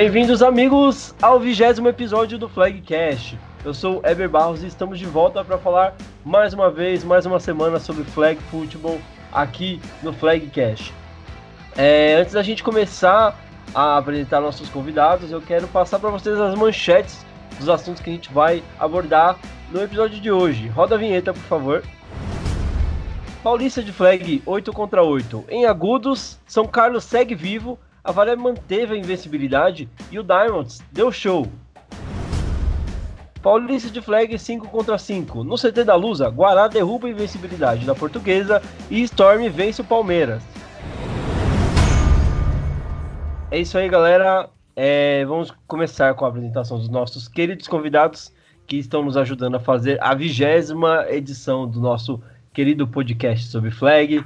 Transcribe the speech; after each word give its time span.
Bem-vindos, 0.00 0.42
amigos, 0.42 1.14
ao 1.20 1.38
vigésimo 1.38 1.86
episódio 1.86 2.38
do 2.38 2.48
Flagcast. 2.48 3.38
Eu 3.62 3.74
sou 3.74 4.00
Eber 4.02 4.30
Barros 4.30 4.62
e 4.62 4.66
estamos 4.66 4.98
de 4.98 5.04
volta 5.04 5.44
para 5.44 5.58
falar 5.58 5.94
mais 6.24 6.54
uma 6.54 6.70
vez, 6.70 7.04
mais 7.04 7.26
uma 7.26 7.38
semana 7.38 7.78
sobre 7.78 8.04
Flag 8.04 8.40
Football 8.44 8.98
aqui 9.30 9.78
no 10.02 10.10
Flagcast. 10.10 10.94
É, 11.76 12.14
antes 12.14 12.32
da 12.32 12.42
gente 12.42 12.62
começar 12.62 13.38
a 13.74 13.98
apresentar 13.98 14.40
nossos 14.40 14.70
convidados, 14.70 15.30
eu 15.30 15.42
quero 15.42 15.68
passar 15.68 15.98
para 15.98 16.08
vocês 16.08 16.40
as 16.40 16.54
manchetes 16.54 17.22
dos 17.58 17.68
assuntos 17.68 18.00
que 18.00 18.08
a 18.08 18.12
gente 18.14 18.32
vai 18.32 18.62
abordar 18.78 19.36
no 19.70 19.82
episódio 19.82 20.18
de 20.18 20.32
hoje. 20.32 20.68
Roda 20.68 20.94
a 20.94 20.98
vinheta, 20.98 21.34
por 21.34 21.42
favor. 21.42 21.84
Paulista 23.42 23.82
de 23.82 23.92
flag 23.92 24.42
8 24.46 24.72
contra 24.72 25.02
8. 25.02 25.44
Em 25.50 25.66
agudos, 25.66 26.38
São 26.46 26.66
Carlos 26.66 27.04
segue 27.04 27.34
vivo, 27.34 27.78
a 28.02 28.12
Varé 28.12 28.34
manteve 28.34 28.94
a 28.94 28.98
invencibilidade 28.98 29.88
e 30.10 30.18
o 30.18 30.22
Diamonds 30.22 30.82
deu 30.90 31.12
show. 31.12 31.46
Paulista 33.42 33.90
de 33.90 34.02
flag 34.02 34.38
5 34.38 34.68
contra 34.68 34.98
5. 34.98 35.44
No 35.44 35.56
CT 35.56 35.84
da 35.84 35.94
Lusa, 35.94 36.28
Guará 36.28 36.68
derruba 36.68 37.06
a 37.06 37.10
invencibilidade 37.10 37.86
da 37.86 37.94
Portuguesa 37.94 38.62
e 38.90 39.02
Storm 39.02 39.48
vence 39.48 39.80
o 39.80 39.84
Palmeiras. 39.84 40.42
É 43.50 43.58
isso 43.58 43.76
aí, 43.78 43.88
galera. 43.88 44.48
É, 44.76 45.24
vamos 45.24 45.52
começar 45.66 46.14
com 46.14 46.24
a 46.24 46.28
apresentação 46.28 46.78
dos 46.78 46.88
nossos 46.88 47.28
queridos 47.28 47.66
convidados 47.66 48.32
que 48.66 48.76
estão 48.76 49.02
nos 49.02 49.16
ajudando 49.16 49.56
a 49.56 49.60
fazer 49.60 49.98
a 50.00 50.14
vigésima 50.14 51.06
edição 51.08 51.66
do 51.68 51.80
nosso 51.80 52.22
querido 52.52 52.86
podcast 52.86 53.48
sobre 53.48 53.70
flag. 53.70 54.24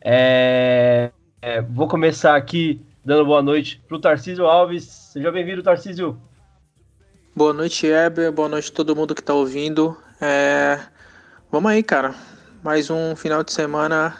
É, 0.00 1.10
é, 1.40 1.62
vou 1.62 1.88
começar 1.88 2.36
aqui 2.36 2.80
dando 3.06 3.24
boa 3.24 3.40
noite 3.40 3.80
para 3.86 3.96
o 3.96 4.00
Tarcísio 4.00 4.46
Alves. 4.46 4.82
Seja 4.82 5.30
bem-vindo, 5.30 5.62
Tarcísio. 5.62 6.20
Boa 7.36 7.52
noite, 7.52 7.86
Eber. 7.86 8.32
Boa 8.32 8.48
noite 8.48 8.68
a 8.72 8.74
todo 8.74 8.96
mundo 8.96 9.14
que 9.14 9.20
está 9.20 9.32
ouvindo. 9.32 9.96
É... 10.20 10.80
Vamos 11.48 11.70
aí, 11.70 11.84
cara. 11.84 12.16
Mais 12.64 12.90
um 12.90 13.14
final 13.14 13.44
de 13.44 13.52
semana 13.52 14.16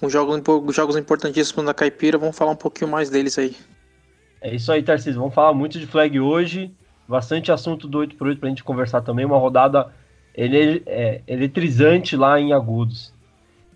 com 0.00 0.08
jogos, 0.08 0.42
jogos 0.74 0.96
importantíssimos 0.96 1.64
na 1.64 1.72
Caipira. 1.72 2.18
Vamos 2.18 2.36
falar 2.36 2.50
um 2.50 2.56
pouquinho 2.56 2.90
mais 2.90 3.10
deles 3.10 3.38
aí. 3.38 3.56
É 4.40 4.52
isso 4.52 4.72
aí, 4.72 4.82
Tarcísio. 4.82 5.20
Vamos 5.20 5.34
falar 5.34 5.54
muito 5.54 5.78
de 5.78 5.86
flag 5.86 6.18
hoje. 6.18 6.74
Bastante 7.06 7.52
assunto 7.52 7.86
do 7.86 8.00
8x8 8.00 8.38
para 8.40 8.48
a 8.48 8.50
gente 8.50 8.64
conversar 8.64 9.02
também. 9.02 9.24
Uma 9.24 9.38
rodada 9.38 9.86
ele, 10.34 10.82
é, 10.84 11.22
eletrizante 11.28 12.16
lá 12.16 12.40
em 12.40 12.52
Agudos. 12.52 13.14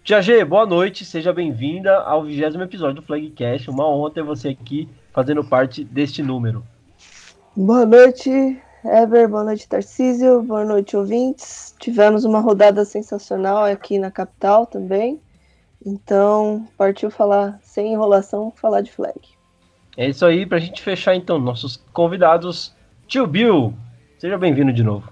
Tia 0.04 0.20
G, 0.20 0.44
boa 0.44 0.66
noite. 0.66 1.02
Seja 1.02 1.32
bem-vinda 1.32 1.96
ao 2.00 2.24
vigésimo 2.24 2.62
episódio 2.62 2.96
do 2.96 3.02
Flagcast. 3.02 3.70
Uma 3.70 3.88
honra 3.88 4.10
ter 4.10 4.22
você 4.22 4.50
aqui 4.50 4.86
fazendo 5.14 5.42
parte 5.42 5.82
deste 5.82 6.22
número. 6.22 6.62
Boa 7.56 7.86
noite, 7.86 8.30
Ever, 8.84 9.26
boa 9.26 9.44
noite, 9.44 9.66
Tarcísio, 9.66 10.42
boa 10.42 10.62
noite, 10.62 10.94
ouvintes. 10.94 11.74
Tivemos 11.80 12.26
uma 12.26 12.38
rodada 12.40 12.84
sensacional 12.84 13.64
aqui 13.64 13.98
na 13.98 14.10
capital 14.10 14.66
também. 14.66 15.18
Então, 15.86 16.68
partiu 16.76 17.10
falar 17.10 17.58
sem 17.62 17.94
enrolação, 17.94 18.52
falar 18.54 18.82
de 18.82 18.92
flag. 18.92 19.18
É 19.96 20.06
isso 20.06 20.26
aí, 20.26 20.44
pra 20.44 20.58
gente 20.58 20.82
fechar 20.82 21.14
então, 21.14 21.38
nossos 21.38 21.82
convidados. 21.94 22.74
Tio 23.06 23.26
Bill, 23.26 23.72
seja 24.18 24.36
bem-vindo 24.36 24.70
de 24.70 24.82
novo. 24.82 25.10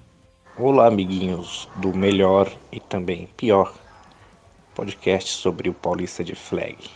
Olá, 0.58 0.86
amiguinhos 0.88 1.66
do 1.76 1.96
melhor 1.96 2.52
e 2.70 2.78
também 2.78 3.26
pior 3.38 3.72
podcast 4.74 5.30
sobre 5.30 5.68
o 5.68 5.74
Paulista 5.74 6.22
de 6.24 6.34
Flag. 6.34 6.90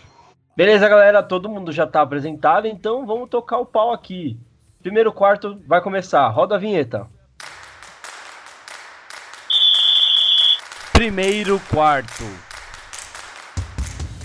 Beleza, 0.57 0.89
galera, 0.89 1.23
todo 1.23 1.49
mundo 1.49 1.71
já 1.71 1.87
tá 1.87 2.01
apresentado, 2.01 2.67
então 2.67 3.07
vamos 3.07 3.29
tocar 3.29 3.59
o 3.59 3.67
pau 3.67 3.93
aqui. 3.93 4.39
Primeiro 4.83 5.13
quarto 5.13 5.61
vai 5.67 5.81
começar. 5.81 6.27
Roda 6.29 6.55
a 6.55 6.59
vinheta. 6.59 7.07
Primeiro 10.93 11.61
quarto. 11.71 12.25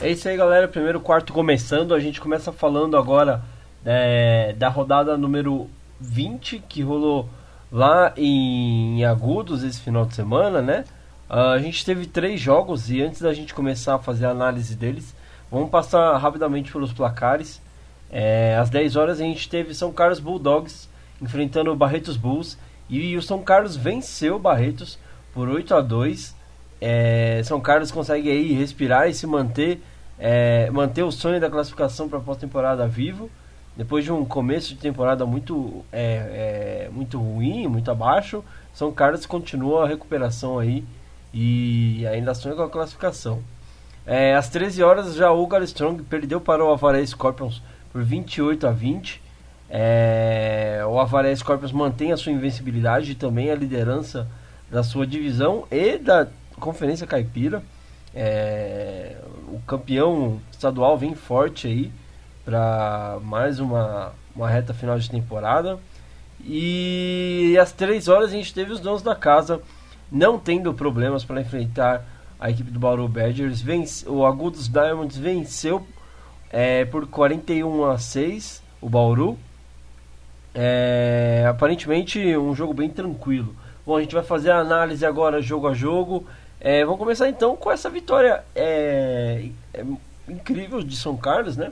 É 0.02 0.10
isso 0.10 0.30
aí, 0.30 0.38
galera. 0.38 0.68
Primeiro 0.68 1.02
quarto 1.02 1.34
começando. 1.34 1.94
A 1.94 2.00
gente 2.00 2.22
começa 2.22 2.52
falando 2.52 2.96
agora 2.96 3.44
é, 3.84 4.54
da 4.54 4.70
rodada 4.70 5.18
número 5.18 5.70
20 6.00 6.60
que 6.60 6.82
rolou 6.82 7.28
lá 7.72 8.14
em 8.16 9.04
Agudos 9.04 9.64
esse 9.64 9.82
final 9.82 10.06
de 10.06 10.16
semana, 10.16 10.62
né? 10.62 10.86
Uh, 11.32 11.54
a 11.54 11.60
gente 11.60 11.86
teve 11.86 12.06
três 12.08 12.42
jogos 12.42 12.92
e 12.92 13.02
antes 13.02 13.22
da 13.22 13.34
gente 13.34 13.54
começar 13.54 13.96
a 13.96 14.00
fazer 14.00 14.26
a 14.26 14.32
análise 14.32 14.76
deles, 14.76 15.16
vamos 15.50 15.70
passar 15.70 16.18
rapidamente 16.18 16.70
pelos 16.70 16.92
placares. 16.92 17.62
É, 18.12 18.58
às 18.60 18.70
10 18.70 18.98
horas 18.98 19.22
a 19.22 19.24
gente 19.24 19.48
teve 19.48 19.74
São 19.74 19.94
Carlos 19.94 20.20
Bulldogs 20.20 20.90
enfrentando 21.22 21.72
o 21.72 21.76
Barretos 21.76 22.18
Bulls 22.18 22.58
e 22.90 23.16
o 23.16 23.22
São 23.22 23.42
Carlos 23.42 23.78
venceu 23.78 24.36
o 24.36 24.40
Barretos 24.40 25.00
por 25.34 25.48
8 25.48 25.74
a 25.74 25.80
2. 25.80 26.36
É, 26.82 27.42
São 27.46 27.62
Carlos 27.62 27.92
consegue 27.92 28.30
aí 28.30 28.52
respirar 28.52 29.08
e 29.08 29.14
se 29.14 29.26
manter, 29.26 29.82
é, 30.20 30.70
manter 30.70 31.04
o 31.04 31.14
sonho 31.14 31.40
da 31.40 31.50
classificação 31.50 32.10
para 32.10 32.18
a 32.18 32.22
pós-temporada 32.22 32.86
vivo. 32.90 33.30
Depois 33.78 34.04
de 34.04 34.12
um 34.12 34.26
começo 34.26 34.74
de 34.74 34.82
temporada 34.82 35.26
muito, 35.26 35.86
é, 35.94 36.88
é, 36.88 36.90
muito 36.92 37.18
ruim, 37.18 37.68
muito 37.68 37.90
abaixo, 37.90 38.44
São 38.74 38.92
Carlos 38.92 39.26
continua 39.26 39.86
a 39.86 39.88
recuperação 39.88 40.60
aí 40.60 40.84
e 41.34 42.06
ainda 42.08 42.34
sonha 42.34 42.56
com 42.56 42.64
a 42.64 42.70
classificação. 42.70 43.42
É, 44.06 44.36
às 44.36 44.50
13 44.50 44.84
horas 44.84 45.16
já 45.16 45.32
o 45.32 45.48
Strong 45.64 46.04
perdeu 46.04 46.42
para 46.42 46.64
o 46.64 46.72
Avaré 46.72 47.06
Scorpions 47.06 47.62
por 47.92 48.04
28 48.04 48.68
a 48.68 48.72
20. 48.72 49.22
É, 49.70 50.84
o 50.88 51.00
Avaré 51.00 51.34
Scorpions 51.36 51.72
mantém 51.72 52.12
a 52.12 52.18
sua 52.18 52.32
invencibilidade 52.32 53.12
e 53.12 53.16
também 53.16 53.52
a 53.52 53.56
liderança 53.56 54.28
da 54.70 54.84
sua 54.84 55.06
divisão 55.06 55.66
e 55.72 55.98
da 55.98 56.28
Conferência 56.60 57.08
Caipira. 57.08 57.64
É, 58.14 59.18
o 59.48 59.60
campeão 59.66 60.42
estadual 60.52 60.98
vem 60.98 61.16
forte 61.16 61.68
aí 61.68 61.92
para 62.44 63.20
mais 63.24 63.60
uma, 63.60 64.14
uma 64.36 64.50
reta 64.50 64.74
final 64.74 64.98
de 64.98 65.10
temporada. 65.10 65.80
E 66.44 67.56
às 67.62 67.72
3 67.72 68.08
horas 68.08 68.30
a 68.30 68.34
gente 68.34 68.54
teve 68.54 68.72
os 68.72 68.80
donos 68.80 69.02
da 69.02 69.16
casa 69.16 69.62
não 70.12 70.38
tendo 70.38 70.74
problemas 70.74 71.24
para 71.24 71.40
enfrentar 71.42 72.06
a 72.40 72.50
equipe 72.50 72.70
do 72.70 72.80
Bauru 72.80 73.08
Badgers. 73.08 73.62
Vence, 73.62 74.08
o 74.10 74.26
Agudos 74.26 74.68
Diamonds 74.68 75.18
venceu 75.18 75.86
é, 76.50 76.84
por 76.86 77.08
41 77.08 77.86
a 77.86 77.98
6 77.98 78.62
o 78.82 78.90
Bauru. 78.90 79.38
É, 80.54 81.46
aparentemente 81.48 82.36
um 82.36 82.54
jogo 82.54 82.74
bem 82.74 82.90
tranquilo. 82.90 83.56
Bom, 83.86 83.96
a 83.96 84.02
gente 84.02 84.14
vai 84.14 84.24
fazer 84.24 84.52
a 84.52 84.58
análise 84.58 85.06
agora 85.06 85.42
jogo 85.42 85.68
a 85.68 85.74
jogo. 85.74 86.26
É, 86.60 86.84
vamos 86.84 87.00
começar 87.00 87.30
então 87.30 87.56
com 87.56 87.72
essa 87.72 87.90
vitória 87.90 88.44
é, 88.54 89.50
é 89.74 89.86
incrível 90.28 90.84
de 90.84 90.96
São 90.96 91.16
Carlos, 91.16 91.56
né? 91.56 91.72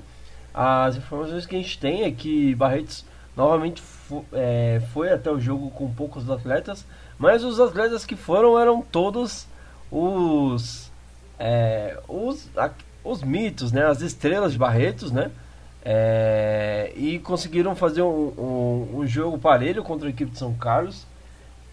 As 0.54 0.96
informações 0.98 1.46
que 1.46 1.56
a 1.56 1.60
gente 1.60 1.78
tem 1.78 2.04
é 2.04 2.12
que 2.12 2.56
Barretos 2.56 3.06
novamente 3.36 3.84
é, 4.34 4.82
foi 4.92 5.12
até 5.12 5.32
o 5.32 5.40
jogo 5.40 5.70
com 5.70 5.94
poucos 5.94 6.30
atletas, 6.30 6.86
mas 7.20 7.44
os 7.44 7.60
atletas 7.60 8.06
que 8.06 8.16
foram 8.16 8.58
eram 8.58 8.82
todos 8.82 9.46
os, 9.92 10.90
é, 11.38 12.00
os, 12.08 12.50
os 13.04 13.22
mitos, 13.22 13.74
né? 13.74 13.86
As 13.86 14.02
estrelas 14.02 14.54
de 14.54 14.58
Barretos, 14.58 15.12
né? 15.12 15.30
É, 15.84 16.94
e 16.96 17.20
conseguiram 17.20 17.76
fazer 17.76 18.02
um, 18.02 18.34
um, 18.38 19.00
um, 19.00 19.08
jogo 19.08 19.38
parelho 19.38 19.84
contra 19.84 20.08
a 20.08 20.10
equipe 20.10 20.32
de 20.32 20.38
São 20.38 20.54
Carlos, 20.54 21.06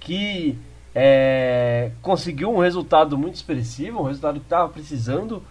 que 0.00 0.58
é, 0.94 1.92
conseguiu 2.02 2.52
um 2.52 2.58
resultado 2.58 3.16
muito 3.16 3.36
expressivo, 3.36 4.00
um 4.00 4.04
resultado 4.04 4.40
que 4.40 4.46
estava 4.46 4.68
precisando, 4.68 5.42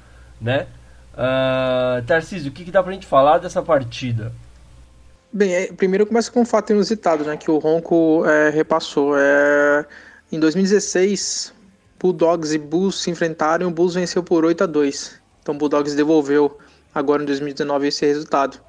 né? 0.41 0.67
Uh, 1.13 2.03
Tarcísio, 2.05 2.51
o 2.51 2.53
que, 2.53 2.65
que 2.65 2.71
dá 2.71 2.83
pra 2.83 2.91
gente 2.91 3.05
falar 3.05 3.37
dessa 3.37 3.61
partida? 3.61 4.33
Bem, 5.35 5.53
é, 5.53 5.67
primeiro 5.67 6.05
começa 6.05 6.31
com 6.31 6.39
um 6.39 6.45
fato 6.45 6.71
inusitado, 6.71 7.25
né? 7.25 7.35
Que 7.35 7.51
o 7.51 7.57
Ronco 7.57 8.25
é, 8.25 8.49
repassou. 8.49 9.17
É, 9.17 9.85
em 10.31 10.39
2016, 10.39 11.53
Bulldogs 11.99 12.53
e 12.53 12.57
Bulls 12.57 13.01
se 13.01 13.11
enfrentaram 13.11 13.67
e 13.67 13.69
o 13.69 13.73
Bulls 13.73 13.95
venceu 13.95 14.23
por 14.23 14.45
8 14.45 14.63
a 14.63 14.65
2 14.65 15.19
Então 15.41 15.53
o 15.53 15.57
Bulldogs 15.57 15.93
devolveu 15.93 16.57
agora 16.93 17.21
em 17.21 17.25
2019 17.25 17.85
esse 17.85 18.05
resultado. 18.05 18.61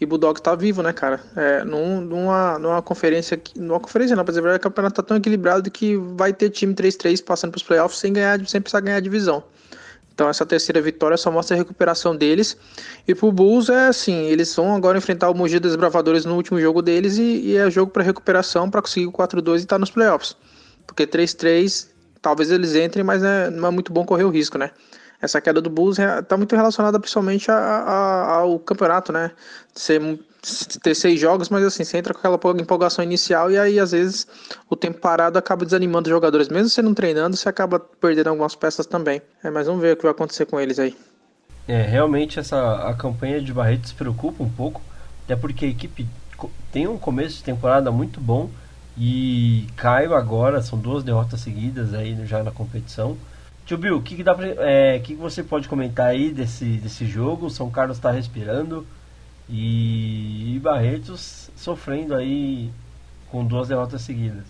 E 0.00 0.06
o 0.06 0.08
Bulldogs 0.08 0.40
tá 0.40 0.54
vivo, 0.54 0.82
né, 0.82 0.94
cara? 0.94 1.20
É, 1.36 1.62
num, 1.62 2.00
numa, 2.00 2.58
numa 2.58 2.80
conferência, 2.80 3.38
numa 3.54 3.78
conferência 3.78 4.16
não, 4.16 4.24
pra 4.24 4.32
dizer 4.32 4.48
o 4.48 4.60
campeonato 4.60 4.96
tá 4.96 5.02
tão 5.02 5.18
equilibrado 5.18 5.70
que 5.70 5.94
vai 6.16 6.32
ter 6.32 6.48
time 6.48 6.72
3-3 6.74 7.22
passando 7.22 7.50
pros 7.50 7.62
playoffs 7.62 8.00
sem 8.00 8.14
ganhar, 8.14 8.40
sem 8.46 8.62
precisar 8.62 8.80
ganhar 8.80 8.96
a 8.96 9.00
divisão. 9.00 9.44
Então 10.14 10.28
essa 10.28 10.46
terceira 10.46 10.80
vitória 10.80 11.16
só 11.16 11.30
mostra 11.30 11.56
a 11.56 11.58
recuperação 11.58 12.14
deles. 12.14 12.56
E 13.06 13.14
pro 13.14 13.32
Bulls 13.32 13.68
é 13.68 13.88
assim, 13.88 14.26
eles 14.26 14.54
vão 14.54 14.74
agora 14.74 14.96
enfrentar 14.96 15.28
o 15.28 15.34
Mogi 15.34 15.58
dos 15.58 15.74
Bravadores 15.74 16.24
no 16.24 16.36
último 16.36 16.60
jogo 16.60 16.80
deles 16.80 17.18
e, 17.18 17.40
e 17.40 17.56
é 17.56 17.68
jogo 17.70 17.90
para 17.90 18.02
recuperação 18.02 18.70
para 18.70 18.80
conseguir 18.80 19.06
o 19.06 19.12
4-2 19.12 19.54
e 19.54 19.56
estar 19.56 19.74
tá 19.74 19.78
nos 19.78 19.90
playoffs. 19.90 20.36
Porque 20.86 21.06
3-3, 21.06 21.88
talvez 22.22 22.50
eles 22.50 22.74
entrem, 22.76 23.04
mas 23.04 23.24
é, 23.24 23.50
não 23.50 23.68
é 23.68 23.70
muito 23.70 23.92
bom 23.92 24.04
correr 24.04 24.24
o 24.24 24.30
risco, 24.30 24.56
né? 24.56 24.70
essa 25.24 25.40
queda 25.40 25.60
do 25.60 25.70
Bulls 25.70 25.98
está 25.98 26.36
muito 26.36 26.54
relacionada 26.54 27.00
principalmente 27.00 27.50
a, 27.50 27.56
a, 27.56 28.34
ao 28.36 28.58
campeonato, 28.58 29.12
né? 29.12 29.30
Ser, 29.74 30.00
ter 30.82 30.94
seis 30.94 31.18
jogos, 31.18 31.48
mas 31.48 31.64
assim, 31.64 31.84
você 31.84 31.98
entra 31.98 32.12
com 32.12 32.18
aquela 32.18 32.60
empolgação 32.60 33.04
inicial 33.04 33.50
e 33.50 33.58
aí 33.58 33.80
às 33.80 33.92
vezes 33.92 34.26
o 34.68 34.76
tempo 34.76 34.98
parado 34.98 35.38
acaba 35.38 35.64
desanimando 35.64 36.08
os 36.08 36.10
jogadores. 36.10 36.48
Mesmo 36.48 36.68
você 36.68 36.82
não 36.82 36.94
treinando, 36.94 37.36
você 37.36 37.48
acaba 37.48 37.78
perdendo 37.78 38.28
algumas 38.28 38.54
peças 38.54 38.86
também. 38.86 39.22
É, 39.42 39.50
mas 39.50 39.66
vamos 39.66 39.80
ver 39.80 39.94
o 39.94 39.96
que 39.96 40.02
vai 40.02 40.12
acontecer 40.12 40.46
com 40.46 40.60
eles 40.60 40.78
aí. 40.78 40.96
É, 41.66 41.82
realmente 41.82 42.38
essa 42.38 42.88
a 42.88 42.94
campanha 42.94 43.40
de 43.40 43.52
Barretos 43.52 43.92
preocupa 43.92 44.42
um 44.44 44.50
pouco, 44.50 44.82
até 45.24 45.34
porque 45.34 45.64
a 45.64 45.68
equipe 45.68 46.06
tem 46.70 46.86
um 46.86 46.98
começo 46.98 47.38
de 47.38 47.44
temporada 47.44 47.90
muito 47.90 48.20
bom 48.20 48.50
e 48.98 49.66
caiu 49.76 50.14
agora, 50.14 50.60
são 50.60 50.78
duas 50.78 51.02
derrotas 51.02 51.40
seguidas 51.40 51.94
aí 51.94 52.16
já 52.26 52.42
na 52.42 52.50
competição. 52.50 53.16
Tio 53.64 53.78
Bill, 53.78 53.96
o 53.96 54.02
que, 54.02 54.16
que, 54.16 54.22
dá 54.22 54.36
é, 54.58 54.98
que, 54.98 55.14
que 55.14 55.20
você 55.20 55.42
pode 55.42 55.68
comentar 55.68 56.08
aí 56.08 56.30
desse, 56.30 56.64
desse 56.64 57.06
jogo? 57.06 57.48
São 57.48 57.70
Carlos 57.70 57.96
está 57.96 58.10
respirando 58.10 58.86
e, 59.48 60.58
Barretos 60.62 61.50
sofrendo 61.56 62.14
aí 62.14 62.70
com 63.30 63.44
duas 63.44 63.68
derrotas 63.68 64.02
seguidas. 64.02 64.44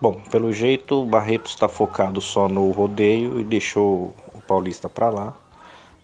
Bom, 0.00 0.14
pelo 0.30 0.52
jeito, 0.52 1.02
o 1.02 1.06
Barretos 1.06 1.52
está 1.52 1.68
focado 1.68 2.20
só 2.20 2.48
no 2.48 2.70
rodeio 2.70 3.38
e 3.38 3.44
deixou 3.44 4.14
o 4.32 4.40
Paulista 4.40 4.88
para 4.88 5.10
lá. 5.10 5.36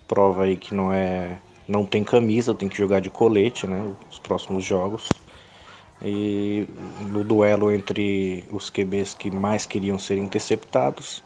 Prova 0.06 0.44
aí 0.44 0.56
que 0.56 0.74
não 0.74 0.92
é, 0.92 1.38
não 1.66 1.86
tem 1.86 2.04
camisa, 2.04 2.54
tem 2.54 2.68
que 2.68 2.76
jogar 2.76 3.00
de 3.00 3.08
colete, 3.08 3.66
né? 3.66 3.94
Os 4.10 4.18
próximos 4.18 4.64
jogos. 4.64 5.08
E 6.02 6.68
no 7.00 7.24
duelo 7.24 7.72
entre 7.72 8.44
os 8.52 8.68
QBs 8.68 9.14
que 9.14 9.30
mais 9.30 9.64
queriam 9.64 9.98
ser 9.98 10.18
interceptados, 10.18 11.24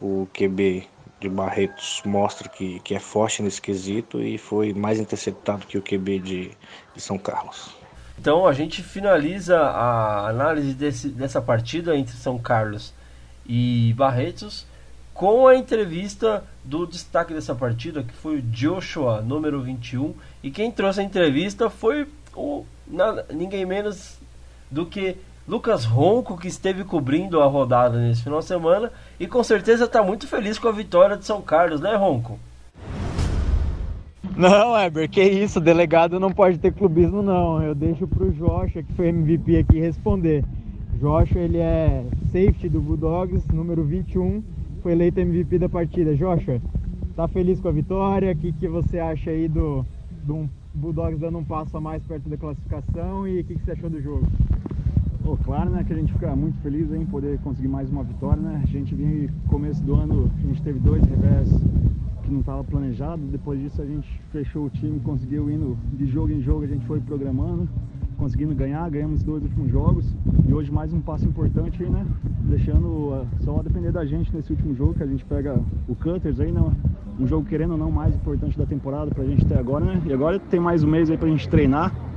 o 0.00 0.26
QB 0.32 0.88
de 1.20 1.28
Barretos 1.28 2.02
mostra 2.04 2.48
que, 2.48 2.80
que 2.80 2.94
é 2.94 2.98
forte 2.98 3.42
nesse 3.42 3.60
quesito 3.60 4.22
e 4.22 4.38
foi 4.38 4.72
mais 4.72 4.98
interceptado 4.98 5.66
que 5.66 5.76
o 5.76 5.82
QB 5.82 6.18
de, 6.18 6.50
de 6.94 7.00
São 7.00 7.18
Carlos. 7.18 7.70
Então 8.18 8.46
a 8.46 8.52
gente 8.52 8.82
finaliza 8.82 9.58
a 9.58 10.28
análise 10.28 10.74
desse, 10.74 11.08
dessa 11.08 11.40
partida 11.40 11.96
entre 11.96 12.16
São 12.16 12.38
Carlos 12.38 12.92
e 13.46 13.94
Barretos 13.96 14.66
com 15.12 15.46
a 15.46 15.54
entrevista 15.54 16.44
do 16.64 16.86
destaque 16.86 17.34
dessa 17.34 17.54
partida, 17.54 18.02
que 18.02 18.14
foi 18.14 18.36
o 18.36 18.42
Joshua, 18.42 19.20
número 19.20 19.60
21. 19.60 20.14
E 20.42 20.50
quem 20.50 20.70
trouxe 20.70 21.00
a 21.00 21.02
entrevista 21.02 21.68
foi 21.68 22.08
o 22.34 22.64
nada, 22.86 23.26
ninguém 23.30 23.66
menos 23.66 24.18
do 24.70 24.86
que 24.86 25.16
Lucas 25.48 25.84
Ronco, 25.84 26.36
que 26.36 26.48
esteve 26.48 26.84
cobrindo 26.84 27.40
a 27.40 27.46
rodada 27.46 27.98
nesse 27.98 28.22
final 28.22 28.38
de 28.38 28.44
semana 28.44 28.92
e 29.18 29.26
com 29.26 29.42
certeza 29.42 29.84
está 29.84 30.02
muito 30.02 30.26
feliz 30.26 30.58
com 30.58 30.68
a 30.68 30.72
vitória 30.72 31.16
de 31.16 31.24
São 31.24 31.40
Carlos, 31.42 31.80
né, 31.80 31.94
Ronco? 31.96 32.38
Não, 34.36 34.78
Eber, 34.78 35.08
que 35.08 35.22
isso, 35.22 35.60
delegado 35.60 36.20
não 36.20 36.32
pode 36.32 36.58
ter 36.58 36.72
clubismo 36.72 37.20
não. 37.22 37.62
Eu 37.62 37.74
deixo 37.74 38.06
pro 38.06 38.30
Joshua, 38.32 38.82
que 38.82 38.92
foi 38.94 39.08
MVP 39.08 39.58
aqui, 39.58 39.78
responder. 39.80 40.44
Joshua, 40.98 41.40
ele 41.40 41.58
é 41.58 42.04
safety 42.26 42.68
do 42.68 42.80
Bulldogs, 42.80 43.46
número 43.52 43.84
21, 43.84 44.42
foi 44.82 44.92
eleito 44.92 45.20
MVP 45.20 45.58
da 45.58 45.68
partida. 45.68 46.14
Joshua, 46.14 46.60
tá 47.16 47.26
feliz 47.26 47.60
com 47.60 47.68
a 47.68 47.72
vitória? 47.72 48.32
O 48.32 48.36
que, 48.36 48.52
que 48.52 48.68
você 48.68 48.98
acha 48.98 49.30
aí 49.30 49.48
do, 49.48 49.84
do 50.22 50.48
Bulldogs 50.74 51.18
dando 51.18 51.38
um 51.38 51.44
passo 51.44 51.76
a 51.76 51.80
mais 51.80 52.02
perto 52.04 52.28
da 52.28 52.36
classificação 52.36 53.26
e 53.26 53.40
o 53.40 53.44
que, 53.44 53.54
que 53.54 53.64
você 53.64 53.72
achou 53.72 53.90
do 53.90 54.00
jogo? 54.00 54.26
Oh, 55.24 55.36
claro, 55.36 55.68
né, 55.70 55.84
que 55.84 55.92
a 55.92 55.96
gente 55.96 56.12
fica 56.12 56.34
muito 56.34 56.58
feliz 56.60 56.90
em 56.92 57.04
poder 57.04 57.38
conseguir 57.40 57.68
mais 57.68 57.90
uma 57.90 58.02
vitória, 58.02 58.40
né? 58.40 58.60
A 58.62 58.66
gente 58.66 58.94
vinha 58.94 59.28
começo 59.48 59.82
do 59.84 59.94
ano, 59.94 60.30
a 60.38 60.46
gente 60.46 60.62
teve 60.62 60.78
dois 60.78 61.04
revés 61.04 61.48
que 62.22 62.30
não 62.30 62.40
estava 62.40 62.64
planejado. 62.64 63.20
Depois 63.30 63.60
disso 63.60 63.82
a 63.82 63.84
gente 63.84 64.08
fechou 64.32 64.64
o 64.64 64.70
time, 64.70 64.98
conseguiu 65.00 65.50
indo 65.50 65.76
de 65.92 66.06
jogo 66.06 66.32
em 66.32 66.40
jogo, 66.40 66.64
a 66.64 66.66
gente 66.66 66.86
foi 66.86 67.00
programando, 67.00 67.68
conseguindo 68.16 68.54
ganhar, 68.54 68.88
ganhamos 68.90 69.20
os 69.20 69.22
dois 69.22 69.42
últimos 69.42 69.70
jogos 69.70 70.06
e 70.48 70.54
hoje 70.54 70.72
mais 70.72 70.92
um 70.92 71.00
passo 71.00 71.26
importante 71.26 71.82
aí, 71.82 71.90
né? 71.90 72.06
Deixando 72.44 72.86
uh, 72.86 73.26
só 73.40 73.62
depender 73.62 73.92
da 73.92 74.06
gente 74.06 74.34
nesse 74.34 74.50
último 74.52 74.74
jogo 74.74 74.94
que 74.94 75.02
a 75.02 75.06
gente 75.06 75.24
pega 75.26 75.60
o 75.86 75.94
Cutters 75.94 76.40
aí, 76.40 76.50
né? 76.50 76.62
Um 77.18 77.26
jogo 77.26 77.46
querendo 77.46 77.72
ou 77.72 77.78
não 77.78 77.90
mais 77.90 78.14
importante 78.14 78.56
da 78.56 78.64
temporada 78.64 79.10
pra 79.10 79.24
gente 79.24 79.44
até 79.44 79.58
agora, 79.58 79.84
né? 79.84 80.02
E 80.06 80.12
agora 80.14 80.40
tem 80.40 80.58
mais 80.58 80.82
um 80.82 80.88
mês 80.88 81.10
aí 81.10 81.18
pra 81.18 81.28
gente 81.28 81.46
treinar 81.46 82.09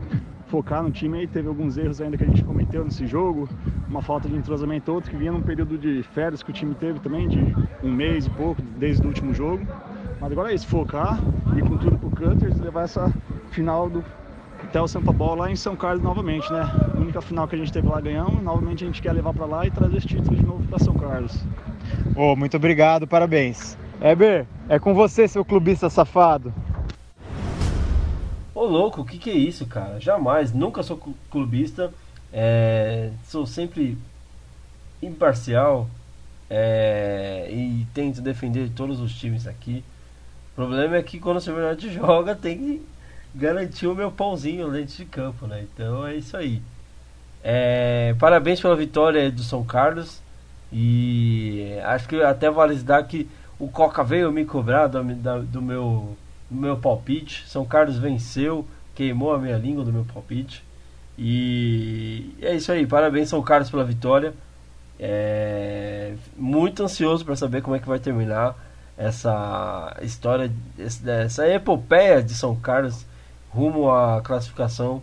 focar 0.54 0.84
no 0.84 0.92
time 0.92 1.18
aí. 1.18 1.28
Teve 1.28 1.48
alguns 1.48 1.78
erros 1.80 2.00
ainda 2.00 2.16
que 2.16 2.24
a 2.24 2.28
gente 2.28 2.44
cometeu 2.44 2.86
nesse 2.86 3.08
jogo, 3.08 3.50
uma 3.90 4.04
falta 4.04 4.30
de 4.30 4.36
entrosamento, 4.36 4.94
outro 4.94 5.10
que 5.10 5.18
vinha 5.18 5.32
num 5.32 5.42
período 5.42 5.80
de 5.80 6.04
férias 6.04 6.44
que 6.44 6.52
o 6.52 6.54
time 6.54 6.76
teve 6.76 7.00
também, 7.00 7.28
de 7.28 7.56
um 7.82 7.92
mês 7.92 8.28
e 8.28 8.30
pouco, 8.30 8.62
desde 8.78 9.02
o 9.02 9.08
último 9.08 9.34
jogo. 9.34 9.66
Mas 10.22 10.32
agora 10.32 10.52
é 10.52 10.56
isso, 10.56 10.68
focar, 10.68 11.20
ir 11.58 11.64
com 11.64 11.76
tudo 11.78 11.98
pro 11.98 12.12
Cutters 12.12 12.56
e 12.60 12.62
levar 12.62 12.84
essa 12.84 13.12
final 13.50 13.90
do 13.90 14.04
o 14.76 14.88
Sampa 14.88 15.12
Ball 15.12 15.36
lá 15.36 15.52
em 15.52 15.56
São 15.56 15.76
Carlos 15.76 16.04
novamente, 16.04 16.52
né? 16.52 16.62
A 16.62 17.00
única 17.00 17.22
final 17.22 17.48
que 17.48 17.54
a 17.54 17.58
gente 17.58 17.72
teve 17.72 17.88
lá 17.88 18.02
ganhamos, 18.02 18.42
novamente 18.42 18.84
a 18.84 18.88
gente 18.88 19.02
quer 19.04 19.12
levar 19.12 19.32
para 19.32 19.46
lá 19.46 19.68
e 19.68 19.72
trazer 19.72 19.98
esse 19.98 20.08
título 20.08 20.36
de 20.36 20.44
novo 20.44 20.64
para 20.68 20.80
São 20.80 20.96
Carlos. 20.96 21.46
Oh, 22.16 22.36
muito 22.36 22.58
obrigado, 22.58 23.06
parabéns. 23.06 23.78
Eber, 24.02 24.48
é 24.68 24.80
com 24.80 24.96
você, 24.96 25.28
seu 25.28 25.46
clubista 25.46 25.92
safado. 25.92 26.52
Ô 28.56 28.66
louco, 28.66 29.02
o 29.02 29.06
que, 29.06 29.18
que 29.18 29.30
é 29.30 29.34
isso, 29.34 29.66
cara? 29.66 30.00
Jamais, 30.00 30.54
nunca 30.54 30.84
sou 30.84 30.98
clubista, 31.32 31.92
é, 32.32 33.12
sou 33.26 33.46
sempre 33.48 33.98
imparcial 35.02 35.90
é, 36.50 37.48
e 37.52 37.86
tento 37.94 38.22
defender 38.22 38.70
todos 38.76 39.00
os 39.00 39.14
times 39.16 39.48
aqui. 39.48 39.84
O 40.52 40.56
problema 40.56 40.98
é 40.98 41.04
que 41.04 41.20
quando 41.20 41.38
o 41.38 41.42
Silvernati 41.42 41.90
joga 41.92 42.36
tem 42.36 42.58
que 42.58 42.86
garantir 43.34 43.88
o 43.88 43.96
meu 43.96 44.12
pãozinho 44.12 44.72
dentro 44.72 44.96
de 44.96 45.06
campo, 45.06 45.48
né? 45.48 45.66
Então 45.74 46.06
é 46.06 46.16
isso 46.16 46.38
aí. 46.38 46.62
É, 47.44 48.16
parabéns 48.20 48.62
pela 48.62 48.76
vitória 48.76 49.32
do 49.32 49.44
São 49.44 49.64
Carlos 49.64 50.22
e 50.72 51.78
acho 51.84 52.08
que 52.08 52.22
até 52.22 52.50
vale 52.50 52.76
dar 52.76 53.04
que 53.04 53.28
o 53.60 53.68
Coca 53.68 54.04
veio 54.04 54.32
me 54.32 54.46
cobrar 54.46 54.88
do, 54.88 55.04
do 55.44 55.62
meu 55.62 56.16
no 56.54 56.62
meu 56.62 56.78
palpite. 56.78 57.44
São 57.48 57.66
Carlos 57.66 57.98
venceu, 57.98 58.66
queimou 58.96 59.34
a 59.34 59.40
minha 59.40 59.58
língua 59.58 59.84
do 59.84 59.92
meu 59.92 60.06
palpite. 60.06 60.64
E 61.18 62.34
é 62.42 62.56
isso 62.56 62.72
aí, 62.72 62.86
parabéns 62.86 63.30
São 63.30 63.42
Carlos 63.42 63.70
pela 63.70 63.84
vitória. 63.84 64.34
É, 65.00 66.14
muito 66.38 66.84
ansioso 66.84 67.26
para 67.26 67.36
saber 67.36 67.62
como 67.62 67.76
é 67.76 67.80
que 67.80 67.88
vai 67.88 68.00
terminar 68.00 68.56
essa 68.98 69.98
história, 70.02 70.52
essa 70.78 71.48
epopeia 71.48 72.22
de 72.22 72.34
São 72.34 72.56
Carlos 72.56 73.06
rumo 73.50 73.92
à 73.92 74.22
classificação 74.22 75.02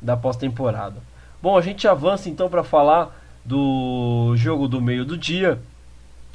da 0.00 0.16
pós-temporada. 0.16 0.96
Bom, 1.42 1.56
a 1.56 1.60
gente 1.60 1.86
avança 1.86 2.28
então 2.28 2.48
para 2.48 2.64
falar 2.64 3.16
do 3.44 4.34
jogo 4.36 4.66
do 4.66 4.80
meio 4.80 5.04
do 5.04 5.16
dia. 5.16 5.60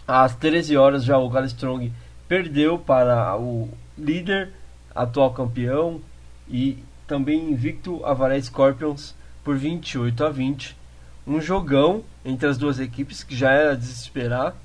Às 0.08 0.36
13 0.36 0.78
horas 0.78 1.04
já 1.04 1.18
o 1.18 1.30
Galestrong 1.30 1.92
perdeu 2.28 2.80
para 2.80 3.36
o 3.38 3.70
líder, 3.98 4.50
atual 4.94 5.32
campeão 5.34 6.02
e 6.48 6.84
também 7.08 7.52
invicto 7.52 8.06
Avaré 8.06 8.42
Scorpions 8.42 9.16
por 9.44 9.58
28 9.58 10.24
a 10.24 10.30
20. 10.30 10.78
Um 11.26 11.40
jogão 11.40 12.04
entre 12.26 12.48
as 12.48 12.58
duas 12.58 12.80
equipes 12.80 13.24
que 13.24 13.36
já 13.36 13.52
era 13.52 13.76
desesperar. 13.76 14.56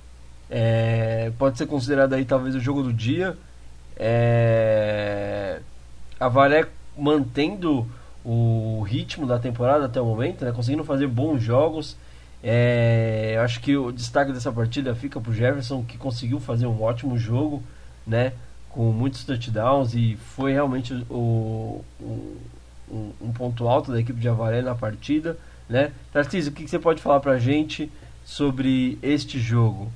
É, 0.49 1.33
pode 1.39 1.59
ser 1.59 1.67
considerado 1.67 2.13
aí 2.15 2.25
talvez 2.25 2.55
o 2.55 2.61
jogo 2.61 2.83
do 2.83 2.93
dia. 2.93 3.37
É, 3.97 5.61
Avaré 6.19 6.67
mantendo 6.97 7.87
o 8.25 8.83
ritmo 8.83 9.27
da 9.27 9.39
temporada 9.39 9.85
até 9.85 10.01
o 10.01 10.05
momento, 10.05 10.45
né, 10.45 10.53
conseguindo 10.53 10.85
fazer 10.85 11.07
bons 11.07 11.43
jogos. 11.43 11.97
É, 12.43 13.39
acho 13.43 13.61
que 13.61 13.77
o 13.77 13.91
destaque 13.93 14.33
dessa 14.33 14.53
partida 14.53 14.95
fica 14.95 15.21
para 15.21 15.31
o 15.31 15.35
Jefferson, 15.35 15.83
que 15.85 15.97
conseguiu 15.97 16.39
fazer 16.41 16.67
um 16.67 16.83
ótimo 16.83 17.19
jogo, 17.19 17.63
né? 18.07 18.33
Com 18.77 18.93
muitos 18.93 19.25
touchdowns 19.25 19.95
e 19.95 20.19
foi 20.35 20.53
realmente 20.53 20.93
o, 21.09 21.83
um, 21.99 23.11
um, 23.23 23.33
ponto 23.33 23.67
alto 23.67 23.91
da 23.91 23.99
equipe 23.99 24.21
de 24.21 24.29
Avaré 24.29 24.61
na 24.61 24.75
partida, 24.75 25.39
né? 25.67 25.93
Tarcísio, 26.13 26.53
o 26.53 26.55
que, 26.55 26.65
que 26.65 26.71
você 26.71 26.79
pode 26.79 27.01
falar 27.01 27.21
pra 27.21 27.39
gente 27.39 27.91
sobre 28.23 28.99
este 29.03 29.41
jogo? 29.41 29.91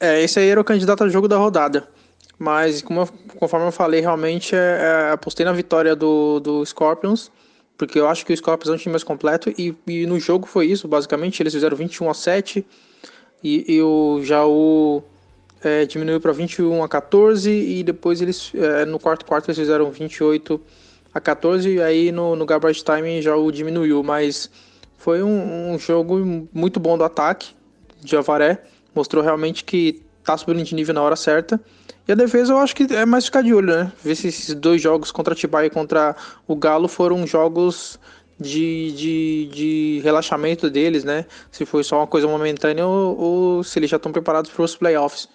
É, 0.00 0.20
esse 0.20 0.40
aí 0.40 0.48
era 0.48 0.60
o 0.60 0.64
candidato 0.64 1.04
ao 1.04 1.08
jogo 1.08 1.28
da 1.28 1.36
rodada. 1.36 1.88
Mas, 2.36 2.82
como 2.82 3.02
eu, 3.02 3.08
conforme 3.38 3.68
eu 3.68 3.72
falei, 3.72 4.00
realmente 4.00 4.52
é, 4.56 4.58
é, 4.58 5.12
apostei 5.12 5.46
na 5.46 5.52
vitória 5.52 5.94
do, 5.94 6.40
do 6.40 6.66
Scorpions, 6.66 7.30
porque 7.78 8.00
eu 8.00 8.08
acho 8.08 8.26
que 8.26 8.32
o 8.32 8.36
Scorpions 8.36 8.68
é 8.68 8.74
um 8.74 8.78
time 8.78 8.92
mais 8.94 9.04
completo, 9.04 9.48
e, 9.56 9.76
e 9.86 10.06
no 10.06 10.18
jogo 10.18 10.48
foi 10.48 10.66
isso, 10.66 10.88
basicamente. 10.88 11.40
Eles 11.40 11.54
fizeram 11.54 11.76
21 11.76 12.10
a 12.10 12.14
7, 12.14 12.66
e, 13.44 13.76
e 13.76 13.80
o, 13.80 14.20
já 14.24 14.44
o, 14.44 15.04
é, 15.62 15.84
diminuiu 15.86 16.20
para 16.20 16.32
21 16.32 16.82
a 16.82 16.88
14 16.88 17.50
e 17.50 17.82
depois 17.82 18.20
eles 18.20 18.52
é, 18.54 18.84
no 18.84 18.98
quarto 18.98 19.24
quarto 19.24 19.48
eles 19.48 19.58
fizeram 19.58 19.90
28 19.90 20.60
a 21.14 21.20
14 21.20 21.68
e 21.68 21.80
aí 21.82 22.10
no, 22.12 22.34
no 22.34 22.44
garbage 22.46 22.82
time 22.82 23.20
já 23.22 23.36
o 23.36 23.50
diminuiu, 23.50 24.02
mas 24.02 24.50
foi 24.98 25.22
um, 25.22 25.72
um 25.72 25.78
jogo 25.78 26.48
muito 26.52 26.80
bom 26.80 26.96
do 26.96 27.04
ataque 27.04 27.54
de 28.00 28.16
Avaré, 28.16 28.62
mostrou 28.94 29.22
realmente 29.22 29.64
que 29.64 30.02
tá 30.24 30.36
subindo 30.36 30.62
de 30.62 30.74
nível 30.74 30.94
na 30.94 31.02
hora 31.02 31.16
certa. 31.16 31.60
E 32.06 32.12
a 32.12 32.14
defesa 32.14 32.52
eu 32.52 32.58
acho 32.58 32.74
que 32.74 32.84
é 32.94 33.06
mais 33.06 33.26
ficar 33.26 33.42
de 33.42 33.54
olho, 33.54 33.68
né? 33.68 33.92
Ver 34.02 34.16
se 34.16 34.28
esses 34.28 34.54
dois 34.54 34.82
jogos 34.82 35.12
contra 35.12 35.34
a 35.34 35.36
Tibai 35.36 35.66
e 35.66 35.70
contra 35.70 36.16
o 36.48 36.56
Galo 36.56 36.88
foram 36.88 37.24
jogos 37.26 37.98
de, 38.40 38.92
de, 38.92 39.50
de 39.52 40.00
relaxamento 40.02 40.68
deles, 40.68 41.04
né? 41.04 41.26
Se 41.50 41.64
foi 41.64 41.84
só 41.84 41.98
uma 41.98 42.06
coisa 42.06 42.26
momentânea 42.26 42.86
ou, 42.86 43.18
ou 43.18 43.64
se 43.64 43.78
eles 43.78 43.90
já 43.90 43.96
estão 43.96 44.10
preparados 44.10 44.50
para 44.50 44.64
os 44.64 44.74
playoffs. 44.74 45.28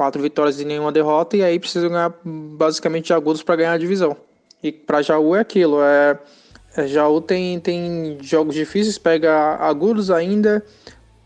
Quatro 0.00 0.22
vitórias 0.22 0.58
e 0.58 0.64
nenhuma 0.64 0.90
derrota, 0.90 1.36
e 1.36 1.44
aí 1.44 1.58
precisam 1.58 1.90
ganhar 1.90 2.10
basicamente 2.24 3.12
agudos 3.12 3.42
para 3.42 3.56
ganhar 3.56 3.72
a 3.72 3.76
divisão. 3.76 4.16
E 4.62 4.72
para 4.72 5.02
Jaú 5.02 5.36
é 5.36 5.40
aquilo, 5.40 5.82
é, 5.82 6.18
é, 6.74 6.86
Jaú 6.86 7.20
tem, 7.20 7.60
tem 7.60 8.16
jogos 8.22 8.54
difíceis, 8.54 8.96
pega 8.96 9.56
agudos 9.56 10.10
ainda, 10.10 10.64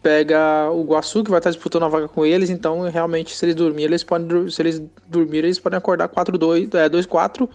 pega 0.03 0.73
o 0.73 0.83
Guaçu, 0.83 1.23
que 1.23 1.31
vai 1.31 1.39
estar 1.39 1.51
disputando 1.51 1.85
a 1.85 1.89
vaga 1.89 2.09
com 2.09 2.27
eles, 2.27 2.51
então 2.51 2.81
realmente 2.89 3.37
se 3.37 3.45
eles 3.45 3.55
dormirem, 3.55 3.85
eles 3.93 4.03
podem 4.03 4.51
se 4.51 4.61
eles 4.61 4.83
dormirem, 5.07 5.51
eles 5.51 5.61
podem 5.61 5.77
acordar 5.77 6.09
4-2, 6.09 6.75
é 6.75 6.89
2-4 6.89 7.49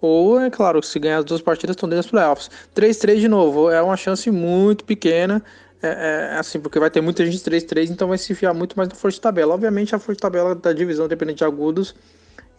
ou, 0.00 0.40
é 0.40 0.48
claro, 0.48 0.82
se 0.82 0.98
ganhar 0.98 1.18
as 1.18 1.24
duas 1.26 1.42
partidas, 1.42 1.74
estão 1.74 1.86
dentro 1.86 2.04
dos 2.04 2.10
playoffs. 2.10 2.50
3-3 2.74 3.16
de 3.16 3.28
novo, 3.28 3.70
é 3.70 3.82
uma 3.82 3.96
chance 3.96 4.30
muito 4.30 4.84
pequena. 4.84 5.42
É, 5.82 6.32
é, 6.34 6.38
assim, 6.38 6.58
porque 6.58 6.78
vai 6.78 6.90
ter 6.90 7.00
muita 7.00 7.24
gente 7.24 7.38
3-3, 7.38 7.90
então 7.90 8.08
vai 8.08 8.18
se 8.18 8.32
enfiar 8.32 8.54
muito 8.54 8.76
mais 8.76 8.88
na 8.88 8.94
força 8.94 9.16
de 9.16 9.20
tabela. 9.20 9.54
Obviamente, 9.54 9.94
a 9.94 9.98
força 9.98 10.14
de 10.14 10.20
tabela 10.20 10.54
da 10.54 10.72
divisão, 10.72 11.06
dependente 11.06 11.38
de 11.38 11.44
agudos, 11.44 11.94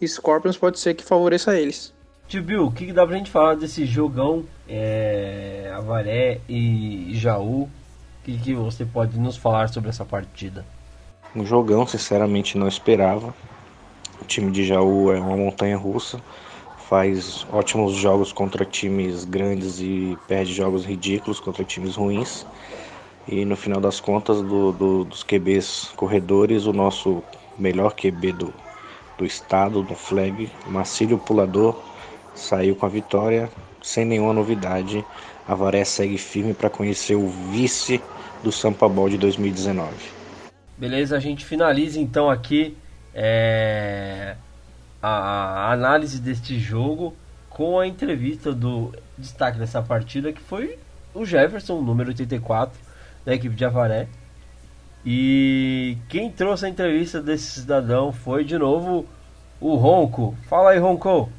Scorpions 0.04 0.56
pode 0.56 0.78
ser 0.78 0.94
que 0.94 1.04
favoreça 1.04 1.58
eles. 1.58 1.92
Tio 2.28 2.42
Bill, 2.42 2.66
o 2.66 2.72
que, 2.72 2.86
que 2.86 2.92
dá 2.92 3.06
pra 3.06 3.16
gente 3.16 3.30
falar 3.30 3.54
desse 3.56 3.86
jogão 3.86 4.44
é, 4.68 5.72
Avaré 5.74 6.40
e 6.48 7.10
Jaú? 7.14 7.62
O 7.62 7.70
que, 8.24 8.38
que 8.38 8.54
você 8.54 8.84
pode 8.84 9.18
nos 9.18 9.36
falar 9.36 9.68
sobre 9.68 9.88
essa 9.88 10.04
partida? 10.04 10.64
Um 11.34 11.44
jogão, 11.44 11.86
sinceramente, 11.86 12.58
não 12.58 12.68
esperava. 12.68 13.34
O 14.20 14.24
time 14.24 14.50
de 14.52 14.64
Jaú 14.64 15.10
é 15.12 15.18
uma 15.18 15.36
montanha 15.36 15.76
russa 15.76 16.20
faz 16.88 17.46
ótimos 17.52 17.92
jogos 17.92 18.32
contra 18.32 18.64
times 18.64 19.26
grandes 19.26 19.78
e 19.78 20.16
perde 20.26 20.54
jogos 20.54 20.86
ridículos 20.86 21.38
contra 21.38 21.62
times 21.62 21.96
ruins. 21.96 22.46
E 23.28 23.44
no 23.44 23.56
final 23.56 23.80
das 23.80 24.00
contas, 24.00 24.40
do, 24.40 24.72
do, 24.72 25.04
dos 25.04 25.22
QBs 25.22 25.92
corredores, 25.94 26.64
o 26.64 26.72
nosso 26.72 27.22
melhor 27.58 27.94
QB 27.94 28.32
do, 28.32 28.54
do 29.18 29.26
estado, 29.26 29.82
do 29.82 29.94
flag, 29.94 30.50
Marcílio 30.66 31.18
Pulador, 31.18 31.78
saiu 32.34 32.74
com 32.74 32.86
a 32.86 32.88
vitória 32.88 33.50
sem 33.82 34.04
nenhuma 34.04 34.32
novidade. 34.32 35.04
A 35.46 35.54
Varé 35.54 35.84
segue 35.84 36.16
firme 36.16 36.54
para 36.54 36.70
conhecer 36.70 37.14
o 37.16 37.28
vice 37.28 38.00
do 38.42 38.50
Sampa 38.50 38.88
Ball 38.88 39.10
de 39.10 39.18
2019. 39.18 39.92
Beleza, 40.76 41.16
a 41.16 41.20
gente 41.20 41.44
finaliza 41.44 42.00
então 42.00 42.30
aqui. 42.30 42.76
É 43.14 44.36
a 45.02 45.72
análise 45.72 46.20
deste 46.20 46.58
jogo 46.58 47.14
com 47.48 47.78
a 47.78 47.86
entrevista 47.86 48.52
do 48.52 48.92
destaque 49.16 49.58
dessa 49.58 49.80
partida, 49.80 50.32
que 50.32 50.40
foi 50.40 50.78
o 51.14 51.24
Jefferson, 51.24 51.80
número 51.80 52.10
84, 52.10 52.78
da 53.24 53.34
equipe 53.34 53.54
de 53.54 53.64
Avaré. 53.64 54.08
E 55.04 55.96
quem 56.08 56.30
trouxe 56.30 56.66
a 56.66 56.68
entrevista 56.68 57.22
desse 57.22 57.60
cidadão 57.60 58.12
foi 58.12 58.44
de 58.44 58.58
novo 58.58 59.06
o 59.60 59.74
Ronco. 59.74 60.36
Fala 60.48 60.70
aí, 60.70 60.78
Ronco. 60.78 61.30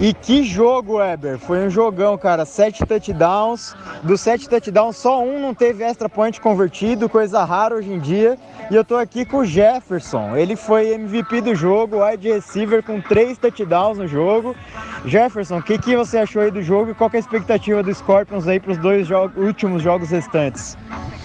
E 0.00 0.14
que 0.14 0.42
jogo, 0.44 0.96
Weber! 0.96 1.38
Foi 1.38 1.66
um 1.66 1.68
jogão, 1.68 2.16
cara. 2.16 2.46
Sete 2.46 2.86
touchdowns. 2.86 3.76
Dos 4.02 4.22
sete 4.22 4.48
touchdowns, 4.48 4.96
só 4.96 5.22
um 5.22 5.38
não 5.38 5.54
teve 5.54 5.84
extra 5.84 6.08
point 6.08 6.40
convertido, 6.40 7.06
coisa 7.06 7.44
rara 7.44 7.74
hoje 7.74 7.92
em 7.92 7.98
dia. 7.98 8.38
E 8.70 8.74
eu 8.74 8.82
tô 8.82 8.96
aqui 8.96 9.26
com 9.26 9.38
o 9.38 9.44
Jefferson. 9.44 10.34
Ele 10.34 10.56
foi 10.56 10.94
MVP 10.94 11.42
do 11.42 11.54
jogo, 11.54 12.02
wide 12.02 12.32
receiver 12.32 12.82
com 12.82 12.98
três 12.98 13.36
touchdowns 13.36 13.98
no 13.98 14.08
jogo. 14.08 14.56
Jefferson, 15.04 15.58
o 15.58 15.62
que, 15.62 15.76
que 15.76 15.94
você 15.94 16.16
achou 16.16 16.40
aí 16.40 16.50
do 16.50 16.62
jogo 16.62 16.92
e 16.92 16.94
qual 16.94 17.10
é 17.12 17.18
a 17.18 17.20
expectativa 17.20 17.82
do 17.82 17.94
Scorpions 17.94 18.48
aí 18.48 18.58
para 18.58 18.72
os 18.72 18.78
dois 18.78 19.06
jogos, 19.06 19.36
últimos 19.36 19.82
jogos 19.82 20.08
restantes? 20.08 20.78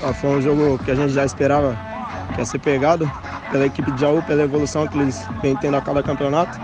Ah, 0.04 0.14
foi 0.14 0.32
um 0.32 0.42
jogo 0.42 0.78
que 0.84 0.92
a 0.92 0.96
gente 0.96 1.14
já 1.14 1.24
esperava 1.24 1.78
que 2.34 2.42
ia 2.42 2.46
ser 2.46 2.60
pegado 2.60 3.10
pela 3.54 3.68
equipe 3.68 3.90
de 3.92 4.02
Jaú, 4.02 4.22
pela 4.24 4.44
evolução 4.44 4.86
que 4.86 4.98
eles 4.98 5.26
vêm 5.42 5.56
tendo 5.56 5.78
a 5.78 5.82
cada 5.82 6.04
campeonato. 6.04 6.60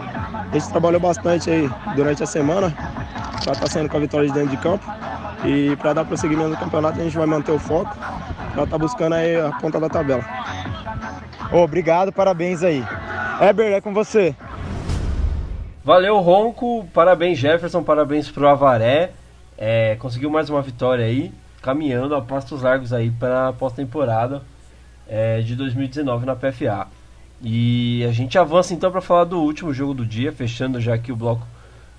A 0.51 0.59
gente 0.59 0.69
trabalhou 0.69 0.99
bastante 0.99 1.49
aí 1.49 1.69
durante 1.95 2.21
a 2.21 2.25
semana 2.25 2.71
para 2.71 3.53
estar 3.53 3.55
tá 3.55 3.67
saindo 3.67 3.87
com 3.87 3.95
a 3.95 4.01
vitória 4.01 4.27
de 4.27 4.33
dentro 4.33 4.49
de 4.49 4.57
campo. 4.57 4.85
E 5.45 5.77
para 5.77 5.93
dar 5.93 6.03
prosseguimento 6.03 6.49
no 6.49 6.57
campeonato, 6.57 6.99
a 6.99 7.03
gente 7.03 7.15
vai 7.15 7.25
manter 7.25 7.53
o 7.53 7.57
foco 7.57 7.95
para 7.95 8.63
estar 8.63 8.67
tá 8.67 8.77
buscando 8.77 9.13
aí 9.13 9.39
a 9.39 9.49
ponta 9.53 9.79
da 9.79 9.87
tabela. 9.87 10.23
Obrigado, 11.51 12.11
parabéns 12.11 12.63
aí. 12.63 12.83
Eber, 13.39 13.71
é 13.71 13.79
com 13.79 13.93
você. 13.93 14.35
Valeu, 15.85 16.19
Ronco. 16.19 16.85
Parabéns, 16.93 17.39
Jefferson. 17.39 17.81
Parabéns 17.81 18.29
pro 18.29 18.47
Avaré. 18.47 19.11
É, 19.57 19.95
conseguiu 19.95 20.29
mais 20.29 20.49
uma 20.49 20.61
vitória 20.61 21.05
aí, 21.05 21.31
caminhando 21.61 22.13
a 22.13 22.21
pastos 22.21 22.61
largos 22.61 22.91
aí 22.91 23.09
para 23.09 23.47
a 23.47 23.53
pós-temporada 23.53 24.41
é, 25.07 25.39
de 25.39 25.55
2019 25.55 26.25
na 26.25 26.35
PFA. 26.35 26.87
E 27.43 28.05
a 28.07 28.11
gente 28.11 28.37
avança 28.37 28.73
então 28.73 28.91
para 28.91 29.01
falar 29.01 29.23
do 29.23 29.39
último 29.39 29.73
jogo 29.73 29.93
do 29.93 30.05
dia, 30.05 30.31
fechando 30.31 30.79
já 30.79 30.93
aqui 30.93 31.11
o 31.11 31.15
bloco 31.15 31.45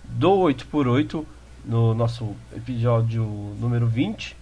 do 0.04 0.30
8x8 0.30 1.24
no 1.64 1.94
nosso 1.94 2.36
episódio 2.54 3.24
número 3.58 3.86
20. 3.86 4.36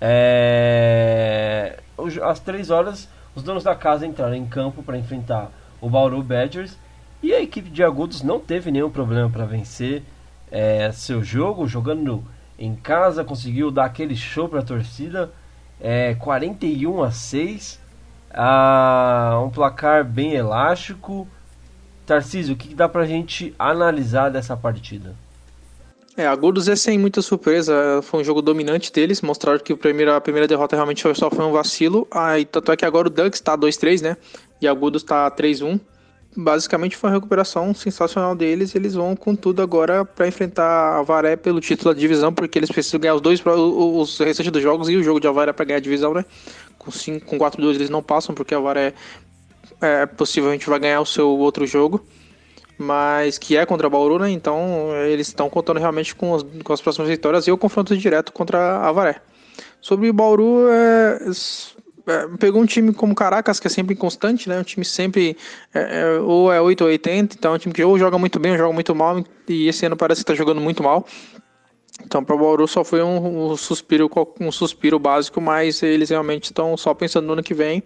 É... 0.00 1.78
Às 2.22 2.40
3 2.40 2.70
horas, 2.70 3.08
os 3.34 3.42
donos 3.42 3.64
da 3.64 3.74
casa 3.74 4.06
entraram 4.06 4.34
em 4.34 4.44
campo 4.44 4.82
para 4.82 4.98
enfrentar 4.98 5.50
o 5.80 5.88
Bauru 5.88 6.22
Badgers 6.22 6.76
e 7.22 7.32
a 7.32 7.40
equipe 7.40 7.70
de 7.70 7.82
Agudos 7.82 8.22
não 8.22 8.38
teve 8.38 8.70
nenhum 8.70 8.90
problema 8.90 9.30
para 9.30 9.46
vencer 9.46 10.02
é, 10.50 10.92
seu 10.92 11.24
jogo, 11.24 11.66
jogando 11.66 12.22
em 12.58 12.74
casa, 12.74 13.24
conseguiu 13.24 13.70
dar 13.70 13.86
aquele 13.86 14.14
show 14.14 14.46
para 14.48 14.60
a 14.60 14.64
torcida, 14.64 15.32
é, 15.80 16.14
41 16.14 17.02
a 17.02 17.10
6 17.10 17.80
ah, 18.34 19.40
um 19.44 19.50
placar 19.50 20.04
bem 20.04 20.34
elástico. 20.34 21.26
Tarcísio, 22.04 22.54
o 22.54 22.56
que, 22.56 22.74
dá 22.74 22.88
pra 22.88 23.06
gente 23.06 23.54
analisar 23.58 24.28
dessa 24.28 24.56
partida? 24.56 25.14
É, 26.16 26.26
Agudos 26.26 26.68
é 26.68 26.76
sem 26.76 26.98
muita 26.98 27.22
surpresa, 27.22 28.00
foi 28.02 28.20
um 28.20 28.24
jogo 28.24 28.40
dominante 28.40 28.92
deles, 28.92 29.20
mostraram 29.20 29.58
que 29.58 29.72
a 29.72 29.76
primeira, 29.76 30.16
a 30.16 30.20
primeira 30.20 30.46
derrota 30.46 30.76
realmente 30.76 31.02
só 31.14 31.28
foi 31.28 31.44
um 31.44 31.50
vacilo, 31.50 32.06
aí 32.08 32.44
tanto 32.44 32.70
é 32.70 32.76
que 32.76 32.84
agora 32.84 33.08
o 33.08 33.10
Ducks 33.10 33.40
tá 33.40 33.58
2-3, 33.58 34.00
né, 34.00 34.16
e 34.60 34.68
Agudos 34.68 35.02
tá 35.02 35.28
3-1, 35.28 35.80
basicamente 36.36 36.96
foi 36.96 37.10
uma 37.10 37.16
recuperação 37.16 37.74
sensacional 37.74 38.34
deles, 38.34 38.74
eles 38.74 38.94
vão 38.94 39.14
com 39.14 39.34
tudo 39.34 39.62
agora 39.62 40.04
para 40.04 40.26
enfrentar 40.26 40.98
a 40.98 41.02
Varé 41.02 41.36
pelo 41.36 41.60
título 41.60 41.94
da 41.94 42.00
divisão, 42.00 42.32
porque 42.32 42.58
eles 42.58 42.70
precisam 42.70 43.00
ganhar 43.00 43.14
os 43.14 43.20
dois, 43.20 43.42
os 43.44 44.18
restantes 44.18 44.50
dos 44.50 44.62
jogos 44.62 44.88
e 44.88 44.96
o 44.96 45.02
jogo 45.02 45.20
de 45.20 45.28
Avaré 45.28 45.52
para 45.52 45.64
ganhar 45.64 45.78
a 45.78 45.82
divisão, 45.82 46.12
né, 46.12 46.24
com, 46.78 46.90
5, 46.90 47.24
com 47.26 47.38
4-2 47.38 47.74
eles 47.76 47.90
não 47.90 48.02
passam, 48.02 48.34
porque 48.34 48.54
a 48.54 48.58
VAR 48.58 48.76
é, 49.80 50.06
possivelmente 50.06 50.68
vai 50.68 50.78
ganhar 50.78 51.00
o 51.00 51.06
seu 51.06 51.28
outro 51.28 51.66
jogo. 51.66 52.04
Mas 52.76 53.38
que 53.38 53.56
é 53.56 53.64
contra 53.64 53.86
a 53.86 53.90
Bauru, 53.90 54.18
né? 54.18 54.28
Então 54.30 54.92
eles 55.06 55.28
estão 55.28 55.48
contando 55.48 55.78
realmente 55.78 56.12
com, 56.12 56.36
com 56.64 56.72
as 56.72 56.80
próximas 56.80 57.08
vitórias 57.08 57.46
e 57.46 57.52
o 57.52 57.56
confronto 57.56 57.96
direto 57.96 58.32
contra 58.32 58.80
a 58.80 58.90
Varé. 58.90 59.22
Sobre 59.80 60.10
o 60.10 60.12
Bauru, 60.12 60.66
é, 60.68 61.20
pegou 62.38 62.62
um 62.62 62.66
time 62.66 62.92
como 62.92 63.14
Caracas, 63.14 63.58
que 63.58 63.66
é 63.66 63.70
sempre 63.70 63.94
inconstante, 63.94 64.48
né? 64.48 64.58
Um 64.58 64.62
time 64.62 64.84
sempre 64.84 65.36
é, 65.72 66.00
é 66.00 66.20
ou 66.20 66.52
é 66.52 66.60
8 66.60 66.80
ou 66.82 66.88
80, 66.88 67.36
então 67.36 67.52
é 67.52 67.54
um 67.56 67.58
time 67.58 67.74
que 67.74 67.82
ou 67.82 67.98
joga 67.98 68.18
muito 68.18 68.38
bem 68.38 68.52
ou 68.52 68.58
joga 68.58 68.72
muito 68.72 68.94
mal, 68.94 69.24
e 69.48 69.68
esse 69.68 69.86
ano 69.86 69.96
parece 69.96 70.20
que 70.20 70.30
está 70.30 70.34
jogando 70.34 70.60
muito 70.60 70.82
mal. 70.82 71.06
Então, 72.04 72.24
para 72.24 72.34
o 72.34 72.38
Bauru 72.38 72.66
só 72.66 72.82
foi 72.82 73.02
um, 73.02 73.52
um, 73.52 73.56
suspiro, 73.56 74.10
um 74.40 74.50
suspiro 74.50 74.98
básico, 74.98 75.40
mas 75.40 75.82
eles 75.82 76.10
realmente 76.10 76.44
estão 76.44 76.76
só 76.76 76.92
pensando 76.92 77.26
no 77.26 77.34
ano 77.34 77.42
que 77.42 77.54
vem. 77.54 77.82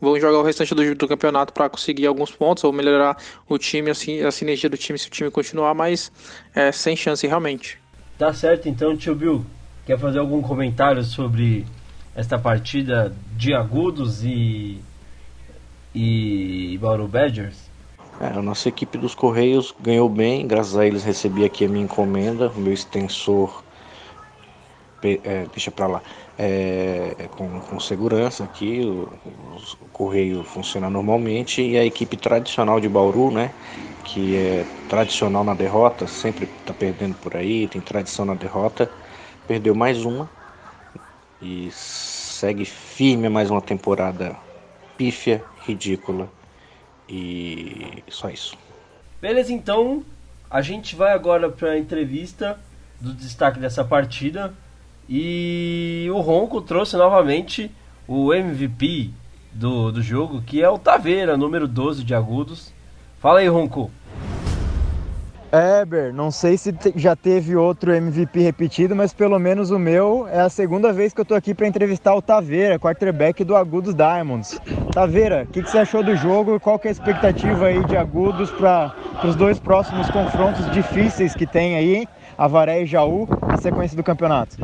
Vão 0.00 0.18
jogar 0.18 0.38
o 0.38 0.42
restante 0.42 0.74
do, 0.74 0.94
do 0.94 1.06
campeonato 1.06 1.52
para 1.52 1.68
conseguir 1.68 2.06
alguns 2.06 2.30
pontos 2.30 2.64
ou 2.64 2.72
melhorar 2.72 3.18
o 3.46 3.58
time, 3.58 3.90
assim, 3.90 4.22
a 4.22 4.30
sinergia 4.30 4.70
do 4.70 4.78
time 4.78 4.98
se 4.98 5.08
o 5.08 5.10
time 5.10 5.30
continuar, 5.30 5.74
mas 5.74 6.10
é, 6.54 6.72
sem 6.72 6.96
chance 6.96 7.26
realmente. 7.26 7.78
Tá 8.18 8.32
certo, 8.32 8.66
então, 8.66 8.96
tio 8.96 9.14
Bill, 9.14 9.44
quer 9.86 9.98
fazer 9.98 10.18
algum 10.18 10.40
comentário 10.40 11.04
sobre 11.04 11.66
esta 12.14 12.38
partida 12.38 13.14
de 13.36 13.54
agudos 13.54 14.24
e, 14.24 14.80
e 15.94 16.78
Bauru 16.80 17.06
Badgers? 17.06 17.70
É, 18.20 18.26
a 18.26 18.42
nossa 18.42 18.68
equipe 18.68 18.98
dos 18.98 19.14
Correios 19.14 19.74
ganhou 19.80 20.08
bem, 20.08 20.46
graças 20.46 20.76
a 20.76 20.86
eles 20.86 21.04
recebi 21.04 21.44
aqui 21.44 21.64
a 21.64 21.68
minha 21.68 21.84
encomenda, 21.84 22.48
o 22.48 22.60
meu 22.60 22.72
extensor, 22.72 23.62
é, 25.02 25.46
deixa 25.50 25.70
para 25.70 25.86
lá, 25.86 26.02
é, 26.38 27.16
é, 27.18 27.28
com, 27.28 27.60
com, 27.60 27.80
segurança 27.80 28.44
aqui, 28.44 28.80
o, 28.84 29.08
o, 29.80 29.88
Correio 29.90 30.44
funciona 30.44 30.90
normalmente 30.90 31.62
e 31.62 31.78
a 31.78 31.84
equipe 31.84 32.14
tradicional 32.14 32.78
de 32.78 32.90
Bauru, 32.90 33.30
né, 33.30 33.52
que 34.04 34.36
é 34.36 34.66
tradicional 34.90 35.42
na 35.42 35.54
derrota, 35.54 36.06
sempre 36.06 36.46
está 36.60 36.74
perdendo 36.74 37.14
por 37.14 37.34
aí, 37.34 37.68
tem 37.68 37.80
tradição 37.80 38.26
na 38.26 38.34
derrota, 38.34 38.90
perdeu 39.46 39.74
mais 39.74 40.04
uma 40.04 40.28
e 41.40 41.70
segue 41.70 42.64
firme 42.64 43.28
mais 43.28 43.50
uma 43.50 43.60
temporada 43.60 44.36
pífia, 44.96 45.42
ridícula. 45.66 46.28
E 47.08 48.02
só 48.08 48.28
isso. 48.30 48.56
Beleza, 49.20 49.52
então 49.52 50.04
a 50.50 50.62
gente 50.62 50.94
vai 50.94 51.12
agora 51.12 51.50
para 51.50 51.72
a 51.72 51.78
entrevista 51.78 52.58
do 53.00 53.12
destaque 53.12 53.58
dessa 53.58 53.84
partida. 53.84 54.52
E 55.08 56.08
o 56.12 56.20
Ronco 56.20 56.60
trouxe 56.60 56.96
novamente 56.96 57.70
o 58.06 58.32
MVP 58.32 59.10
do, 59.52 59.90
do 59.90 60.02
jogo, 60.02 60.42
que 60.42 60.62
é 60.62 60.68
o 60.68 60.78
Taveira, 60.78 61.36
número 61.36 61.66
12 61.66 62.04
de 62.04 62.14
agudos. 62.14 62.72
Fala 63.18 63.40
aí, 63.40 63.48
Ronco. 63.48 63.90
Eber, 65.52 66.14
não 66.14 66.30
sei 66.30 66.56
se 66.56 66.72
já 66.94 67.16
teve 67.16 67.56
outro 67.56 67.92
MVP 67.92 68.38
repetido, 68.40 68.94
mas 68.94 69.12
pelo 69.12 69.36
menos 69.36 69.72
o 69.72 69.80
meu 69.80 70.28
é 70.28 70.40
a 70.40 70.48
segunda 70.48 70.92
vez 70.92 71.12
que 71.12 71.20
eu 71.20 71.24
tô 71.24 71.34
aqui 71.34 71.52
para 71.52 71.66
entrevistar 71.66 72.14
o 72.14 72.22
Taveira, 72.22 72.78
quarterback 72.78 73.42
do 73.42 73.56
Agudos 73.56 73.92
Diamonds. 73.92 74.60
Taveira, 74.92 75.42
o 75.42 75.52
que, 75.52 75.60
que, 75.60 75.68
você 75.68 75.78
achou 75.78 76.04
do 76.04 76.14
jogo 76.14 76.54
e 76.54 76.60
qual 76.60 76.78
que 76.78 76.86
é 76.86 76.90
a 76.90 76.92
expectativa 76.92 77.66
aí 77.66 77.84
de 77.84 77.96
Agudos 77.96 78.48
para 78.52 78.94
os 79.24 79.34
dois 79.34 79.58
próximos 79.58 80.08
confrontos 80.10 80.70
difíceis 80.70 81.34
que 81.34 81.46
tem 81.46 81.74
aí, 81.74 82.06
Avaré 82.38 82.82
e 82.82 82.86
Jaú, 82.86 83.26
na 83.48 83.56
sequência 83.56 83.96
do 83.96 84.04
campeonato? 84.04 84.56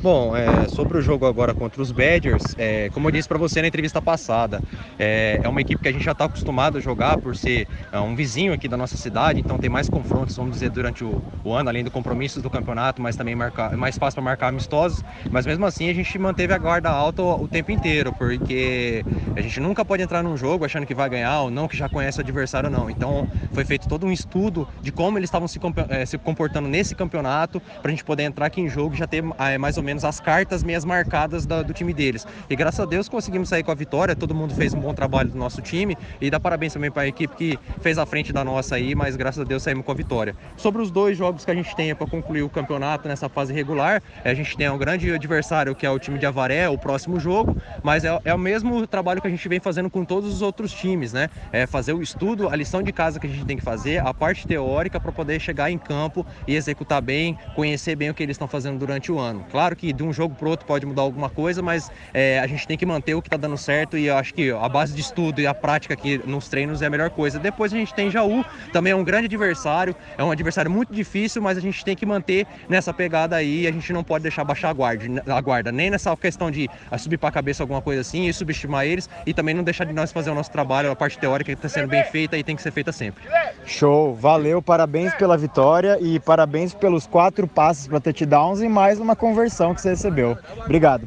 Bom, 0.00 0.36
é, 0.36 0.68
sobre 0.68 0.96
o 0.96 1.02
jogo 1.02 1.26
agora 1.26 1.52
contra 1.52 1.82
os 1.82 1.90
Badgers, 1.90 2.54
é, 2.56 2.88
como 2.90 3.08
eu 3.08 3.10
disse 3.10 3.26
para 3.26 3.36
você 3.36 3.60
na 3.60 3.66
entrevista 3.66 4.00
passada, 4.00 4.62
é, 4.96 5.40
é, 5.42 5.48
uma 5.48 5.60
equipe 5.60 5.82
que 5.82 5.88
a 5.88 5.92
gente 5.92 6.04
já 6.04 6.12
está 6.12 6.26
acostumado 6.26 6.78
a 6.78 6.80
jogar 6.80 7.18
por 7.18 7.34
ser 7.34 7.66
é, 7.90 7.98
um 7.98 8.14
vizinho 8.14 8.52
aqui 8.52 8.68
da 8.68 8.76
nossa 8.76 8.96
cidade, 8.96 9.40
então 9.40 9.58
tem 9.58 9.68
mais 9.68 9.88
confrontos, 9.88 10.36
vamos 10.36 10.52
dizer, 10.52 10.70
durante 10.70 11.02
o, 11.02 11.20
o 11.42 11.52
ano, 11.52 11.68
além 11.68 11.82
do 11.82 11.90
compromisso 11.90 12.40
do 12.40 12.48
campeonato, 12.48 13.02
mas 13.02 13.16
também 13.16 13.34
marcar, 13.34 13.72
é 13.72 13.76
mais 13.76 13.98
fácil 13.98 14.14
para 14.18 14.22
marcar 14.22 14.48
amistosos. 14.48 15.02
Mas 15.32 15.44
mesmo 15.44 15.66
assim 15.66 15.90
a 15.90 15.92
gente 15.92 16.16
manteve 16.16 16.52
a 16.52 16.58
guarda 16.58 16.90
alta 16.90 17.20
o, 17.20 17.42
o, 17.42 17.48
tempo 17.48 17.72
inteiro, 17.72 18.12
porque 18.12 19.04
a 19.34 19.40
gente 19.40 19.58
nunca 19.58 19.84
pode 19.84 20.00
entrar 20.00 20.22
num 20.22 20.36
jogo 20.36 20.64
achando 20.64 20.86
que 20.86 20.94
vai 20.94 21.10
ganhar 21.10 21.40
ou 21.40 21.50
não, 21.50 21.66
que 21.66 21.76
já 21.76 21.88
conhece 21.88 22.18
o 22.18 22.20
adversário 22.20 22.70
não. 22.70 22.88
Então 22.88 23.26
foi 23.50 23.64
feito 23.64 23.88
todo 23.88 24.06
um 24.06 24.12
estudo 24.12 24.68
de 24.80 24.92
como 24.92 25.18
eles 25.18 25.26
estavam 25.26 25.48
se, 25.48 25.58
é, 25.88 26.06
se 26.06 26.16
comportando 26.18 26.68
nesse 26.68 26.94
campeonato 26.94 27.60
para 27.82 27.88
a 27.88 27.90
gente 27.90 28.04
poder 28.04 28.22
entrar 28.22 28.46
aqui 28.46 28.60
em 28.60 28.68
jogo 28.68 28.94
e 28.94 28.98
já 28.98 29.06
ter 29.08 29.24
mais 29.58 29.76
ou 29.76 29.82
menos 29.82 29.87
menos 29.88 30.04
as 30.04 30.20
cartas 30.20 30.62
meias 30.62 30.84
marcadas 30.84 31.46
da, 31.46 31.62
do 31.62 31.72
time 31.72 31.94
deles. 31.94 32.26
E 32.50 32.54
graças 32.54 32.78
a 32.78 32.84
Deus 32.84 33.08
conseguimos 33.08 33.48
sair 33.48 33.62
com 33.62 33.70
a 33.70 33.74
vitória, 33.74 34.14
todo 34.14 34.34
mundo 34.34 34.54
fez 34.54 34.74
um 34.74 34.80
bom 34.80 34.92
trabalho 34.92 35.30
do 35.30 35.38
nosso 35.38 35.62
time 35.62 35.96
e 36.20 36.30
dá 36.30 36.38
parabéns 36.38 36.74
também 36.74 36.90
para 36.90 37.02
a 37.02 37.06
equipe 37.06 37.34
que 37.34 37.58
fez 37.80 37.96
a 37.96 38.04
frente 38.04 38.30
da 38.30 38.44
nossa 38.44 38.74
aí, 38.74 38.94
mas 38.94 39.16
graças 39.16 39.40
a 39.40 39.44
Deus 39.44 39.62
saímos 39.62 39.86
com 39.86 39.92
a 39.92 39.94
vitória. 39.94 40.36
Sobre 40.58 40.82
os 40.82 40.90
dois 40.90 41.16
jogos 41.16 41.42
que 41.42 41.50
a 41.50 41.54
gente 41.54 41.74
tem 41.74 41.94
para 41.94 42.06
concluir 42.06 42.42
o 42.42 42.50
campeonato 42.50 43.08
nessa 43.08 43.30
fase 43.30 43.50
regular, 43.54 44.02
a 44.22 44.34
gente 44.34 44.54
tem 44.58 44.68
um 44.68 44.76
grande 44.76 45.10
adversário 45.10 45.74
que 45.74 45.86
é 45.86 45.90
o 45.90 45.98
time 45.98 46.18
de 46.18 46.26
Avaré, 46.26 46.68
o 46.68 46.76
próximo 46.76 47.18
jogo, 47.18 47.56
mas 47.82 48.04
é, 48.04 48.18
é 48.26 48.34
o 48.34 48.38
mesmo 48.38 48.86
trabalho 48.86 49.22
que 49.22 49.26
a 49.26 49.30
gente 49.30 49.48
vem 49.48 49.58
fazendo 49.58 49.88
com 49.88 50.04
todos 50.04 50.34
os 50.34 50.42
outros 50.42 50.70
times, 50.70 51.14
né? 51.14 51.30
É 51.50 51.66
fazer 51.66 51.94
o 51.94 52.02
estudo, 52.02 52.50
a 52.50 52.56
lição 52.56 52.82
de 52.82 52.92
casa 52.92 53.18
que 53.18 53.26
a 53.26 53.30
gente 53.30 53.46
tem 53.46 53.56
que 53.56 53.64
fazer, 53.64 54.06
a 54.06 54.12
parte 54.12 54.46
teórica 54.46 55.00
para 55.00 55.12
poder 55.12 55.40
chegar 55.40 55.70
em 55.70 55.78
campo 55.78 56.26
e 56.46 56.54
executar 56.54 57.00
bem, 57.00 57.38
conhecer 57.54 57.96
bem 57.96 58.10
o 58.10 58.14
que 58.14 58.22
eles 58.22 58.34
estão 58.34 58.46
fazendo 58.46 58.78
durante 58.78 59.10
o 59.10 59.18
ano. 59.18 59.46
Claro 59.50 59.77
que 59.78 59.92
de 59.92 60.02
um 60.02 60.12
jogo 60.12 60.34
para 60.34 60.48
outro 60.48 60.66
pode 60.66 60.84
mudar 60.84 61.02
alguma 61.02 61.30
coisa, 61.30 61.62
mas 61.62 61.90
é, 62.12 62.38
a 62.40 62.46
gente 62.46 62.66
tem 62.66 62.76
que 62.76 62.84
manter 62.84 63.14
o 63.14 63.22
que 63.22 63.28
está 63.28 63.36
dando 63.36 63.56
certo 63.56 63.96
e 63.96 64.06
eu 64.06 64.16
acho 64.16 64.34
que 64.34 64.50
a 64.50 64.68
base 64.68 64.92
de 64.92 65.00
estudo 65.00 65.40
e 65.40 65.46
a 65.46 65.54
prática 65.54 65.94
aqui 65.94 66.20
nos 66.26 66.48
treinos 66.48 66.82
é 66.82 66.86
a 66.86 66.90
melhor 66.90 67.10
coisa. 67.10 67.38
Depois 67.38 67.72
a 67.72 67.76
gente 67.76 67.94
tem 67.94 68.10
Jaú, 68.10 68.44
também 68.72 68.92
é 68.92 68.96
um 68.96 69.04
grande 69.04 69.26
adversário, 69.26 69.94
é 70.18 70.24
um 70.24 70.30
adversário 70.30 70.70
muito 70.70 70.92
difícil, 70.92 71.40
mas 71.40 71.56
a 71.56 71.60
gente 71.60 71.84
tem 71.84 71.96
que 71.96 72.04
manter 72.04 72.46
nessa 72.68 72.92
pegada 72.92 73.36
aí, 73.36 73.66
a 73.66 73.72
gente 73.72 73.92
não 73.92 74.02
pode 74.02 74.22
deixar 74.22 74.44
baixar 74.44 74.70
a 74.70 74.72
guarda, 74.72 75.22
a 75.26 75.40
guarda 75.40 75.70
nem 75.70 75.90
nessa 75.90 76.14
questão 76.16 76.50
de 76.50 76.68
subir 76.98 77.16
para 77.16 77.28
a 77.28 77.32
cabeça 77.32 77.62
alguma 77.62 77.80
coisa 77.80 78.00
assim 78.00 78.26
e 78.26 78.32
subestimar 78.32 78.84
eles 78.84 79.08
e 79.24 79.32
também 79.32 79.54
não 79.54 79.62
deixar 79.62 79.84
de 79.84 79.92
nós 79.92 80.10
fazer 80.10 80.30
o 80.30 80.34
nosso 80.34 80.50
trabalho, 80.50 80.90
a 80.90 80.96
parte 80.96 81.18
teórica 81.18 81.52
que 81.52 81.58
está 81.58 81.68
sendo 81.68 81.88
bem 81.88 82.02
feita 82.04 82.36
e 82.36 82.42
tem 82.42 82.56
que 82.56 82.62
ser 82.62 82.72
feita 82.72 82.90
sempre. 82.90 83.22
Show, 83.64 84.14
valeu, 84.14 84.60
parabéns 84.60 85.14
pela 85.14 85.36
vitória 85.36 85.98
e 86.00 86.18
parabéns 86.18 86.74
pelos 86.74 87.06
quatro 87.06 87.46
passes 87.46 87.86
para 87.86 88.00
touchdowns 88.00 88.60
e 88.60 88.68
mais 88.68 88.98
uma 88.98 89.14
conversão 89.14 89.67
que 89.74 89.80
você 89.80 89.90
recebeu. 89.90 90.36
Obrigado. 90.64 91.06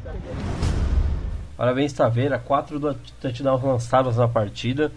Parabéns, 1.56 1.92
Taveira. 1.92 2.38
Quatro 2.38 2.80
touchdowns 3.20 3.62
lançados 3.62 4.16
na 4.16 4.26
partida. 4.26 4.90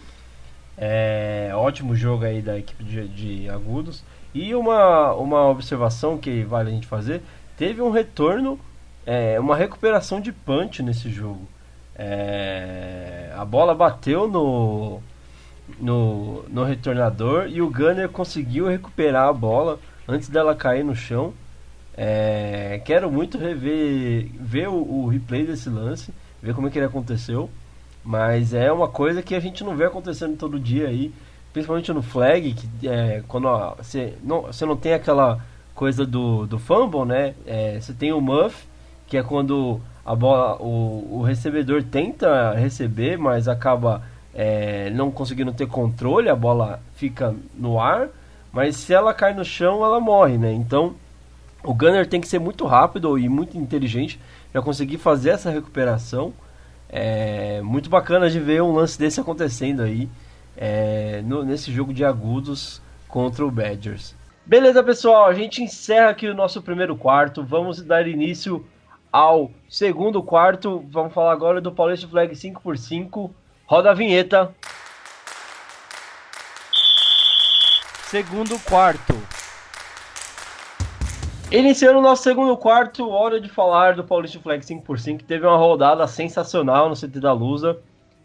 É, 0.78 1.51
ótimo 1.54 1.95
jogo 1.95 2.25
aí 2.25 2.41
da 2.41 2.58
equipe 2.58 2.84
de, 2.84 3.08
de, 3.08 3.49
Agudos. 3.49 4.04
E 4.34 4.54
uma, 4.54 5.13
uma 5.13 5.47
observação 5.47 6.17
que 6.17 6.43
vale 6.43 6.69
a 6.69 6.73
gente 6.73 6.88
fazer: 6.88 7.21
teve 7.58 7.82
um 7.82 7.91
retorno, 7.91 8.60
é, 9.06 9.39
uma 9.39 9.56
recuperação 9.56 10.19
de 10.19 10.32
punch 10.32 10.84
nesse 10.84 11.10
jogo. 11.10 11.47
É, 11.95 13.32
a 13.38 13.45
bola 13.45 13.73
bateu 13.73 14.28
no, 14.28 15.01
no, 15.80 16.43
no 16.49 16.63
retornador 16.63 17.47
e 17.47 17.62
o 17.62 17.69
Gunner 17.69 18.10
conseguiu 18.10 18.67
recuperar 18.67 19.30
a 19.30 19.34
bola 19.34 19.80
antes 20.08 20.28
dela 20.28 20.56
cair 20.56 20.84
no 20.84 20.95
chão. 20.95 21.34
É, 21.97 22.81
quero 22.84 23.10
muito 23.10 23.38
rever 23.38 24.29
ver 24.39 24.67
o, 24.67 24.75
o, 24.75 25.08
replay 25.08 25.45
desse 25.45 25.69
lance, 25.69 26.13
ver 26.41 26.53
como 26.53 26.67
é 26.67 26.69
que 26.69 26.77
ele 26.77 26.86
aconteceu. 26.86 27.49
Mas 28.03 28.53
é 28.53 28.71
uma 28.71 28.88
coisa 28.88 29.23
que 29.23 29.34
a 29.34 29.39
gente 29.39 29.63
não 29.63 29.75
vê 29.75 29.86
acontecendo 29.86 30.38
todo 30.38 30.60
dia 30.60 30.88
aí, 30.88 31.12
principalmente 31.53 31.91
no 31.93 32.01
flag, 32.01 32.53
que 32.53 32.88
é, 32.88 33.23
quando 33.27 33.47
você 33.77 34.13
não, 34.21 34.41
você 34.41 34.65
não 34.65 34.75
tem 34.75 34.93
aquela 34.93 35.39
coisa 35.73 36.05
do, 36.05 36.45
do 36.45 36.60
fumble, 36.60 37.05
né? 37.05 37.34
É, 37.47 37.79
você 37.79 37.93
tem 37.93 38.12
o 38.13 38.21
muff, 38.21 38.67
que 39.08 39.17
é 39.17 39.23
quando 39.23 39.81
a 40.05 40.13
bola, 40.13 40.58
o, 40.62 41.19
o 41.19 41.21
recebedor 41.23 41.81
tenta 41.84 42.53
receber, 42.53 43.17
mas 43.17 43.47
acaba 43.47 44.03
é, 44.34 44.89
não 44.91 45.10
conseguindo 45.10 45.53
ter 45.53 45.67
controle, 45.67 46.29
a 46.29 46.36
bola 46.36 46.79
fica 46.95 47.34
no 47.55 47.79
ar, 47.79 48.10
mas 48.51 48.75
se 48.75 48.93
ela 48.93 49.13
cai 49.13 49.34
no 49.34 49.43
chão, 49.43 49.84
ela 49.84 49.99
morre, 49.99 50.38
né? 50.38 50.53
Então 50.53 50.93
o 51.65 51.73
Gunner 51.73 52.08
tem 52.08 52.21
que 52.21 52.28
ser 52.28 52.39
muito 52.39 52.65
rápido 52.65 53.17
e 53.17 53.28
muito 53.28 53.58
inteligente 53.58 54.19
para 54.51 54.62
conseguir 54.62 54.97
fazer 54.97 55.32
essa 55.32 55.49
recuperação. 55.49 56.34
É 56.88 57.62
muito 57.62 57.89
bacana 57.89 58.30
de 58.30 58.39
ver 58.39 58.62
um 58.62 58.73
lance 58.73 58.97
desse 58.97 59.19
acontecendo 59.19 59.82
aí 59.82 60.08
é, 60.56 61.21
no, 61.25 61.43
nesse 61.43 61.71
jogo 61.71 61.93
de 61.93 62.06
agudos 62.06 62.82
contra 63.08 63.45
o 63.45 63.51
Badgers. 63.51 64.15
Beleza, 64.45 64.84
pessoal, 64.84 65.25
a 65.25 65.34
gente 65.34 65.63
encerra 65.63 66.10
aqui 66.10 66.28
o 66.28 66.36
nosso 66.36 66.62
primeiro 66.62 66.95
quarto. 66.95 67.43
Vamos 67.43 67.82
dar 67.82 68.08
início 68.08 68.65
ao 69.12 69.49
segundo 69.67 70.21
quarto. 70.21 70.86
Vamos 70.91 71.13
falar 71.13 71.32
agora 71.32 71.60
do 71.60 71.71
Paulista 71.71 72.08
Flag 72.08 72.34
5x5. 72.34 73.32
Roda 73.65 73.89
a 73.89 73.93
vinheta. 73.93 74.54
Segundo 78.04 78.60
quarto. 78.60 79.34
Iniciando 81.55 81.99
o 81.99 82.01
nosso 82.01 82.21
segundo 82.21 82.57
quarto, 82.57 83.09
hora 83.09 83.39
de 83.39 83.47
falar 83.47 83.95
do 83.95 84.03
Paulista 84.03 84.37
Flag 84.41 84.61
5x5, 84.61 85.19
que 85.19 85.23
teve 85.23 85.47
uma 85.47 85.55
rodada 85.55 86.05
sensacional 86.05 86.89
no 86.89 86.95
CT 86.95 87.21
da 87.21 87.31
Lusa. 87.31 87.77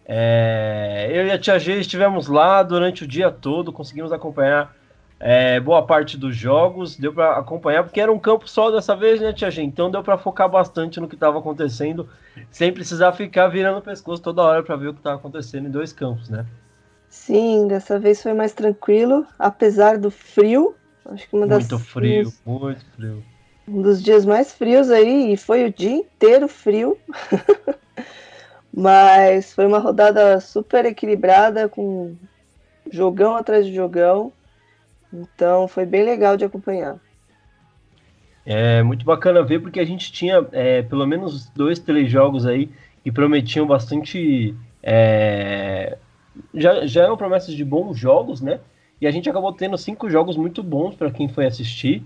É, 0.05 1.09
eu 1.13 1.25
e 1.25 1.31
a 1.31 1.39
Tia 1.39 1.57
G 1.57 1.79
estivemos 1.79 2.27
lá 2.27 2.61
durante 2.65 3.05
o 3.05 3.07
dia 3.07 3.31
todo, 3.31 3.73
conseguimos 3.73 4.13
acompanhar 4.13 4.75
é, 5.21 5.61
boa 5.61 5.87
parte 5.87 6.17
dos 6.17 6.35
jogos, 6.35 6.97
deu 6.97 7.13
para 7.13 7.37
acompanhar, 7.37 7.85
porque 7.85 8.01
era 8.01 8.11
um 8.11 8.19
campo 8.19 8.51
só 8.51 8.69
dessa 8.69 8.97
vez, 8.97 9.21
né, 9.21 9.33
Tia 9.33 9.49
G? 9.49 9.63
Então 9.63 9.93
deu 9.93 10.03
para 10.03 10.19
focar 10.19 10.49
bastante 10.49 10.99
no 10.99 11.07
que 11.07 11.15
estava 11.15 11.39
acontecendo, 11.39 12.09
sem 12.51 12.73
precisar 12.73 13.13
ficar 13.13 13.47
virando 13.47 13.79
o 13.79 13.83
pescoço 13.83 14.21
toda 14.21 14.43
hora 14.43 14.65
para 14.65 14.75
ver 14.75 14.89
o 14.89 14.93
que 14.93 14.99
estava 14.99 15.15
acontecendo 15.15 15.69
em 15.69 15.71
dois 15.71 15.93
campos, 15.93 16.29
né? 16.29 16.45
Sim, 17.09 17.69
dessa 17.69 17.97
vez 17.97 18.21
foi 18.21 18.33
mais 18.33 18.53
tranquilo, 18.53 19.25
apesar 19.39 19.99
do 19.99 20.11
frio, 20.11 20.75
Acho 21.07 21.29
que 21.29 21.37
uma 21.37 21.47
das 21.47 21.69
muito 21.69 21.79
frio, 21.79 22.33
muito 22.45 22.85
frio. 22.97 23.23
Um 23.67 23.83
dos 23.83 24.03
dias 24.03 24.25
mais 24.25 24.53
frios 24.53 24.91
aí, 24.91 25.33
e 25.33 25.37
foi 25.37 25.67
o 25.67 25.73
dia 25.73 25.91
inteiro 25.91 26.49
frio. 26.49 26.99
Mas 28.73 29.53
foi 29.53 29.67
uma 29.67 29.79
rodada 29.79 30.39
super 30.41 30.85
equilibrada, 30.85 31.69
com 31.69 32.15
jogão 32.91 33.35
atrás 33.35 33.67
de 33.67 33.75
jogão. 33.75 34.33
Então 35.13 35.67
foi 35.67 35.85
bem 35.85 36.05
legal 36.05 36.37
de 36.37 36.45
acompanhar. 36.45 36.99
É 38.47 38.83
muito 38.83 39.05
bacana 39.05 39.43
ver 39.43 39.61
porque 39.61 39.81
a 39.81 39.85
gente 39.85 40.11
tinha 40.13 40.47
é, 40.53 40.83
pelo 40.83 41.07
menos 41.07 41.49
dois, 41.51 41.79
três 41.79 42.11
jogos 42.11 42.47
aí 42.47 42.71
que 43.03 43.13
prometiam 43.13 43.67
bastante. 43.67 44.55
É, 44.83 45.99
já, 46.55 46.87
já 46.87 47.05
eram 47.05 47.17
promessas 47.17 47.55
de 47.55 47.65
bons 47.65 47.99
jogos, 47.99 48.41
né? 48.41 48.61
E 49.01 49.07
a 49.07 49.11
gente 49.11 49.29
acabou 49.31 49.53
tendo 49.53 49.79
cinco 49.79 50.11
jogos 50.11 50.37
muito 50.37 50.63
bons 50.63 50.95
para 50.95 51.11
quem 51.11 51.29
foi 51.29 51.47
assistir. 51.47 52.05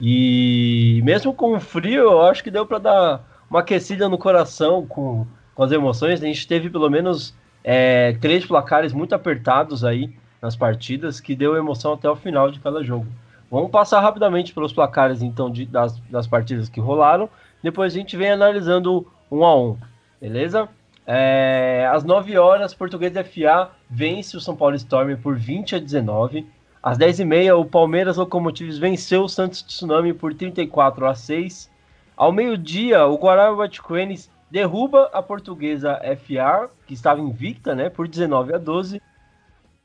E 0.00 1.00
mesmo 1.04 1.32
com 1.32 1.54
o 1.54 1.60
frio, 1.60 2.02
eu 2.02 2.22
acho 2.22 2.42
que 2.44 2.50
deu 2.50 2.66
para 2.66 2.78
dar 2.78 3.44
uma 3.48 3.60
aquecida 3.60 4.08
no 4.08 4.18
coração 4.18 4.86
com, 4.86 5.26
com 5.54 5.62
as 5.62 5.72
emoções. 5.72 6.22
A 6.22 6.26
gente 6.26 6.46
teve 6.46 6.68
pelo 6.68 6.90
menos 6.90 7.34
é, 7.62 8.12
três 8.20 8.44
placares 8.44 8.92
muito 8.92 9.14
apertados 9.14 9.84
aí 9.84 10.12
nas 10.42 10.54
partidas, 10.54 11.20
que 11.20 11.34
deu 11.34 11.56
emoção 11.56 11.94
até 11.94 12.08
o 12.08 12.16
final 12.16 12.50
de 12.50 12.60
cada 12.60 12.82
jogo. 12.84 13.06
Vamos 13.50 13.70
passar 13.70 14.00
rapidamente 14.00 14.52
pelos 14.52 14.72
placares 14.72 15.22
então 15.22 15.50
de, 15.50 15.64
das, 15.64 15.98
das 16.10 16.26
partidas 16.26 16.68
que 16.68 16.80
rolaram. 16.80 17.30
Depois 17.62 17.94
a 17.94 17.96
gente 17.96 18.16
vem 18.16 18.30
analisando 18.30 19.06
um 19.30 19.44
a 19.44 19.56
um, 19.56 19.78
beleza? 20.20 20.68
É, 21.06 21.88
às 21.92 22.02
9 22.02 22.38
horas, 22.38 22.72
Português 22.72 23.12
FA 23.12 23.70
vence 23.88 24.36
o 24.36 24.40
São 24.40 24.56
Paulo 24.56 24.74
Storm 24.76 25.16
por 25.16 25.36
20 25.36 25.76
a 25.76 25.78
19. 25.78 26.46
Às 26.82 26.98
10h30, 26.98 27.58
o 27.58 27.64
Palmeiras 27.64 28.16
Locomotives 28.16 28.78
venceu 28.78 29.24
o 29.24 29.28
Santos 29.28 29.62
Tsunami 29.62 30.12
por 30.12 30.34
34 30.34 31.06
a 31.06 31.14
6. 31.14 31.70
Ao 32.16 32.30
meio-dia, 32.30 33.06
o 33.06 33.16
Guará 33.16 33.50
Queens 33.68 34.30
derruba 34.50 35.10
a 35.12 35.22
portuguesa 35.22 36.00
FA, 36.26 36.70
que 36.86 36.94
estava 36.94 37.20
invicta, 37.20 37.74
né, 37.74 37.90
por 37.90 38.06
19 38.06 38.54
a 38.54 38.58
12. 38.58 39.00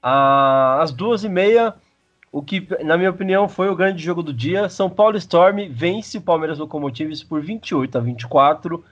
Às 0.02 0.94
2h30, 0.94 1.74
o 2.32 2.44
que, 2.44 2.68
na 2.84 2.98
minha 2.98 3.10
opinião, 3.10 3.50
foi 3.50 3.70
o 3.70 3.76
grande 3.76 4.04
jogo 4.04 4.22
do 4.22 4.34
dia. 4.34 4.70
São 4.70 4.90
Paulo 4.90 5.18
Storm 5.18 5.68
vence 5.72 6.18
o 6.18 6.22
Palmeiras 6.22 6.60
Locomotives 6.60 7.24
por 7.24 7.42
28 7.42 7.98
a 7.98 8.02
24. 8.02 8.84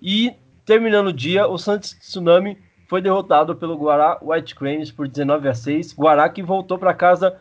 E, 0.00 0.34
terminando 0.66 1.06
o 1.06 1.12
dia, 1.12 1.46
o 1.46 1.56
Santos 1.56 1.94
Tsunami 1.94 2.58
foi 2.88 3.00
derrotado 3.00 3.54
pelo 3.54 3.76
Guará 3.76 4.18
White 4.20 4.54
Cranes 4.56 4.90
por 4.90 5.08
19 5.08 5.48
a 5.48 5.54
6. 5.54 5.94
Guará 5.94 6.28
que 6.28 6.42
voltou 6.42 6.76
para 6.76 6.92
casa 6.92 7.36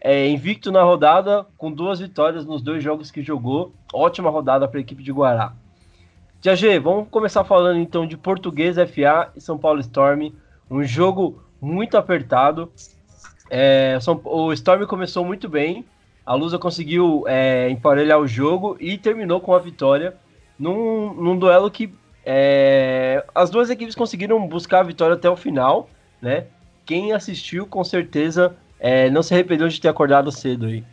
é, 0.00 0.28
invicto 0.28 0.70
na 0.70 0.82
rodada, 0.82 1.44
com 1.56 1.72
duas 1.72 1.98
vitórias 1.98 2.46
nos 2.46 2.62
dois 2.62 2.82
jogos 2.82 3.10
que 3.10 3.22
jogou. 3.22 3.72
Ótima 3.92 4.30
rodada 4.30 4.66
para 4.68 4.78
a 4.78 4.80
equipe 4.80 5.02
de 5.02 5.12
Guará. 5.12 5.52
G, 6.40 6.78
vamos 6.78 7.08
começar 7.10 7.42
falando 7.42 7.80
então 7.80 8.06
de 8.06 8.16
Português 8.16 8.76
FA 8.76 9.32
e 9.36 9.40
São 9.40 9.58
Paulo 9.58 9.80
Storm. 9.80 10.32
Um 10.70 10.84
jogo 10.84 11.42
muito 11.60 11.96
apertado. 11.96 12.70
É, 13.50 13.98
o 14.24 14.52
Storm 14.52 14.86
começou 14.86 15.24
muito 15.24 15.48
bem. 15.48 15.84
A 16.24 16.34
Lusa 16.34 16.58
conseguiu 16.58 17.24
é, 17.26 17.68
emparelhar 17.70 18.20
o 18.20 18.26
jogo 18.28 18.76
e 18.78 18.96
terminou 18.96 19.40
com 19.40 19.52
a 19.52 19.58
vitória 19.58 20.14
num, 20.58 21.12
num 21.14 21.36
duelo 21.36 21.70
que 21.70 21.92
é, 22.30 23.24
as 23.34 23.48
duas 23.48 23.70
equipes 23.70 23.94
conseguiram 23.94 24.46
buscar 24.46 24.80
a 24.80 24.82
vitória 24.82 25.14
até 25.14 25.30
o 25.30 25.36
final, 25.36 25.88
né? 26.20 26.44
Quem 26.84 27.14
assistiu 27.14 27.66
com 27.66 27.82
certeza 27.82 28.54
é, 28.78 29.08
não 29.08 29.22
se 29.22 29.32
arrependeu 29.32 29.66
de 29.66 29.80
ter 29.80 29.88
acordado 29.88 30.30
cedo 30.30 30.66
aí. 30.66 30.84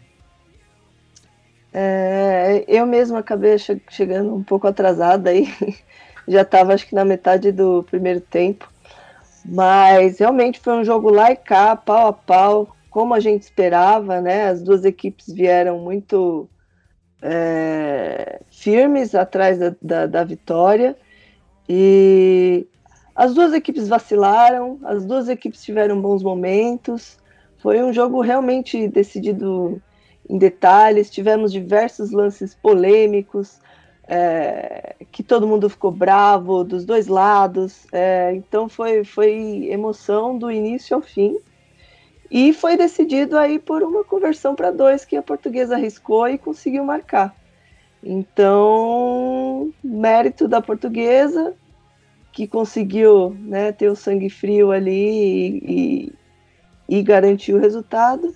É, 1.73 2.63
eu 2.69 2.85
mesma 2.85 3.19
acabei 3.19 3.57
che 3.59 3.81
chegando 3.89 4.33
um 4.33 4.41
pouco 4.41 4.65
atrasada 4.65 5.29
aí, 5.29 5.53
já 6.25 6.43
estava 6.43 6.73
acho 6.73 6.87
que 6.87 6.95
na 6.95 7.03
metade 7.03 7.51
do 7.51 7.83
primeiro 7.83 8.21
tempo. 8.21 8.71
Mas 9.43 10.19
realmente 10.19 10.57
foi 10.61 10.71
um 10.75 10.85
jogo 10.85 11.09
lá 11.09 11.31
e 11.31 11.35
cá, 11.35 11.75
pau 11.75 12.07
a 12.07 12.13
pau, 12.13 12.73
como 12.89 13.13
a 13.13 13.19
gente 13.19 13.41
esperava, 13.41 14.21
né? 14.21 14.47
As 14.47 14.63
duas 14.63 14.85
equipes 14.85 15.27
vieram 15.27 15.79
muito 15.79 16.49
é, 17.21 18.39
firmes 18.49 19.13
atrás 19.13 19.59
da, 19.59 19.75
da, 19.81 20.05
da, 20.05 20.23
vitória. 20.23 20.95
E 21.67 22.67
as 23.15 23.33
duas 23.33 23.53
equipes 23.53 23.87
vacilaram, 23.87 24.79
as 24.83 25.05
duas 25.05 25.29
equipes 25.29 25.63
tiveram 25.63 26.01
bons 26.01 26.21
momentos. 26.21 27.17
Foi 27.57 27.81
um 27.81 27.93
jogo 27.93 28.21
realmente 28.21 28.87
decidido 28.87 29.81
em 30.29 30.37
detalhes. 30.37 31.09
Tivemos 31.09 31.51
diversos 31.51 32.11
lances 32.11 32.53
polêmicos 32.53 33.59
é, 34.07 34.95
que 35.11 35.23
todo 35.23 35.47
mundo 35.47 35.69
ficou 35.69 35.91
bravo 35.91 36.63
dos 36.63 36.85
dois 36.85 37.07
lados. 37.07 37.87
É, 37.91 38.33
então 38.35 38.69
foi, 38.69 39.03
foi 39.03 39.67
emoção 39.69 40.37
do 40.37 40.51
início 40.51 40.95
ao 40.95 41.01
fim. 41.01 41.37
E 42.29 42.53
foi 42.53 42.75
decidido 42.75 43.37
aí 43.37 43.59
por 43.59 43.83
uma 43.83 44.03
conversão 44.03 44.55
para 44.55 44.71
dois 44.71 45.05
que 45.05 45.15
a 45.15 45.21
portuguesa 45.21 45.75
arriscou 45.75 46.27
e 46.27 46.37
conseguiu 46.37 46.83
marcar. 46.83 47.35
Então, 48.07 49.73
mérito 49.83 50.47
da 50.47 50.61
portuguesa, 50.61 51.55
que 52.31 52.47
conseguiu 52.47 53.35
né, 53.39 53.71
ter 53.71 53.89
o 53.89 53.95
sangue 53.95 54.29
frio 54.29 54.71
ali 54.71 54.91
e, 54.91 56.13
e, 56.87 56.97
e 56.99 57.01
garantir 57.01 57.53
o 57.53 57.59
resultado. 57.59 58.35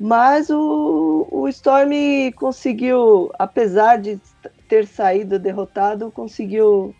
Mas 0.00 0.50
o, 0.50 1.28
o 1.30 1.48
Storm 1.48 1.92
conseguiu, 2.34 3.30
apesar 3.38 3.98
de 3.98 4.20
ter 4.68 4.84
saído 4.84 5.38
derrotado, 5.38 6.10
conseguiu 6.10 6.92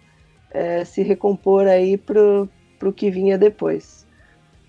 é, 0.53 0.85
se 0.85 1.03
recompor 1.03 1.67
aí 1.67 1.97
para 1.97 2.21
o 2.21 2.93
que 2.93 3.11
vinha 3.11 3.37
depois. 3.37 4.07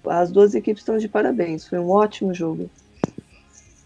As 0.04 0.32
duas 0.32 0.56
equipes 0.56 0.82
estão 0.82 0.98
de 0.98 1.08
parabéns, 1.08 1.68
foi 1.68 1.78
um 1.78 1.92
ótimo 1.92 2.34
jogo. 2.34 2.70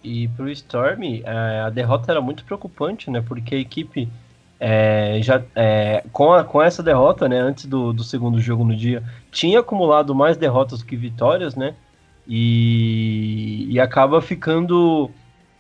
E 0.03 0.27
para 0.29 0.45
o 0.45 0.49
Storm, 0.49 1.21
é, 1.23 1.61
a 1.61 1.69
derrota 1.69 2.11
era 2.11 2.21
muito 2.21 2.43
preocupante, 2.43 3.09
né? 3.09 3.21
Porque 3.21 3.55
a 3.55 3.59
equipe 3.59 4.09
é, 4.59 5.19
já 5.21 5.41
é, 5.55 6.03
com, 6.11 6.33
a, 6.33 6.43
com 6.43 6.61
essa 6.61 6.83
derrota, 6.83 7.29
né? 7.29 7.39
Antes 7.39 7.65
do, 7.65 7.93
do 7.93 8.03
segundo 8.03 8.39
jogo 8.39 8.63
no 8.63 8.75
dia, 8.75 9.03
tinha 9.31 9.59
acumulado 9.59 10.13
mais 10.13 10.37
derrotas 10.37 10.83
que 10.83 10.95
vitórias, 10.95 11.55
né? 11.55 11.75
E, 12.27 13.67
e 13.69 13.79
acaba 13.79 14.21
ficando 14.21 15.11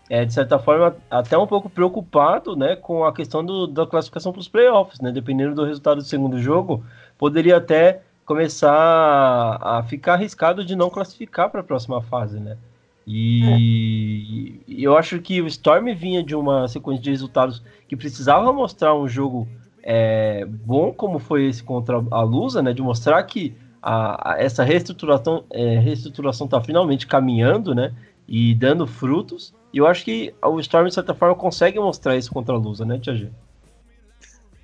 é, 0.09 0.25
de 0.25 0.33
certa 0.33 0.59
forma, 0.59 0.95
até 1.09 1.37
um 1.37 1.47
pouco 1.47 1.69
preocupado 1.69 2.55
né, 2.55 2.75
com 2.75 3.03
a 3.03 3.13
questão 3.13 3.43
do, 3.43 3.65
da 3.65 3.87
classificação 3.87 4.31
para 4.31 4.41
os 4.41 4.47
playoffs. 4.47 4.99
Né? 4.99 5.11
Dependendo 5.11 5.55
do 5.55 5.65
resultado 5.65 5.97
do 5.97 6.03
segundo 6.03 6.39
jogo, 6.39 6.85
poderia 7.17 7.57
até 7.57 8.01
começar 8.25 9.57
a 9.61 9.83
ficar 9.83 10.13
arriscado 10.13 10.63
de 10.63 10.75
não 10.75 10.89
classificar 10.89 11.49
para 11.49 11.61
a 11.61 11.63
próxima 11.63 12.01
fase. 12.01 12.39
Né? 12.39 12.57
E, 13.05 14.61
é. 14.67 14.73
eu 14.77 14.97
acho 14.97 15.19
que 15.19 15.41
o 15.41 15.47
Storm 15.47 15.93
vinha 15.93 16.23
de 16.23 16.35
uma 16.35 16.67
sequência 16.67 17.03
de 17.03 17.09
resultados 17.09 17.61
que 17.87 17.95
precisava 17.95 18.51
mostrar 18.53 18.95
um 18.95 19.07
jogo 19.07 19.47
é, 19.81 20.45
bom, 20.45 20.93
como 20.93 21.19
foi 21.19 21.45
esse 21.45 21.61
contra 21.61 21.97
a 22.11 22.21
Lusa, 22.21 22.61
né, 22.61 22.71
de 22.71 22.81
mostrar 22.81 23.21
que 23.23 23.53
a, 23.81 24.31
a, 24.31 24.41
essa 24.41 24.63
reestruturação 24.63 25.43
é, 25.51 25.77
reestruturação 25.77 26.45
está 26.45 26.61
finalmente 26.61 27.05
caminhando 27.05 27.75
né, 27.75 27.93
e 28.27 28.55
dando 28.55 28.87
frutos. 28.87 29.53
E 29.73 29.79
eu 29.79 29.87
acho 29.87 30.05
que 30.05 30.33
o 30.41 30.59
Storm, 30.59 30.87
de 30.87 30.93
certa 30.93 31.13
forma, 31.13 31.35
consegue 31.35 31.79
mostrar 31.79 32.15
isso 32.15 32.31
contra 32.31 32.55
a 32.55 32.57
Lusa, 32.57 32.85
né, 32.85 32.97
Tia 32.99 33.15
G? 33.15 33.29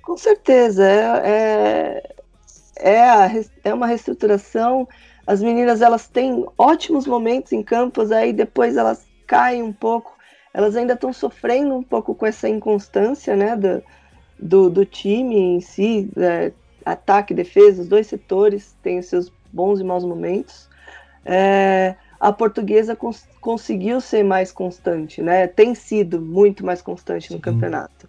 Com 0.00 0.16
certeza. 0.16 0.84
É, 0.84 2.02
é, 2.78 2.92
é, 2.92 3.10
a, 3.10 3.30
é 3.64 3.74
uma 3.74 3.86
reestruturação. 3.86 4.88
As 5.30 5.40
meninas 5.40 5.80
elas 5.80 6.08
têm 6.08 6.44
ótimos 6.58 7.06
momentos 7.06 7.52
em 7.52 7.62
campos, 7.62 8.10
aí 8.10 8.32
depois 8.32 8.76
elas 8.76 9.06
caem 9.28 9.62
um 9.62 9.72
pouco. 9.72 10.18
Elas 10.52 10.74
ainda 10.74 10.94
estão 10.94 11.12
sofrendo 11.12 11.72
um 11.76 11.84
pouco 11.84 12.16
com 12.16 12.26
essa 12.26 12.48
inconstância 12.48 13.36
né, 13.36 13.54
do, 13.54 13.80
do, 14.36 14.68
do 14.68 14.84
time 14.84 15.36
em 15.36 15.60
si, 15.60 16.10
é, 16.16 16.50
ataque, 16.84 17.32
defesa, 17.32 17.82
os 17.82 17.86
dois 17.86 18.08
setores 18.08 18.76
têm 18.82 18.98
os 18.98 19.06
seus 19.06 19.32
bons 19.52 19.78
e 19.78 19.84
maus 19.84 20.04
momentos. 20.04 20.68
É, 21.24 21.94
a 22.18 22.32
portuguesa 22.32 22.96
cons 22.96 23.24
conseguiu 23.40 24.00
ser 24.00 24.24
mais 24.24 24.50
constante, 24.50 25.22
né? 25.22 25.46
Tem 25.46 25.76
sido 25.76 26.20
muito 26.20 26.66
mais 26.66 26.82
constante 26.82 27.30
no 27.30 27.36
Sim. 27.36 27.42
campeonato. 27.42 28.08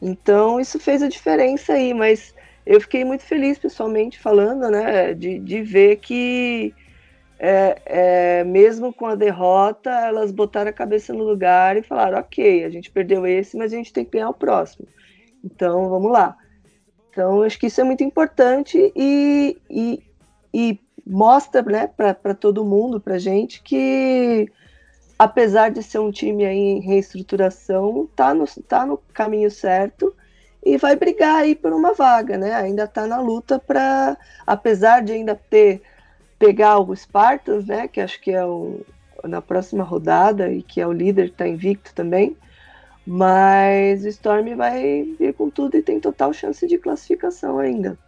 Então, 0.00 0.58
isso 0.58 0.80
fez 0.80 1.02
a 1.02 1.08
diferença 1.08 1.74
aí, 1.74 1.92
mas 1.92 2.34
eu 2.64 2.80
fiquei 2.80 3.04
muito 3.04 3.24
feliz, 3.24 3.58
pessoalmente, 3.58 4.18
falando, 4.18 4.70
né, 4.70 5.14
de, 5.14 5.38
de 5.38 5.62
ver 5.62 5.96
que, 5.96 6.74
é, 7.38 7.82
é, 7.84 8.44
mesmo 8.44 8.92
com 8.92 9.06
a 9.06 9.14
derrota, 9.14 9.90
elas 9.90 10.30
botaram 10.30 10.70
a 10.70 10.72
cabeça 10.72 11.12
no 11.12 11.24
lugar 11.24 11.76
e 11.76 11.82
falaram: 11.82 12.18
ok, 12.18 12.64
a 12.64 12.70
gente 12.70 12.90
perdeu 12.90 13.26
esse, 13.26 13.56
mas 13.56 13.72
a 13.72 13.76
gente 13.76 13.92
tem 13.92 14.04
que 14.04 14.12
ganhar 14.12 14.30
o 14.30 14.34
próximo. 14.34 14.86
Então, 15.44 15.88
vamos 15.88 16.12
lá. 16.12 16.36
Então, 17.10 17.42
acho 17.42 17.58
que 17.58 17.66
isso 17.66 17.80
é 17.80 17.84
muito 17.84 18.04
importante 18.04 18.92
e, 18.96 19.58
e, 19.68 20.02
e 20.54 20.80
mostra 21.06 21.62
né, 21.62 21.86
para 21.86 22.34
todo 22.34 22.64
mundo, 22.64 23.00
para 23.00 23.18
gente, 23.18 23.62
que 23.62 24.50
apesar 25.18 25.70
de 25.70 25.82
ser 25.82 25.98
um 25.98 26.10
time 26.10 26.44
aí 26.44 26.56
em 26.56 26.80
reestruturação, 26.80 28.08
tá 28.16 28.32
no, 28.32 28.46
tá 28.66 28.86
no 28.86 28.96
caminho 29.12 29.50
certo 29.50 30.14
e 30.64 30.76
vai 30.76 30.94
brigar 30.94 31.42
aí 31.42 31.54
por 31.54 31.72
uma 31.72 31.92
vaga, 31.92 32.38
né? 32.38 32.54
Ainda 32.54 32.84
está 32.84 33.06
na 33.06 33.20
luta 33.20 33.58
para, 33.58 34.16
apesar 34.46 35.02
de 35.02 35.12
ainda 35.12 35.34
ter 35.34 35.82
pegar 36.38 36.78
o 36.78 36.94
Spartans, 36.94 37.66
né? 37.66 37.88
Que 37.88 38.00
acho 38.00 38.20
que 38.20 38.30
é 38.30 38.44
o, 38.44 38.80
na 39.24 39.42
próxima 39.42 39.82
rodada 39.82 40.52
e 40.52 40.62
que 40.62 40.80
é 40.80 40.86
o 40.86 40.92
líder, 40.92 41.26
está 41.26 41.46
invicto 41.48 41.92
também. 41.94 42.36
Mas 43.04 44.04
o 44.04 44.08
Storm 44.08 44.54
vai 44.56 45.04
vir 45.18 45.34
com 45.34 45.50
tudo 45.50 45.76
e 45.76 45.82
tem 45.82 45.98
total 45.98 46.32
chance 46.32 46.64
de 46.66 46.78
classificação 46.78 47.58
ainda. 47.58 47.98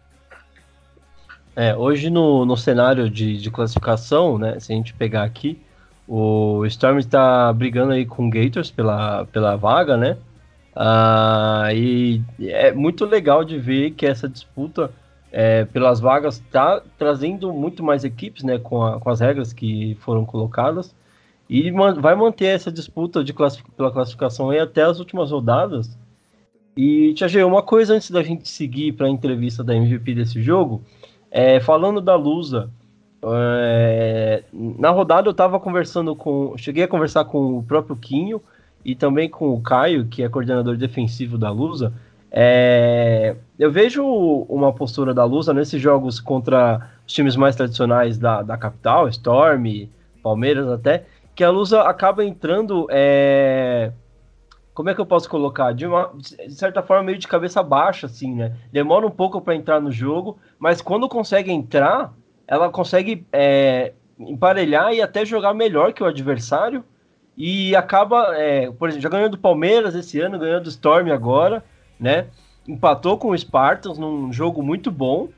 É, 1.55 1.75
hoje 1.75 2.09
no, 2.09 2.45
no 2.45 2.55
cenário 2.55 3.09
de, 3.09 3.37
de 3.37 3.51
classificação, 3.51 4.37
né, 4.37 4.59
se 4.59 4.71
a 4.73 4.75
gente 4.75 4.93
pegar 4.93 5.23
aqui, 5.23 5.61
o 6.07 6.65
Storm 6.65 6.99
está 6.99 7.51
brigando 7.51 7.93
aí 7.93 8.05
com 8.05 8.27
o 8.27 8.29
Gators 8.29 8.71
pela, 8.71 9.25
pela 9.25 9.55
vaga, 9.55 9.97
né? 9.97 10.17
Ah, 10.75 11.69
e 11.73 12.21
é 12.39 12.73
muito 12.73 13.05
legal 13.05 13.43
de 13.45 13.57
ver 13.57 13.91
que 13.91 14.05
essa 14.05 14.27
disputa 14.27 14.91
é, 15.31 15.65
pelas 15.65 15.99
vagas 15.99 16.35
está 16.35 16.81
trazendo 16.97 17.53
muito 17.53 17.83
mais 17.83 18.03
equipes, 18.03 18.43
né? 18.43 18.59
Com, 18.59 18.83
a, 18.83 18.99
com 18.99 19.09
as 19.09 19.19
regras 19.19 19.53
que 19.53 19.95
foram 20.01 20.25
colocadas. 20.25 20.95
E 21.49 21.71
man, 21.71 21.93
vai 22.01 22.15
manter 22.15 22.45
essa 22.47 22.71
disputa 22.71 23.23
de 23.23 23.33
classific, 23.33 23.69
pela 23.71 23.91
classificação 23.91 24.49
aí 24.49 24.59
até 24.59 24.83
as 24.83 24.99
últimas 24.99 25.31
rodadas. 25.31 25.97
E, 26.75 27.13
Tia 27.13 27.27
G, 27.27 27.43
uma 27.43 27.63
coisa 27.63 27.93
antes 27.93 28.11
da 28.11 28.21
gente 28.23 28.49
seguir 28.49 28.93
para 28.93 29.07
a 29.07 29.09
entrevista 29.09 29.63
da 29.63 29.75
MVP 29.75 30.13
desse 30.15 30.41
jogo 30.41 30.83
É, 31.31 31.59
falando 31.59 32.01
da 32.01 32.15
Lusa, 32.15 32.69
é, 33.23 34.43
na 34.53 34.89
rodada 34.91 35.27
eu 35.27 35.31
estava 35.31 35.59
conversando 35.59 36.15
com. 36.15 36.55
Cheguei 36.57 36.83
a 36.83 36.87
conversar 36.87 37.25
com 37.25 37.57
o 37.59 37.63
próprio 37.63 37.95
Quinho 37.95 38.41
e 38.85 38.93
também 38.95 39.27
com 39.27 39.49
o 39.49 39.59
Caio, 39.59 40.05
que 40.05 40.21
é 40.21 40.29
coordenador 40.29 40.77
defensivo 40.77 41.37
da 41.37 41.49
Lusa. 41.49 41.91
É, 42.31 43.35
eu 43.57 43.71
vejo 43.71 44.05
uma 44.47 44.71
postura 44.71 45.13
da 45.13 45.23
Lusa 45.23 45.53
nesses 45.53 45.81
jogos 45.81 46.19
contra 46.19 46.87
os 47.07 47.11
times 47.11 47.35
mais 47.35 47.55
tradicionais 47.55 48.19
da, 48.19 48.43
da 48.43 48.55
capital, 48.55 49.07
Storm, 49.09 49.89
Palmeiras 50.21 50.67
até, 50.67 51.05
que 51.33 51.43
a 51.43 51.49
Lusa 51.49 51.81
acaba 51.81 52.23
entrando. 52.23 52.87
É, 52.91 53.91
como 54.73 54.89
é 54.89 54.93
que 54.93 55.01
eu 55.01 55.05
posso 55.05 55.29
colocar? 55.29 55.73
De, 55.73 55.87
uma, 55.87 56.11
de 56.17 56.53
certa 56.53 56.83
forma, 56.83 57.03
meio 57.03 57.17
de 57.17 57.27
cabeça 57.27 57.63
baixa, 57.63 58.05
assim, 58.05 58.35
né? 58.35 58.55
Demora 58.71 59.07
um 59.07 59.11
pouco 59.11 59.41
para 59.41 59.55
entrar 59.55 59.79
no 59.79 59.91
jogo, 59.91 60.37
mas 60.59 60.81
quando 60.81 61.09
consegue 61.09 61.51
entrar, 61.51 62.13
ela 62.45 62.69
consegue 62.69 63.25
é, 63.31 63.93
emparelhar 64.19 64.93
e 64.93 65.01
até 65.01 65.25
jogar 65.25 65.53
melhor 65.53 65.93
que 65.93 66.03
o 66.03 66.05
adversário. 66.05 66.83
E 67.37 67.75
acaba, 67.75 68.35
é, 68.35 68.71
por 68.71 68.87
exemplo, 68.87 69.03
já 69.03 69.09
ganhou 69.09 69.29
do 69.29 69.37
Palmeiras 69.37 69.93
esse 69.93 70.19
ano, 70.19 70.39
ganhou 70.39 70.61
do 70.61 70.69
Storm 70.69 71.11
agora, 71.11 71.63
né? 71.99 72.27
Empatou 72.67 73.17
com 73.17 73.29
o 73.29 73.37
Spartans 73.37 73.97
num 73.97 74.31
jogo 74.31 74.63
muito 74.63 74.89
bom, 74.89 75.29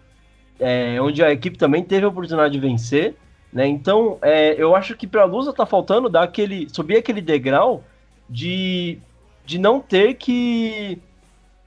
é, 0.60 1.02
onde 1.02 1.24
a 1.24 1.32
equipe 1.32 1.58
também 1.58 1.84
teve 1.84 2.06
a 2.06 2.10
oportunidade 2.10 2.54
de 2.54 2.60
vencer, 2.60 3.16
né? 3.52 3.66
Então, 3.68 4.18
é, 4.22 4.54
eu 4.62 4.76
acho 4.76 4.96
que 4.96 5.08
para 5.08 5.24
a 5.24 5.26
Lusa 5.26 5.52
tá 5.52 5.66
faltando 5.66 6.10
dar 6.10 6.24
aquele, 6.24 6.70
subir 6.70 6.98
aquele 6.98 7.22
degrau 7.22 7.84
de, 8.30 9.00
de 9.46 9.58
não 9.58 9.80
ter 9.80 10.14
que 10.16 11.02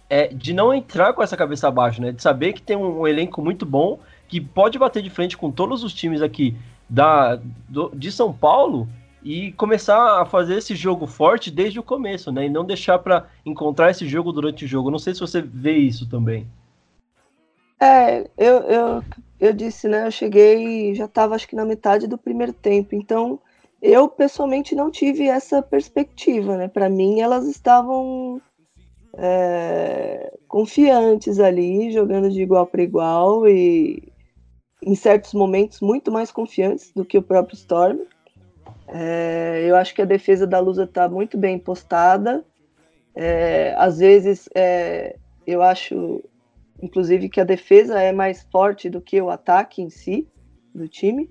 é, 0.08 0.26
de 0.28 0.52
não 0.52 0.74
entrar 0.74 1.12
com 1.12 1.22
essa 1.22 1.36
cabeça 1.36 1.68
abaixo, 1.68 2.00
né? 2.00 2.12
De 2.12 2.22
saber 2.22 2.52
que 2.52 2.62
tem 2.62 2.76
um, 2.76 3.00
um 3.00 3.06
elenco 3.06 3.42
muito 3.42 3.64
bom 3.66 3.98
que 4.28 4.40
pode 4.40 4.78
bater 4.78 5.02
de 5.02 5.10
frente 5.10 5.36
com 5.36 5.50
todos 5.50 5.82
os 5.82 5.92
times 5.92 6.22
aqui 6.22 6.56
da, 6.88 7.38
do, 7.68 7.90
de 7.94 8.10
São 8.10 8.32
Paulo 8.32 8.88
e 9.22 9.52
começar 9.52 10.20
a 10.20 10.26
fazer 10.26 10.58
esse 10.58 10.74
jogo 10.74 11.06
forte 11.06 11.50
desde 11.50 11.78
o 11.78 11.82
começo, 11.82 12.32
né? 12.32 12.46
E 12.46 12.50
não 12.50 12.64
deixar 12.64 12.98
para 12.98 13.26
encontrar 13.44 13.90
esse 13.90 14.06
jogo 14.08 14.32
durante 14.32 14.64
o 14.64 14.68
jogo. 14.68 14.90
Não 14.90 14.98
sei 14.98 15.14
se 15.14 15.20
você 15.20 15.42
vê 15.42 15.76
isso 15.76 16.08
também. 16.08 16.46
É, 17.80 18.28
eu, 18.36 18.56
eu, 18.62 19.04
eu 19.38 19.52
disse, 19.52 19.88
né? 19.88 20.06
Eu 20.06 20.10
cheguei, 20.10 20.94
já 20.94 21.06
estava 21.06 21.34
acho 21.34 21.48
que 21.48 21.56
na 21.56 21.64
metade 21.64 22.06
do 22.06 22.18
primeiro 22.18 22.52
tempo, 22.52 22.94
então 22.94 23.38
eu 23.80 24.08
pessoalmente 24.08 24.74
não 24.74 24.90
tive 24.90 25.26
essa 25.26 25.62
perspectiva, 25.62 26.56
né? 26.56 26.68
Para 26.68 26.88
mim, 26.88 27.20
elas 27.20 27.46
estavam 27.46 28.40
é, 29.16 30.32
confiantes 30.46 31.38
ali, 31.38 31.90
jogando 31.90 32.30
de 32.30 32.42
igual 32.42 32.66
para 32.66 32.82
igual 32.82 33.48
e 33.48 34.10
em 34.82 34.94
certos 34.94 35.34
momentos, 35.34 35.80
muito 35.80 36.10
mais 36.10 36.30
confiantes 36.30 36.90
do 36.94 37.04
que 37.04 37.18
o 37.18 37.22
próprio 37.22 37.54
Storm. 37.54 38.00
É, 38.92 39.64
eu 39.66 39.76
acho 39.76 39.94
que 39.94 40.02
a 40.02 40.06
defesa 40.06 40.46
da 40.46 40.58
Lusa 40.58 40.84
está 40.84 41.08
muito 41.08 41.38
bem 41.38 41.58
postada. 41.58 42.44
É, 43.14 43.74
às 43.78 43.98
vezes, 43.98 44.48
é, 44.54 45.16
eu 45.46 45.62
acho, 45.62 46.22
inclusive, 46.82 47.28
que 47.28 47.40
a 47.40 47.44
defesa 47.44 48.00
é 48.00 48.12
mais 48.12 48.42
forte 48.50 48.90
do 48.90 49.00
que 49.00 49.20
o 49.20 49.30
ataque 49.30 49.80
em 49.80 49.90
si 49.90 50.26
do 50.74 50.88
time. 50.88 51.30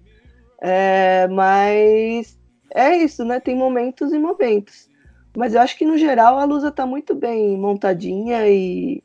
É, 0.62 1.28
mas 1.28 2.38
é 2.74 2.96
isso, 2.98 3.26
né? 3.26 3.40
Tem 3.40 3.56
momentos 3.56 4.14
e 4.14 4.20
momentos. 4.20 4.90
Mas 5.36 5.54
eu 5.54 5.62
acho 5.62 5.78
que, 5.78 5.86
no 5.86 5.98
geral, 5.98 6.40
a 6.40 6.46
Lusa 6.46 6.70
está 6.70 6.86
muito 6.86 7.14
bem 7.14 7.58
montadinha 7.58 8.48
e 8.48 9.04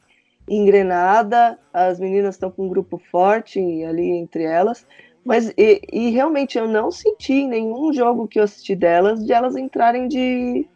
engrenada, 0.48 1.58
as 1.72 1.98
meninas 1.98 2.34
estão 2.34 2.50
com 2.50 2.66
um 2.66 2.68
grupo 2.68 2.98
forte 3.10 3.58
ali 3.84 4.10
entre 4.10 4.42
elas, 4.42 4.86
mas 5.24 5.52
e, 5.56 5.80
e, 5.90 6.10
realmente 6.10 6.58
eu 6.58 6.68
não 6.68 6.90
senti 6.90 7.46
nenhum 7.46 7.92
jogo 7.92 8.28
que 8.28 8.38
eu 8.38 8.44
assisti 8.44 8.76
delas 8.76 9.24
de 9.24 9.32
elas 9.32 9.56
entrarem 9.56 10.06
de 10.06 10.68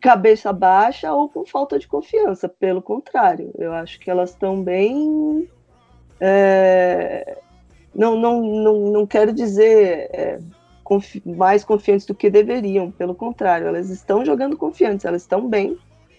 cabeça 0.00 0.52
baixa 0.52 1.12
ou 1.12 1.28
com 1.28 1.46
falta 1.46 1.78
de 1.78 1.88
confiança, 1.88 2.48
pelo 2.48 2.82
contrário, 2.82 3.50
eu 3.58 3.72
acho 3.72 3.98
que 3.98 4.10
elas 4.10 4.30
estão 4.30 4.62
bem. 4.62 5.48
É, 6.20 7.38
não, 7.94 8.14
não, 8.14 8.40
não, 8.42 8.80
não 8.92 9.06
quero 9.06 9.32
dizer 9.32 10.10
é, 10.12 10.38
confi 10.84 11.22
mais 11.24 11.64
confiantes 11.64 12.04
do 12.04 12.14
que 12.14 12.28
deveriam, 12.28 12.90
pelo 12.90 13.14
contrário, 13.14 13.66
elas 13.66 13.88
estão 13.88 14.24
jogando 14.24 14.56
confiantes, 14.58 15.06
elas 15.06 15.22
estão 15.22 15.48
bem, 15.48 15.76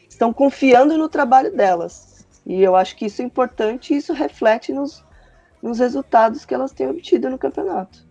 estão 0.09 0.33
confiando 0.33 0.97
no 0.97 1.07
trabalho 1.07 1.55
delas. 1.55 2.25
E 2.45 2.61
eu 2.61 2.75
acho 2.75 2.95
que 2.95 3.05
isso 3.05 3.21
é 3.21 3.25
importante 3.25 3.93
e 3.93 3.97
isso 3.97 4.13
reflete 4.13 4.73
nos, 4.73 5.04
nos 5.65 5.79
resultados 5.79 6.45
que 6.45 6.53
elas 6.53 6.71
têm 6.71 6.87
obtido 6.87 7.27
no 7.27 7.39
campeonato. 7.39 8.05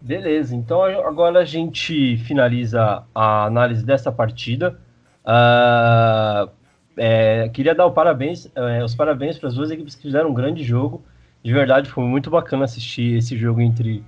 Beleza, 0.00 0.54
então 0.54 0.80
agora 0.84 1.40
a 1.40 1.44
gente 1.44 2.16
finaliza 2.18 3.02
a 3.12 3.46
análise 3.46 3.84
dessa 3.84 4.12
partida. 4.12 4.78
Uh, 5.24 6.48
é, 6.96 7.48
queria 7.48 7.74
dar 7.74 7.90
parabéns, 7.90 8.48
é, 8.54 8.84
os 8.84 8.94
parabéns 8.94 9.36
para 9.38 9.48
as 9.48 9.56
duas 9.56 9.72
equipes 9.72 9.96
que 9.96 10.02
fizeram 10.02 10.30
um 10.30 10.34
grande 10.34 10.62
jogo. 10.62 11.02
De 11.42 11.52
verdade, 11.52 11.90
foi 11.90 12.04
muito 12.04 12.30
bacana 12.30 12.64
assistir 12.64 13.16
esse 13.16 13.36
jogo 13.36 13.60
entre, 13.60 14.04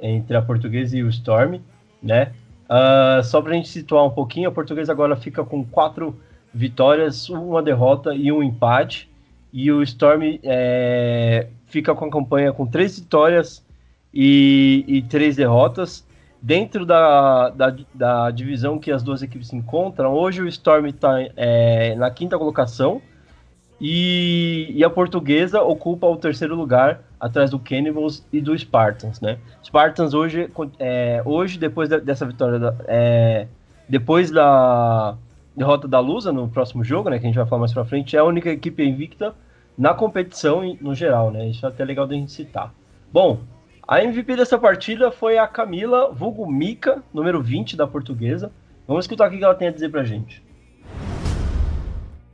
entre 0.00 0.34
a 0.34 0.40
Portuguesa 0.40 0.96
e 0.96 1.02
o 1.02 1.10
Storm, 1.10 1.60
né? 2.02 2.32
Uh, 2.64 3.22
só 3.22 3.42
para 3.42 3.52
a 3.52 3.54
gente 3.54 3.68
situar 3.68 4.04
um 4.04 4.10
pouquinho, 4.10 4.48
a 4.48 4.52
Portuguesa 4.52 4.92
agora 4.92 5.14
fica 5.14 5.44
com 5.44 5.62
quatro 5.62 6.18
vitórias, 6.54 7.28
uma 7.28 7.62
derrota 7.62 8.14
e 8.14 8.32
um 8.32 8.42
empate. 8.42 9.10
E 9.52 9.70
o 9.70 9.82
Storm 9.82 10.38
é, 10.42 11.48
fica 11.74 11.92
com 11.92 12.04
a 12.04 12.10
campanha 12.10 12.52
com 12.52 12.64
três 12.64 13.00
vitórias 13.00 13.64
e, 14.12 14.84
e 14.86 15.02
três 15.02 15.34
derrotas. 15.34 16.06
Dentro 16.40 16.86
da, 16.86 17.48
da, 17.50 17.76
da, 17.92 18.30
divisão 18.30 18.78
que 18.78 18.92
as 18.92 19.02
duas 19.02 19.22
equipes 19.22 19.48
se 19.48 19.56
encontram, 19.56 20.12
hoje 20.12 20.40
o 20.40 20.46
Storm 20.46 20.86
está 20.86 21.18
é, 21.36 21.96
na 21.96 22.10
quinta 22.10 22.38
colocação 22.38 23.02
e, 23.80 24.70
e, 24.70 24.84
a 24.84 24.90
portuguesa 24.90 25.62
ocupa 25.62 26.06
o 26.06 26.16
terceiro 26.16 26.54
lugar 26.54 27.00
atrás 27.18 27.50
do 27.50 27.58
Cannibals 27.58 28.24
e 28.30 28.40
do 28.40 28.56
Spartans, 28.56 29.20
né? 29.20 29.38
Spartans 29.64 30.12
hoje, 30.14 30.50
é, 30.78 31.22
hoje 31.24 31.58
depois 31.58 31.88
dessa 31.88 32.26
vitória, 32.26 32.76
é, 32.86 33.48
depois 33.88 34.30
da, 34.30 35.16
derrota 35.56 35.88
da 35.88 35.98
Lusa 35.98 36.30
no 36.30 36.48
próximo 36.48 36.84
jogo, 36.84 37.08
né, 37.08 37.18
que 37.18 37.24
a 37.24 37.28
gente 37.28 37.36
vai 37.36 37.46
falar 37.46 37.60
mais 37.60 37.72
pra 37.72 37.84
frente, 37.84 38.16
é 38.16 38.18
a 38.18 38.24
única 38.24 38.50
equipe 38.50 38.84
invicta 38.84 39.34
na 39.76 39.92
competição 39.92 40.76
no 40.80 40.94
geral, 40.94 41.30
né? 41.30 41.48
Isso 41.48 41.64
é 41.66 41.68
até 41.68 41.84
legal 41.84 42.06
da 42.06 42.14
gente 42.14 42.32
citar. 42.32 42.72
Bom, 43.12 43.40
a 43.86 44.02
MVP 44.02 44.36
dessa 44.36 44.58
partida 44.58 45.10
foi 45.10 45.36
a 45.36 45.46
Camila 45.46 46.10
Vulgo 46.12 46.50
Mica, 46.50 47.02
número 47.12 47.42
20 47.42 47.76
da 47.76 47.86
portuguesa. 47.86 48.50
Vamos 48.86 49.04
escutar 49.04 49.28
o 49.28 49.30
que 49.30 49.42
ela 49.42 49.54
tem 49.54 49.68
a 49.68 49.72
dizer 49.72 49.90
pra 49.90 50.04
gente. 50.04 50.42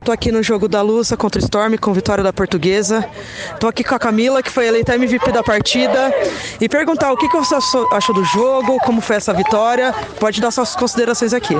Tô 0.03 0.11
aqui 0.11 0.31
no 0.31 0.41
jogo 0.41 0.67
da 0.67 0.81
Lusa 0.81 1.15
contra 1.15 1.39
o 1.39 1.43
Storm, 1.43 1.77
com 1.77 1.93
vitória 1.93 2.23
da 2.23 2.33
Portuguesa. 2.33 3.07
Tô 3.59 3.67
aqui 3.67 3.83
com 3.83 3.93
a 3.93 3.99
Camila, 3.99 4.41
que 4.41 4.49
foi 4.49 4.65
eleita 4.65 4.95
MVP 4.95 5.31
da 5.31 5.43
partida, 5.43 6.11
e 6.59 6.67
perguntar 6.67 7.13
o 7.13 7.17
que, 7.17 7.29
que 7.29 7.37
você 7.37 7.53
achou 7.91 8.15
do 8.15 8.23
jogo, 8.23 8.79
como 8.79 8.99
foi 8.99 9.17
essa 9.17 9.31
vitória. 9.31 9.93
Pode 10.19 10.41
dar 10.41 10.49
suas 10.49 10.75
considerações 10.75 11.35
aqui. 11.35 11.53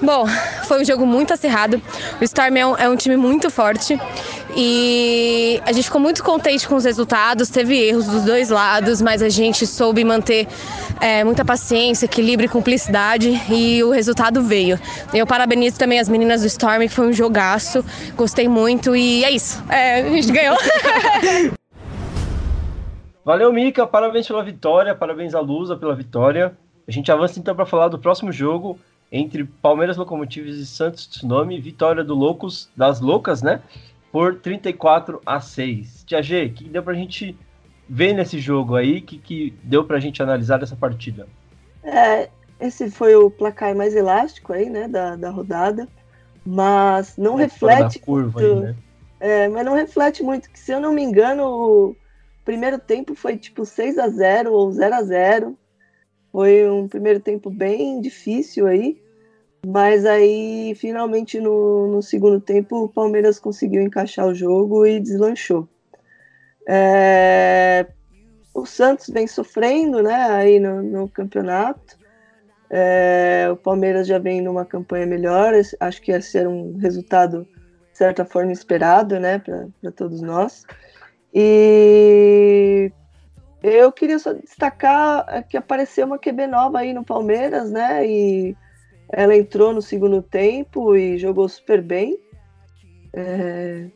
Bom, 0.00 0.26
foi 0.66 0.80
um 0.80 0.84
jogo 0.86 1.04
muito 1.04 1.34
acirrado. 1.34 1.82
O 2.18 2.24
Storm 2.24 2.56
é 2.56 2.66
um, 2.66 2.76
é 2.78 2.88
um 2.88 2.96
time 2.96 3.14
muito 3.14 3.50
forte 3.50 4.00
e 4.56 5.60
a 5.64 5.72
gente 5.72 5.84
ficou 5.84 6.00
muito 6.00 6.22
contente 6.22 6.66
com 6.66 6.74
os 6.74 6.84
resultados. 6.84 7.48
Teve 7.48 7.78
erros 7.78 8.06
dos 8.06 8.22
dois 8.24 8.50
lados, 8.50 9.00
mas 9.00 9.22
a 9.22 9.28
gente 9.28 9.66
soube 9.66 10.04
manter 10.04 10.46
é, 11.00 11.24
muita 11.24 11.44
paciência, 11.44 12.06
equilíbrio 12.06 12.46
e 12.46 12.48
cumplicidade 12.48 13.40
e 13.50 13.82
o 13.82 13.90
resultado 13.90 14.42
veio. 14.42 14.78
Eu 15.12 15.26
parabenizo 15.26 15.78
também 15.78 15.98
as 15.98 16.08
meninas 16.08 16.42
do 16.42 16.46
Storm, 16.46 16.82
que 16.82 16.88
foi 16.88 17.08
um 17.08 17.12
jogaço 17.12 17.84
gostei 18.16 18.48
muito 18.48 18.94
e 18.94 19.24
é 19.24 19.30
isso. 19.30 19.62
É, 19.68 20.00
a 20.00 20.10
gente 20.10 20.32
ganhou. 20.32 20.56
Valeu, 23.24 23.52
Mica. 23.52 23.86
Parabéns 23.86 24.26
pela 24.26 24.42
vitória. 24.42 24.94
Parabéns 24.94 25.34
à 25.34 25.40
Lusa 25.40 25.76
pela 25.76 25.94
vitória. 25.94 26.56
A 26.86 26.90
gente 26.90 27.12
avança 27.12 27.38
então 27.38 27.54
para 27.54 27.66
falar 27.66 27.88
do 27.88 27.98
próximo 27.98 28.32
jogo 28.32 28.78
entre 29.10 29.44
Palmeiras 29.44 29.96
Locomotives 29.96 30.56
e 30.56 30.66
Santos 30.66 31.06
Tsunami. 31.06 31.60
Vitória 31.60 32.02
do 32.02 32.14
Loucos, 32.14 32.68
das 32.76 33.00
Loucas, 33.00 33.42
né? 33.42 33.60
Por 34.12 34.38
34 34.38 35.20
a 35.24 35.40
6. 35.40 36.04
Tia 36.04 36.22
G, 36.22 36.44
o 36.44 36.52
que 36.52 36.68
deu 36.68 36.82
pra 36.82 36.94
gente 36.94 37.36
ver 37.88 38.12
nesse 38.12 38.38
jogo 38.38 38.76
aí? 38.76 38.98
O 38.98 39.02
que, 39.02 39.18
que 39.18 39.54
deu 39.62 39.84
pra 39.84 39.98
gente 39.98 40.22
analisar 40.22 40.58
dessa 40.58 40.76
partida? 40.76 41.26
É, 41.82 42.28
esse 42.60 42.90
foi 42.90 43.16
o 43.16 43.30
placar 43.30 43.74
mais 43.74 43.96
elástico 43.96 44.52
aí, 44.52 44.68
né? 44.68 44.86
Da, 44.86 45.16
da 45.16 45.30
rodada 45.30 45.88
mas 46.44 47.16
não 47.16 47.38
é 47.38 47.44
reflete 47.44 47.98
curva 48.00 48.40
muito, 48.40 48.54
aí, 48.54 48.60
né? 48.60 48.76
é, 49.20 49.48
mas 49.48 49.64
não 49.64 49.74
reflete 49.74 50.22
muito 50.22 50.50
que 50.50 50.58
se 50.58 50.72
eu 50.72 50.80
não 50.80 50.92
me 50.92 51.02
engano 51.02 51.44
o 51.44 51.96
primeiro 52.44 52.78
tempo 52.78 53.14
foi 53.14 53.36
tipo 53.36 53.64
6 53.64 53.98
a 53.98 54.08
0 54.08 54.52
ou 54.52 54.70
0 54.72 54.94
a 54.94 55.02
0 55.02 55.58
foi 56.32 56.68
um 56.68 56.88
primeiro 56.88 57.20
tempo 57.20 57.48
bem 57.50 58.00
difícil 58.00 58.66
aí 58.66 59.00
mas 59.66 60.04
aí 60.04 60.74
finalmente 60.76 61.40
no, 61.40 61.86
no 61.88 62.02
segundo 62.02 62.40
tempo 62.40 62.84
o 62.84 62.88
Palmeiras 62.88 63.38
conseguiu 63.38 63.82
encaixar 63.82 64.26
o 64.26 64.34
jogo 64.34 64.86
e 64.86 64.98
deslanchou 64.98 65.68
é, 66.66 67.86
o 68.54 68.66
Santos 68.66 69.08
vem 69.08 69.26
sofrendo, 69.26 70.02
né, 70.02 70.14
aí 70.14 70.58
no, 70.58 70.82
no 70.82 71.08
campeonato. 71.08 71.98
É, 72.70 73.48
o 73.52 73.56
Palmeiras 73.56 74.06
já 74.06 74.18
vem 74.18 74.40
numa 74.40 74.64
campanha 74.64 75.06
melhor, 75.06 75.52
acho 75.80 76.02
que 76.02 76.10
ia 76.10 76.22
ser 76.22 76.48
um 76.48 76.78
resultado, 76.78 77.46
de 77.90 77.98
certa 77.98 78.24
forma, 78.24 78.52
esperado, 78.52 79.20
né, 79.20 79.38
para 79.38 79.92
todos 79.92 80.22
nós. 80.22 80.64
E 81.34 82.90
eu 83.62 83.92
queria 83.92 84.18
só 84.18 84.32
destacar 84.32 85.46
que 85.48 85.56
apareceu 85.56 86.06
uma 86.06 86.18
QB 86.18 86.46
nova 86.46 86.78
aí 86.78 86.92
no 86.92 87.04
Palmeiras, 87.04 87.70
né, 87.70 88.06
e 88.06 88.56
ela 89.12 89.36
entrou 89.36 89.74
no 89.74 89.82
segundo 89.82 90.22
tempo 90.22 90.96
e 90.96 91.18
jogou 91.18 91.46
super 91.46 91.82
bem. 91.82 92.18
É, 93.12 93.86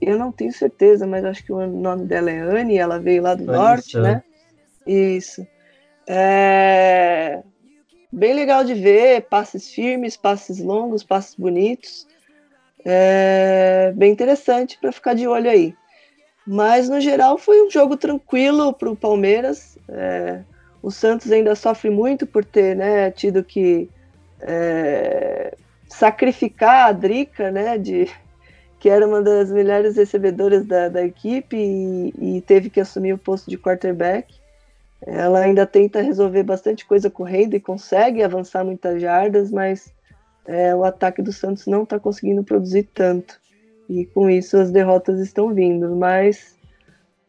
eu 0.00 0.18
não 0.18 0.32
tenho 0.32 0.52
certeza, 0.52 1.06
mas 1.06 1.22
acho 1.24 1.44
que 1.44 1.52
o 1.52 1.66
nome 1.66 2.06
dela 2.06 2.30
é 2.30 2.40
Anne, 2.40 2.78
ela 2.78 2.98
veio 2.98 3.22
lá 3.22 3.34
do 3.34 3.44
norte, 3.44 3.98
né? 3.98 4.22
Isso. 4.86 5.46
É, 6.08 7.42
bem 8.10 8.32
legal 8.32 8.64
de 8.64 8.74
ver, 8.74 9.22
passes 9.28 9.70
firmes, 9.70 10.16
passes 10.16 10.58
longos, 10.58 11.04
passes 11.04 11.34
bonitos. 11.34 12.08
É 12.84 13.92
bem 13.94 14.10
interessante 14.10 14.78
para 14.80 14.90
ficar 14.90 15.14
de 15.14 15.28
olho 15.28 15.50
aí. 15.50 15.74
Mas 16.44 16.88
no 16.88 17.00
geral 17.00 17.38
foi 17.38 17.64
um 17.64 17.70
jogo 17.70 17.96
tranquilo 17.96 18.72
para 18.72 18.90
o 18.90 18.96
Palmeiras. 18.96 19.78
É, 19.88 20.40
o 20.82 20.90
Santos 20.90 21.30
ainda 21.30 21.54
sofre 21.54 21.90
muito 21.90 22.26
por 22.26 22.44
ter 22.44 22.74
né, 22.74 23.10
tido 23.12 23.44
que 23.44 23.88
é, 24.42 25.56
sacrificar 25.88 26.88
a 26.88 26.92
Drica, 26.92 27.50
né, 27.50 27.78
de, 27.78 28.10
que 28.78 28.88
era 28.88 29.06
uma 29.06 29.22
das 29.22 29.50
melhores 29.50 29.96
recebedoras 29.96 30.66
da, 30.66 30.88
da 30.88 31.04
equipe 31.04 31.56
e, 31.56 32.36
e 32.36 32.40
teve 32.40 32.68
que 32.68 32.80
assumir 32.80 33.12
o 33.12 33.18
posto 33.18 33.48
de 33.48 33.56
quarterback. 33.56 34.34
Ela 35.04 35.40
ainda 35.40 35.66
tenta 35.66 36.00
resolver 36.00 36.42
bastante 36.42 36.86
coisa 36.86 37.10
correndo 37.10 37.54
e 37.54 37.60
consegue 37.60 38.22
avançar 38.22 38.64
muitas 38.64 39.00
jardas, 39.00 39.50
mas 39.50 39.92
é, 40.46 40.74
o 40.74 40.84
ataque 40.84 41.22
do 41.22 41.32
Santos 41.32 41.66
não 41.66 41.82
está 41.82 41.98
conseguindo 41.98 42.44
produzir 42.44 42.88
tanto. 42.94 43.40
E 43.88 44.06
com 44.06 44.30
isso 44.30 44.56
as 44.56 44.70
derrotas 44.70 45.20
estão 45.20 45.52
vindo. 45.52 45.94
Mas 45.96 46.56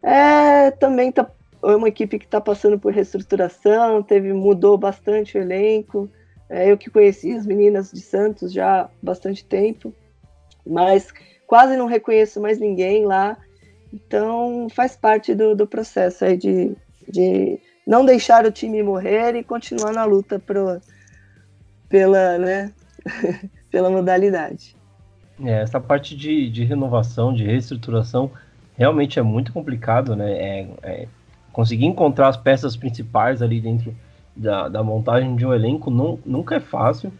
é, 0.01 0.71
também 0.71 1.11
tá, 1.11 1.29
é 1.63 1.75
uma 1.75 1.87
equipe 1.87 2.19
que 2.19 2.25
está 2.25 2.39
passando 2.39 2.77
por 2.79 2.93
reestruturação, 2.93 4.03
teve 4.03 4.31
mudou 4.33 4.77
bastante 4.77 5.37
o 5.37 5.41
elenco. 5.41 6.09
É, 6.49 6.71
eu 6.71 6.77
que 6.77 6.89
conheci 6.89 7.31
as 7.33 7.45
meninas 7.45 7.91
de 7.91 8.01
Santos 8.01 8.51
já 8.51 8.81
há 8.81 8.89
bastante 9.01 9.43
tempo, 9.43 9.93
mas 10.65 11.13
quase 11.47 11.75
não 11.77 11.85
reconheço 11.85 12.41
mais 12.41 12.59
ninguém 12.59 13.05
lá. 13.05 13.37
Então 13.91 14.67
faz 14.69 14.95
parte 14.95 15.35
do, 15.35 15.55
do 15.55 15.67
processo 15.67 16.25
aí 16.25 16.37
de, 16.37 16.75
de 17.07 17.59
não 17.85 18.05
deixar 18.05 18.45
o 18.45 18.51
time 18.51 18.81
morrer 18.81 19.35
e 19.35 19.43
continuar 19.43 19.93
na 19.93 20.03
luta 20.03 20.39
pro, 20.39 20.81
pela, 21.89 22.37
né, 22.37 22.71
pela 23.69 23.89
modalidade. 23.89 24.75
É, 25.43 25.61
essa 25.61 25.79
parte 25.79 26.15
de, 26.15 26.49
de 26.49 26.63
renovação, 26.63 27.33
de 27.33 27.43
reestruturação, 27.43 28.31
realmente 28.75 29.19
é 29.19 29.21
muito 29.21 29.51
complicado, 29.51 30.15
né? 30.15 30.31
É, 30.31 30.67
é, 30.83 31.07
conseguir 31.51 31.85
encontrar 31.85 32.29
as 32.29 32.37
peças 32.37 32.75
principais 32.75 33.41
ali 33.41 33.59
dentro 33.59 33.95
da, 34.35 34.67
da 34.67 34.83
montagem 34.83 35.35
de 35.35 35.45
um 35.45 35.53
elenco 35.53 35.89
não, 35.89 36.19
nunca 36.25 36.55
é 36.55 36.59
fácil. 36.59 37.11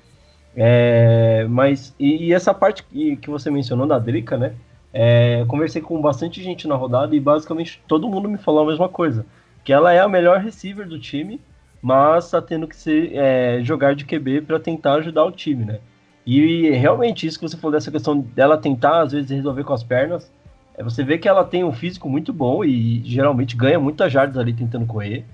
É, 0.56 1.46
mas, 1.50 1.96
e, 2.00 2.28
e, 2.28 2.34
essa 2.34 2.54
parte 2.54 2.84
que, 2.84 3.18
que 3.18 3.30
você 3.30 3.50
mencionou 3.50 3.88
da 3.88 3.98
Drica, 3.98 4.38
né? 4.38 4.54
É, 4.94 5.44
conversei 5.48 5.82
com 5.82 6.00
bastante 6.00 6.44
gente 6.44 6.68
na 6.68 6.76
rodada 6.76 7.16
e 7.16 7.20
basicamente 7.20 7.82
todo 7.88 8.08
mundo 8.08 8.30
me 8.30 8.38
falou 8.38 8.64
a 8.64 8.68
mesma 8.68 8.88
coisa 8.88 9.26
que 9.64 9.74
ela 9.74 9.94
é 9.94 10.00
a 10.00 10.08
melhor 10.08 10.40
receiver 10.40 10.88
do 10.88 11.00
time, 11.00 11.40
mas 11.82 12.26
está 12.26 12.42
tendo 12.42 12.68
que 12.68 12.76
ser, 12.76 13.16
é, 13.16 13.64
jogar 13.64 13.96
de 13.96 14.06
QB 14.06 14.42
para 14.42 14.60
tentar 14.60 14.96
ajudar 14.96 15.24
o 15.24 15.32
time, 15.32 15.66
né? 15.66 15.80
E 16.26 16.70
realmente 16.72 17.28
isso 17.28 17.40
que 17.40 17.48
você 17.48 17.58
falou 17.58 17.74
dessa 17.74 17.92
questão 17.92 18.20
dela 18.20 18.58
tentar 18.58 19.02
às 19.02 19.12
vezes 19.12 19.32
resolver 19.32 19.64
com 19.64 19.74
as 19.74 19.84
pernas, 19.84 20.32
é, 20.76 20.84
você 20.84 21.04
vê 21.04 21.18
que 21.18 21.28
ela 21.28 21.44
tem 21.44 21.64
um 21.64 21.74
físico 21.74 22.10
muito 22.10 22.32
bom 22.32 22.64
e 22.64 23.02
geralmente 23.04 23.56
ganha 23.56 23.80
muitas 23.80 24.12
jardas 24.12 24.38
ali 24.38 24.54
tentando 24.54 24.86
correr. 24.86 25.26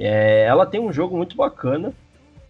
É, 0.00 0.44
ela 0.44 0.64
tem 0.64 0.80
um 0.80 0.90
jogo 0.90 1.14
muito 1.14 1.36
bacana. 1.36 1.92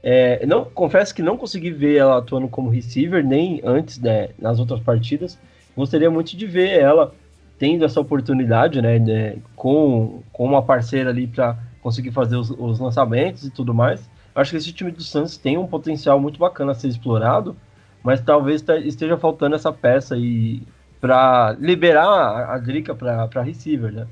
É, 0.02 0.46
não 0.46 0.64
confesso 0.64 1.12
que 1.12 1.22
não 1.22 1.36
consegui 1.36 1.72
ver 1.72 1.96
ela 1.96 2.18
atuando 2.18 2.48
como 2.48 2.70
receiver 2.70 3.26
nem 3.26 3.60
antes 3.64 3.98
né, 3.98 4.28
nas 4.38 4.60
outras 4.60 4.80
partidas. 4.80 5.36
Gostaria 5.76 6.10
muito 6.10 6.36
de 6.36 6.46
ver 6.46 6.78
ela 6.78 7.12
tendo 7.58 7.84
essa 7.84 8.00
oportunidade, 8.00 8.80
né, 8.80 8.98
de, 8.98 9.36
com, 9.56 10.22
com 10.32 10.46
uma 10.46 10.62
parceira 10.62 11.10
ali 11.10 11.26
para 11.26 11.58
conseguir 11.82 12.12
fazer 12.12 12.36
os, 12.36 12.50
os, 12.50 12.78
lançamentos 12.78 13.44
e 13.44 13.50
tudo 13.50 13.74
mais. 13.74 14.08
Acho 14.34 14.52
que 14.52 14.56
esse 14.56 14.72
time 14.72 14.92
do 14.92 15.02
Santos 15.02 15.36
tem 15.36 15.58
um 15.58 15.66
potencial 15.66 16.18
muito 16.20 16.38
bacana 16.38 16.72
a 16.72 16.74
ser 16.74 16.88
explorado, 16.88 17.56
mas 18.02 18.20
talvez 18.20 18.64
esteja 18.84 19.18
faltando 19.18 19.56
essa 19.56 19.72
peça 19.72 20.14
aí 20.14 20.62
para 21.00 21.56
liberar 21.58 22.06
a, 22.06 22.54
a 22.54 22.58
Drica 22.58 22.94
para 22.94 23.42
receiver, 23.42 23.92
né? 23.92 24.06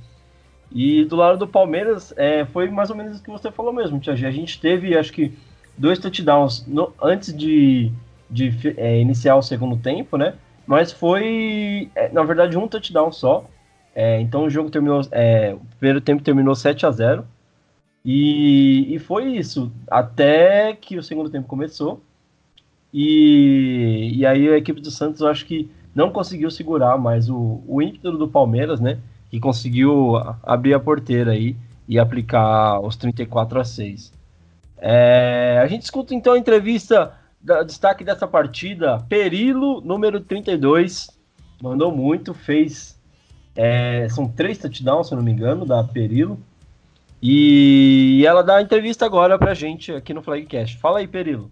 E 0.71 1.05
do 1.05 1.17
lado 1.17 1.39
do 1.39 1.49
Palmeiras, 1.49 2.13
é, 2.17 2.45
foi 2.45 2.69
mais 2.69 2.91
ou 2.91 2.97
menos 2.97 3.19
o 3.19 3.23
que 3.23 3.31
você 3.31 3.51
falou 3.51 3.73
mesmo, 3.73 3.99
Tia 3.99 4.15
G. 4.15 4.27
A 4.27 4.31
gente 4.31 4.61
teve, 4.61 4.97
acho 4.97 5.13
que, 5.13 5.33
dois 5.77 5.99
touchdowns 5.99 6.67
no, 6.67 6.93
antes 7.01 7.35
de, 7.35 7.91
de 8.31 8.53
é, 8.77 9.01
iniciar 9.01 9.37
o 9.37 9.43
segundo 9.43 9.77
tempo, 9.77 10.17
né? 10.19 10.35
Mas 10.67 10.93
foi, 10.93 11.91
é, 11.95 12.11
na 12.11 12.23
verdade, 12.23 12.59
um 12.59 12.69
touchdown 12.69 13.11
só. 13.11 13.47
É, 13.95 14.21
então 14.21 14.45
o 14.45 14.51
jogo 14.51 14.71
terminou. 14.71 15.01
É, 15.11 15.55
o 15.55 15.77
primeiro 15.79 16.01
tempo 16.01 16.23
terminou 16.23 16.55
7 16.55 16.85
a 16.85 16.91
0 16.91 17.27
e, 18.05 18.95
e 18.95 18.99
foi 18.99 19.37
isso. 19.37 19.73
Até 19.91 20.75
que 20.75 20.99
o 20.99 21.03
segundo 21.03 21.31
tempo 21.31 21.49
começou. 21.49 22.03
E, 22.93 24.13
e 24.15 24.27
aí 24.27 24.49
a 24.49 24.57
equipe 24.57 24.81
do 24.81 24.91
Santos 24.91 25.21
eu 25.21 25.29
acho 25.29 25.47
que 25.47 25.71
não 25.95 26.11
conseguiu 26.11 26.51
segurar 26.51 26.97
mais 26.99 27.29
o, 27.29 27.63
o 27.67 27.83
ímpeto 27.83 28.13
do 28.13 28.29
Palmeiras, 28.29 28.81
né? 28.81 28.99
Que 29.31 29.39
conseguiu 29.39 30.17
abrir 30.43 30.75
a 30.75 30.81
porteira 30.81 31.33
aí 31.33 31.57
e 31.87 31.99
aplicar 31.99 32.81
os 32.81 32.97
34 32.97 33.61
a 33.61 33.65
6. 33.65 34.13
É, 34.79 35.61
a 35.63 35.67
gente 35.67 35.83
escuta 35.83 36.15
então 36.15 36.35
a 36.35 36.39
entrevista 36.39 37.13
da, 37.41 37.63
destaque 37.63 38.05
dessa 38.05 38.27
partida, 38.27 39.05
Perilo, 39.09 39.81
número 39.81 40.21
32, 40.21 41.09
mandou 41.63 41.95
muito, 41.95 42.35
fez. 42.35 42.99
É, 43.57 44.09
são 44.11 44.29
três 44.29 44.59
touchdowns, 44.59 45.09
se 45.09 45.15
não 45.15 45.23
me 45.23 45.33
engano, 45.33 45.67
da 45.67 45.83
Perilo. 45.83 46.39
E 47.21 48.23
ela 48.25 48.43
dá 48.43 48.57
a 48.57 48.63
entrevista 48.63 49.05
agora 49.05 49.37
pra 49.37 49.55
gente 49.55 49.93
aqui 49.93 50.15
no 50.15 50.23
Flagcast. 50.23 50.77
Fala 50.79 51.01
aí, 51.01 51.09
Perilo. 51.09 51.51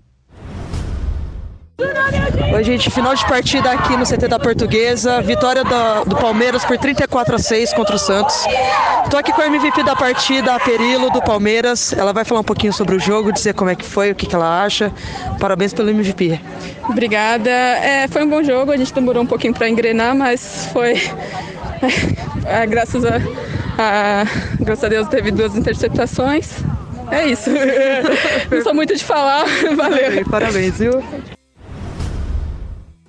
Oi, 1.78 2.64
gente. 2.64 2.90
Final 2.90 3.14
de 3.14 3.26
partida 3.26 3.70
aqui 3.70 3.96
no 3.98 4.04
CT 4.04 4.28
da 4.28 4.38
Portuguesa. 4.38 5.20
Vitória 5.20 5.62
do, 5.62 6.04
do 6.06 6.16
Palmeiras 6.16 6.64
por 6.64 6.78
34 6.78 7.34
a 7.34 7.38
6 7.38 7.74
contra 7.74 7.96
o 7.96 7.98
Santos. 7.98 8.44
Tô 9.10 9.18
aqui 9.18 9.30
com 9.30 9.42
a 9.42 9.46
MVP 9.46 9.82
da 9.82 9.94
partida, 9.94 10.54
a 10.54 10.60
Perilo, 10.60 11.10
do 11.10 11.20
Palmeiras. 11.20 11.92
Ela 11.92 12.14
vai 12.14 12.24
falar 12.24 12.40
um 12.40 12.44
pouquinho 12.44 12.72
sobre 12.72 12.96
o 12.96 12.98
jogo, 12.98 13.30
dizer 13.30 13.52
como 13.52 13.70
é 13.70 13.74
que 13.74 13.84
foi, 13.84 14.10
o 14.10 14.14
que, 14.14 14.26
que 14.26 14.34
ela 14.34 14.64
acha. 14.64 14.90
Parabéns 15.38 15.74
pelo 15.74 15.90
MVP. 15.90 16.40
Obrigada. 16.88 17.50
É, 17.50 18.08
foi 18.08 18.24
um 18.24 18.28
bom 18.30 18.42
jogo. 18.42 18.72
A 18.72 18.76
gente 18.78 18.94
demorou 18.94 19.22
um 19.22 19.26
pouquinho 19.26 19.52
para 19.52 19.68
engrenar, 19.68 20.14
mas 20.14 20.70
foi. 20.72 20.94
É, 22.46 22.64
graças, 22.66 23.04
a, 23.04 23.16
a, 23.78 24.24
graças 24.60 24.84
a 24.84 24.88
Deus 24.88 25.08
teve 25.08 25.30
duas 25.30 25.54
interceptações. 25.54 26.52
É 27.10 27.26
isso. 27.26 27.50
Não 28.50 28.62
sou 28.62 28.74
muito 28.74 28.96
de 28.96 29.04
falar. 29.04 29.44
Valeu. 29.76 30.24
Parabéns, 30.30 30.78
viu? 30.78 31.02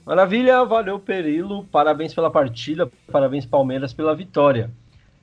Maravilha, 0.07 0.63
valeu 0.63 0.97
Perilo, 1.01 1.65
parabéns 1.65 2.13
pela 2.13 2.31
partida, 2.31 2.89
parabéns 3.11 3.45
Palmeiras 3.45 3.91
pela 3.91 4.15
vitória. 4.15 4.71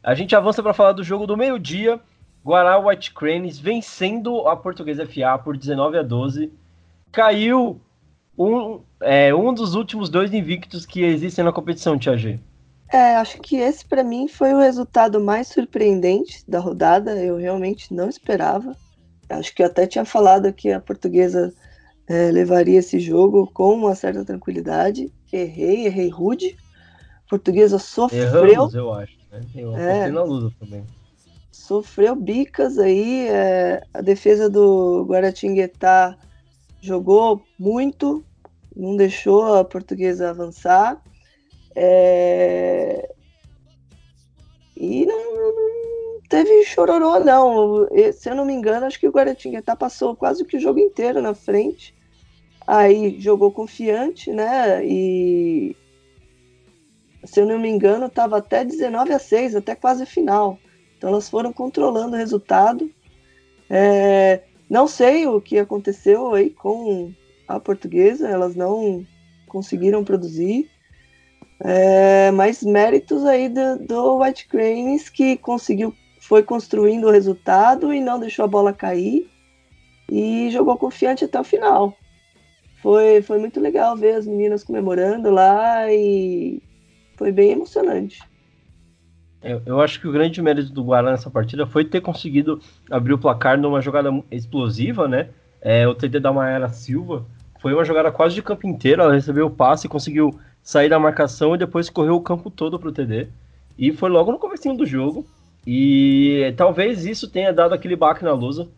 A 0.03 0.14
gente 0.14 0.37
avança 0.37 0.62
para 0.62 0.74
falar 0.74 0.93
do 0.93 1.03
jogo 1.03 1.26
do 1.26 1.39
meio-dia, 1.39 1.99
Guará 2.45 2.78
White 2.78 3.14
Cranes 3.14 3.59
vencendo 3.59 4.47
a 4.47 4.55
Portuguesa 4.55 5.07
FA 5.07 5.39
por 5.43 5.57
19 5.57 5.97
a 5.97 6.03
12. 6.03 6.53
Caiu 7.11 7.80
um, 8.37 8.82
é, 9.01 9.35
um 9.35 9.55
dos 9.55 9.74
últimos 9.74 10.11
dois 10.11 10.35
invictos 10.35 10.85
que 10.85 11.03
existem 11.03 11.43
na 11.43 11.51
competição, 11.51 11.99
Tia. 11.99 12.39
É, 12.93 13.16
acho 13.16 13.41
que 13.41 13.57
esse 13.57 13.87
para 13.87 14.05
mim 14.05 14.28
foi 14.28 14.53
o 14.53 14.61
resultado 14.61 15.18
mais 15.18 15.49
surpreendente 15.49 16.45
da 16.47 16.59
rodada. 16.59 17.12
Eu 17.16 17.39
realmente 17.39 17.95
não 17.95 18.11
esperava. 18.11 18.76
Acho 19.30 19.55
que 19.55 19.62
eu 19.62 19.66
até 19.66 19.87
tinha 19.87 20.05
falado 20.05 20.53
que 20.53 20.70
a 20.70 20.78
portuguesa 20.78 21.55
é, 22.07 22.30
levaria 22.30 22.78
esse 22.78 22.98
jogo 22.98 23.50
com 23.52 23.74
uma 23.74 23.94
certa 23.94 24.24
tranquilidade. 24.24 25.12
Errei, 25.32 25.86
errei 25.86 26.09
rude. 26.09 26.57
A 27.26 27.30
portuguesa 27.30 27.78
sofreu. 27.78 28.22
Erramos, 28.22 28.74
eu 28.74 28.92
acho. 28.92 29.16
Né? 29.30 29.40
Eu 29.55 29.76
é, 29.76 30.11
na 30.11 30.22
luta 30.22 30.55
também. 30.61 30.84
Sofreu 31.50 32.14
bicas 32.14 32.78
aí. 32.78 33.26
É, 33.28 33.82
a 33.92 34.00
defesa 34.00 34.50
do 34.50 35.05
Guaratinguetá 35.09 36.16
jogou 36.80 37.42
muito, 37.59 38.22
não 38.76 38.96
deixou 38.96 39.55
a 39.55 39.64
portuguesa 39.64 40.30
avançar. 40.30 41.02
É, 41.74 43.09
e 44.76 45.07
não, 45.07 45.16
teve 46.29 46.64
chororô, 46.64 47.20
não. 47.20 47.89
Se 48.12 48.31
eu 48.31 48.35
não 48.35 48.45
me 48.45 48.53
engano, 48.53 48.87
acho 48.87 48.99
que 48.99 49.09
o 49.09 49.12
Guaratinguetá 49.12 49.77
passou 49.77 50.16
quase 50.16 50.45
que 50.45 50.57
o 50.57 50.61
jogo 50.61 50.79
inteiro 50.79 51.20
na 51.20 51.35
frente. 51.35 51.95
Aí 52.66 53.20
jogou 53.20 53.53
confiante, 53.53 54.33
né? 54.33 54.85
E 54.85 55.77
se 57.25 57.41
eu 57.41 57.47
não 57.47 57.59
me 57.59 57.68
engano, 57.68 58.07
estava 58.07 58.39
até 58.39 58.64
19 58.64 59.12
a 59.12 59.18
6, 59.18 59.57
até 59.57 59.75
quase 59.75 60.07
final. 60.07 60.59
Então 60.97 61.11
elas 61.11 61.29
foram 61.29 61.53
controlando 61.53 62.14
o 62.14 62.18
resultado. 62.18 62.91
É, 63.68 64.43
não 64.68 64.87
sei 64.87 65.27
o 65.27 65.41
que 65.41 65.59
aconteceu 65.59 66.35
aí 66.35 66.51
com 66.51 67.12
a 67.47 67.61
portuguesa, 67.61 68.29
elas 68.29 68.55
não 68.55 69.07
conseguiram 69.49 70.05
produzir. 70.05 70.70
É, 71.61 72.31
mas 72.33 72.62
méritos 72.62 73.25
aí 73.25 73.49
do, 73.49 73.79
do 73.79 74.18
White 74.18 74.49
Cranes 74.49 75.09
que 75.09 75.37
conseguiu, 75.37 75.95
foi 76.27 76.43
construindo 76.43 77.07
o 77.07 77.11
resultado 77.11 77.93
e 77.93 78.01
não 78.01 78.18
deixou 78.18 78.47
a 78.47 78.49
bola 78.49 78.72
cair 78.72 79.31
e 80.11 80.49
jogou 80.51 80.79
confiante 80.79 81.25
até 81.25 81.39
o 81.39 81.45
final. 81.45 81.95
Foi, 82.81 83.20
foi 83.20 83.39
muito 83.39 83.61
legal 83.61 83.95
ver 83.95 84.14
as 84.14 84.27
meninas 84.27 84.64
comemorando 84.64 85.31
lá 85.31 85.93
e 85.93 86.62
foi 87.16 87.31
bem 87.31 87.53
emocionante. 87.53 88.22
Eu, 89.43 89.61
eu 89.66 89.81
acho 89.83 90.01
que 90.01 90.09
o 90.09 90.12
grande 90.12 90.41
mérito 90.41 90.72
do 90.72 90.83
Guará 90.83 91.11
nessa 91.11 91.31
partida 91.31 91.66
foi 91.66 91.85
ter 91.85 92.01
conseguido 92.01 92.59
abrir 92.91 93.12
o 93.12 93.18
placar 93.18 93.61
numa 93.61 93.83
jogada 93.83 94.11
explosiva, 94.31 95.07
né? 95.07 95.29
É, 95.61 95.87
o 95.87 95.95
TD 95.95 96.20
da 96.20 96.33
Maera 96.33 96.70
Silva 96.70 97.27
foi 97.61 97.75
uma 97.75 97.85
jogada 97.85 98.11
quase 98.11 98.35
de 98.35 98.43
campo 98.43 98.66
inteiro, 98.66 99.03
ela 99.03 99.12
recebeu 99.12 99.47
o 99.47 99.51
passe 99.51 99.89
conseguiu 99.89 100.39
sair 100.62 100.89
da 100.89 100.99
marcação 100.99 101.55
e 101.55 101.59
depois 101.59 101.91
correu 101.91 102.14
o 102.14 102.22
campo 102.22 102.51
todo 102.51 102.79
para 102.79 102.89
o 102.89 102.93
TD. 102.93 103.29
E 103.77 103.93
foi 103.93 104.09
logo 104.09 104.33
no 104.33 104.39
começo 104.39 104.72
do 104.72 104.87
jogo. 104.87 105.27
E 105.67 106.53
talvez 106.57 107.05
isso 107.05 107.29
tenha 107.29 107.53
dado 107.53 107.75
aquele 107.75 107.97
baque 107.97 108.25
na 108.25 108.33
lusa, 108.33 108.69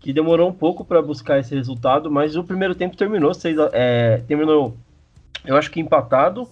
que 0.00 0.12
demorou 0.12 0.48
um 0.48 0.52
pouco 0.52 0.84
para 0.84 1.00
buscar 1.00 1.38
esse 1.38 1.54
resultado, 1.54 2.10
mas 2.10 2.36
o 2.36 2.42
primeiro 2.42 2.74
tempo 2.74 2.96
terminou, 2.96 3.32
seis, 3.32 3.56
é, 3.72 4.18
terminou, 4.26 4.76
eu 5.44 5.56
acho 5.56 5.70
que 5.70 5.80
empatado, 5.80 6.48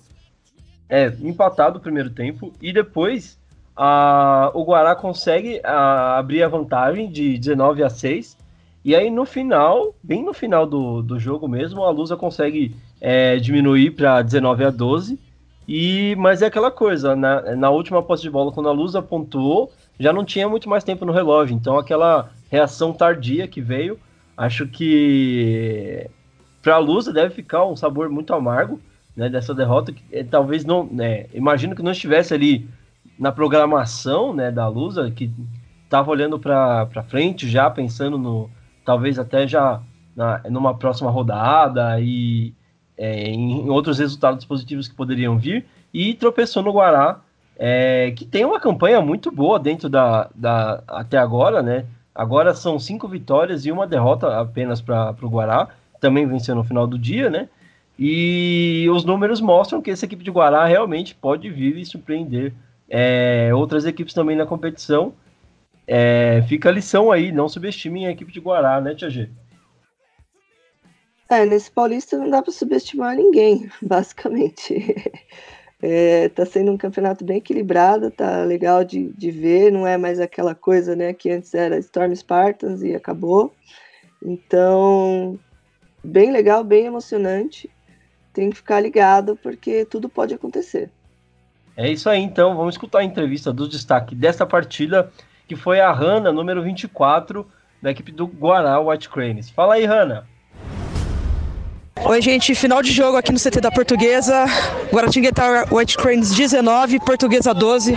é, 0.89 1.13
empatado 1.21 1.79
o 1.79 1.83
primeiro 1.83 2.11
tempo, 2.11 2.53
e 2.63 2.73
depois 2.73 3.41
a, 3.83 4.51
o 4.55 4.63
Guará 4.63 4.95
consegue 4.95 5.59
a, 5.65 6.19
abrir 6.19 6.43
a 6.43 6.49
vantagem 6.49 7.11
de 7.11 7.39
19 7.39 7.83
a 7.83 7.89
6. 7.89 8.37
E 8.85 8.95
aí 8.95 9.11
no 9.11 9.25
final, 9.25 9.95
bem 10.03 10.23
no 10.23 10.35
final 10.35 10.67
do, 10.67 11.03
do 11.03 11.19
jogo 11.19 11.49
mesmo, 11.49 11.83
a 11.85 11.91
Lusa 11.91 12.17
consegue 12.17 12.77
é, 13.01 13.37
diminuir 13.37 13.93
para 13.93 14.21
19 14.21 14.65
a 14.65 14.71
12. 14.71 15.19
E, 15.73 16.17
mas 16.17 16.43
é 16.43 16.47
aquela 16.47 16.69
coisa, 16.69 17.15
na, 17.15 17.55
na 17.55 17.71
última 17.71 18.03
posse 18.03 18.25
de 18.25 18.31
bola, 18.31 18.51
quando 18.51 18.69
a 18.69 18.73
Lusa 18.73 19.01
pontuou, 19.01 19.73
já 20.01 20.13
não 20.13 20.25
tinha 20.25 20.49
muito 20.49 20.69
mais 20.69 20.83
tempo 20.83 21.05
no 21.05 21.13
relógio. 21.13 21.55
Então 21.55 21.79
aquela 21.79 22.33
reação 22.51 22.93
tardia 22.93 23.47
que 23.47 23.61
veio, 23.61 23.97
acho 24.37 24.67
que 24.67 26.11
para 26.61 26.75
a 26.75 26.79
Lusa 26.79 27.13
deve 27.13 27.33
ficar 27.33 27.65
um 27.67 27.77
sabor 27.77 28.09
muito 28.09 28.35
amargo 28.35 28.81
né, 29.17 29.29
dessa 29.29 29.55
derrota. 29.55 29.93
Que, 29.93 30.03
é, 30.11 30.25
talvez 30.25 30.65
não. 30.65 30.89
Né, 30.91 31.27
imagino 31.33 31.77
que 31.77 31.85
não 31.85 31.93
estivesse 31.93 32.35
ali 32.35 32.69
na 33.17 33.31
programação 33.31 34.35
né, 34.35 34.51
da 34.51 34.67
Lusa, 34.67 35.09
que 35.09 35.31
estava 35.85 36.11
olhando 36.11 36.37
para 36.37 37.05
frente 37.07 37.49
já, 37.49 37.71
pensando 37.71 38.19
no. 38.19 38.51
Talvez 38.85 39.21
até 39.21 39.47
já 39.47 39.81
na, 40.17 40.41
numa 40.51 40.77
próxima 40.77 41.13
rodada 41.13 42.01
e 42.01 42.53
é, 43.01 43.31
em 43.31 43.71
outros 43.71 43.99
resultados 43.99 44.45
positivos 44.45 44.87
que 44.87 44.95
poderiam 44.95 45.39
vir, 45.39 45.65
e 45.93 46.13
tropeçou 46.13 46.63
no 46.63 46.71
Guará, 46.71 47.19
é, 47.59 48.13
que 48.15 48.27
tem 48.27 48.45
uma 48.45 48.61
campanha 48.61 49.01
muito 49.01 49.31
boa 49.33 49.59
dentro 49.59 49.89
da, 49.89 50.29
da. 50.35 50.83
até 50.87 51.17
agora, 51.17 51.63
né? 51.63 51.87
Agora 52.15 52.53
são 52.53 52.79
cinco 52.79 53.09
vitórias 53.09 53.65
e 53.65 53.73
uma 53.73 53.87
derrota 53.87 54.39
apenas 54.39 54.83
para 54.83 55.17
o 55.23 55.29
Guará, 55.29 55.69
também 55.99 56.27
venceu 56.27 56.55
no 56.55 56.63
final 56.63 56.87
do 56.87 56.99
dia, 56.99 57.31
né? 57.31 57.49
E 57.99 58.87
os 58.91 59.03
números 59.05 59.41
mostram 59.41 59.81
que 59.81 59.91
essa 59.91 60.05
equipe 60.05 60.23
de 60.23 60.31
Guará 60.31 60.67
realmente 60.67 61.15
pode 61.15 61.49
vir 61.49 61.79
e 61.79 61.87
surpreender 61.87 62.53
é, 62.89 63.51
outras 63.55 63.87
equipes 63.87 64.13
também 64.13 64.37
na 64.37 64.45
competição. 64.45 65.15
É, 65.87 66.43
fica 66.49 66.69
a 66.69 66.73
lição 66.73 67.11
aí, 67.11 67.33
não 67.33 67.49
subestimem 67.49 68.07
a 68.07 68.11
equipe 68.11 68.31
de 68.31 68.41
Guará, 68.41 68.79
né, 68.81 68.95
Tia 68.95 69.09
G? 69.09 69.31
É, 71.31 71.47
nesse 71.47 71.71
Paulista 71.71 72.19
não 72.19 72.29
dá 72.29 72.43
para 72.43 72.53
subestimar 72.53 73.17
ninguém, 73.17 73.71
basicamente. 73.81 74.95
É, 75.83 76.29
tá 76.29 76.45
sendo 76.45 76.71
um 76.71 76.77
campeonato 76.77 77.25
bem 77.25 77.39
equilibrado, 77.39 78.11
tá 78.11 78.45
legal 78.45 78.85
de, 78.85 79.09
de 79.15 79.31
ver, 79.31 79.73
não 79.73 79.87
é 79.87 79.97
mais 79.97 80.21
aquela 80.21 80.55
coisa, 80.55 80.95
né, 80.95 81.15
que 81.15 81.31
antes 81.31 81.55
era 81.55 81.79
Storm 81.79 82.15
Spartans 82.15 82.83
e 82.83 82.95
acabou. 82.95 83.51
Então, 84.23 85.41
bem 86.05 86.31
legal, 86.31 86.63
bem 86.63 86.85
emocionante 86.85 87.71
tem 88.35 88.51
que 88.51 88.57
ficar 88.57 88.81
ligado 88.81 89.39
porque 89.43 89.87
tudo 89.87 90.07
pode 90.07 90.35
acontecer. 90.35 90.91
É 91.77 91.91
isso 91.91 92.11
aí, 92.11 92.21
então. 92.21 92.57
Vamos 92.57 92.75
escutar 92.75 92.99
a 92.99 93.05
entrevista 93.05 93.51
do 93.51 93.67
destaque 93.67 94.15
desta 94.15 94.45
partida, 94.45 95.11
que 95.49 95.57
foi 95.57 95.81
a 95.81 95.91
Hanna, 95.91 96.31
número 96.31 96.63
24, 96.63 97.47
da 97.81 97.91
equipe 97.91 98.13
do 98.13 98.27
Guará 98.27 98.79
White 98.81 99.09
Cranes. 99.09 99.49
Fala 99.49 99.75
aí, 99.75 99.87
Hanna. 99.87 100.29
Oi, 102.03 102.21
gente. 102.23 102.55
Final 102.55 102.83
de 102.83 102.91
jogo 102.91 103.17
aqui 103.17 103.31
no 103.31 103.39
CT 103.39 103.61
da 103.61 103.71
Portuguesa. 103.71 104.45
Guaratinguetá 104.93 105.67
White 105.71 105.97
Cranes 105.97 106.31
19, 106.33 106.99
Portuguesa 107.01 107.53
12. 107.53 107.97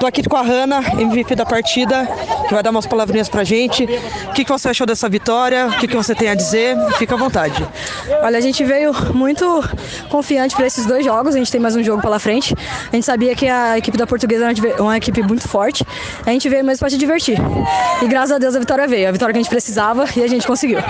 Tô 0.00 0.06
aqui 0.06 0.22
com 0.22 0.36
a 0.36 0.42
Hanna, 0.42 0.82
MVP 0.98 1.36
da 1.36 1.44
partida, 1.44 2.08
que 2.48 2.54
vai 2.54 2.62
dar 2.62 2.70
umas 2.70 2.86
palavrinhas 2.86 3.28
pra 3.28 3.44
gente. 3.44 3.84
O 3.84 4.32
que, 4.32 4.44
que 4.44 4.50
você 4.50 4.70
achou 4.70 4.86
dessa 4.86 5.08
vitória? 5.08 5.66
O 5.66 5.78
que, 5.78 5.86
que 5.86 5.94
você 5.94 6.14
tem 6.14 6.28
a 6.28 6.34
dizer? 6.34 6.76
Fica 6.98 7.14
à 7.14 7.18
vontade. 7.18 7.64
Olha, 8.22 8.38
a 8.38 8.40
gente 8.40 8.64
veio 8.64 8.92
muito 9.14 9.44
confiante 10.08 10.56
para 10.56 10.66
esses 10.66 10.86
dois 10.86 11.04
jogos. 11.04 11.34
A 11.34 11.38
gente 11.38 11.52
tem 11.52 11.60
mais 11.60 11.76
um 11.76 11.82
jogo 11.82 12.02
pela 12.02 12.18
frente. 12.18 12.54
A 12.90 12.96
gente 12.96 13.04
sabia 13.04 13.34
que 13.36 13.46
a 13.46 13.78
equipe 13.78 13.96
da 13.96 14.06
Portuguesa 14.06 14.46
era 14.46 14.82
uma 14.82 14.96
equipe 14.96 15.22
muito 15.22 15.46
forte. 15.46 15.86
A 16.26 16.30
gente 16.30 16.48
veio 16.48 16.64
mesmo 16.64 16.80
para 16.80 16.90
se 16.90 16.98
divertir. 16.98 17.38
E 18.02 18.08
graças 18.08 18.32
a 18.32 18.38
Deus 18.38 18.56
a 18.56 18.58
vitória 18.58 18.88
veio. 18.88 19.08
A 19.08 19.12
vitória 19.12 19.32
que 19.32 19.38
a 19.38 19.42
gente 19.42 19.50
precisava 19.50 20.06
e 20.16 20.22
a 20.22 20.26
gente 20.26 20.46
conseguiu. 20.46 20.80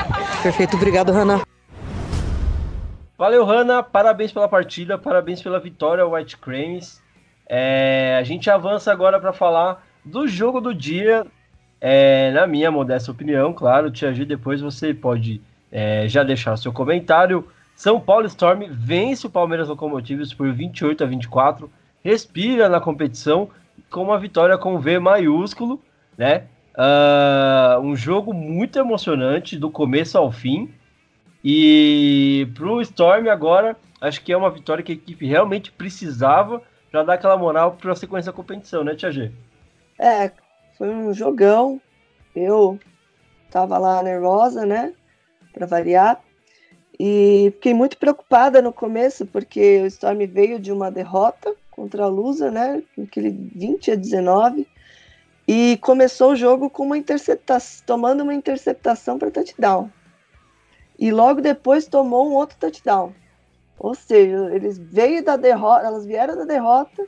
Perfeito. 0.42 0.76
Obrigado, 0.76 1.12
Hanna. 1.12 1.51
Valeu, 3.22 3.44
Hanna. 3.44 3.84
Parabéns 3.84 4.32
pela 4.32 4.48
partida, 4.48 4.98
parabéns 4.98 5.40
pela 5.40 5.60
vitória, 5.60 6.04
White 6.04 6.36
Cranes. 6.38 7.00
É, 7.48 8.16
a 8.18 8.24
gente 8.24 8.50
avança 8.50 8.90
agora 8.90 9.20
para 9.20 9.32
falar 9.32 9.86
do 10.04 10.26
jogo 10.26 10.60
do 10.60 10.74
dia. 10.74 11.24
É, 11.80 12.32
na 12.32 12.48
minha 12.48 12.68
modesta 12.68 13.12
opinião, 13.12 13.52
claro, 13.52 13.92
Tia 13.92 14.12
G, 14.12 14.24
depois 14.24 14.60
você 14.60 14.92
pode 14.92 15.40
é, 15.70 16.08
já 16.08 16.24
deixar 16.24 16.54
o 16.54 16.56
seu 16.56 16.72
comentário. 16.72 17.46
São 17.76 18.00
Paulo 18.00 18.26
Storm 18.26 18.62
vence 18.68 19.24
o 19.24 19.30
Palmeiras 19.30 19.68
Locomotives 19.68 20.34
por 20.34 20.52
28 20.52 21.04
a 21.04 21.06
24, 21.06 21.70
respira 22.02 22.68
na 22.68 22.80
competição 22.80 23.48
com 23.88 24.02
uma 24.02 24.18
vitória 24.18 24.58
com 24.58 24.80
V 24.80 24.98
maiúsculo, 24.98 25.80
né? 26.18 26.46
Uh, 26.74 27.78
um 27.82 27.94
jogo 27.94 28.34
muito 28.34 28.80
emocionante 28.80 29.56
do 29.56 29.70
começo 29.70 30.18
ao 30.18 30.32
fim. 30.32 30.74
E 31.44 32.48
pro 32.54 32.80
Storm 32.82 33.28
agora, 33.28 33.76
acho 34.00 34.22
que 34.22 34.32
é 34.32 34.36
uma 34.36 34.50
vitória 34.50 34.82
que 34.82 34.92
a 34.92 34.94
equipe 34.94 35.26
realmente 35.26 35.72
precisava 35.72 36.62
para 36.90 37.02
dar 37.02 37.14
aquela 37.14 37.36
moral 37.36 37.72
para 37.72 37.92
a 37.92 37.96
sequência 37.96 38.30
da 38.30 38.36
competição, 38.36 38.84
né, 38.84 38.94
Tia 38.94 39.10
G? 39.10 39.32
É, 39.98 40.30
foi 40.78 40.88
um 40.88 41.12
jogão. 41.12 41.80
Eu 42.34 42.78
tava 43.50 43.76
lá 43.78 44.02
nervosa, 44.02 44.64
né, 44.64 44.94
para 45.52 45.66
variar. 45.66 46.20
E 47.00 47.50
fiquei 47.54 47.74
muito 47.74 47.96
preocupada 47.96 48.62
no 48.62 48.72
começo, 48.72 49.26
porque 49.26 49.80
o 49.80 49.86
Storm 49.86 50.26
veio 50.26 50.60
de 50.60 50.70
uma 50.70 50.90
derrota 50.90 51.54
contra 51.70 52.04
a 52.04 52.08
Lusa, 52.08 52.50
né, 52.50 52.82
aquele 53.02 53.30
20 53.30 53.90
a 53.90 53.94
19, 53.96 54.68
e 55.48 55.78
começou 55.80 56.32
o 56.32 56.36
jogo 56.36 56.70
com 56.70 56.84
uma 56.84 56.98
interceptação, 56.98 57.82
tomando 57.84 58.22
uma 58.22 58.34
interceptação 58.34 59.18
para 59.18 59.30
touchdown 59.30 59.90
e 60.98 61.10
logo 61.10 61.40
depois 61.40 61.86
tomou 61.86 62.28
um 62.28 62.34
outro 62.34 62.56
touchdown. 62.58 63.12
Ou 63.78 63.94
seja, 63.94 64.54
eles 64.54 64.78
veio 64.78 65.24
da 65.24 65.36
derrota, 65.36 65.86
elas 65.86 66.06
vieram 66.06 66.36
da 66.36 66.44
derrota, 66.44 67.04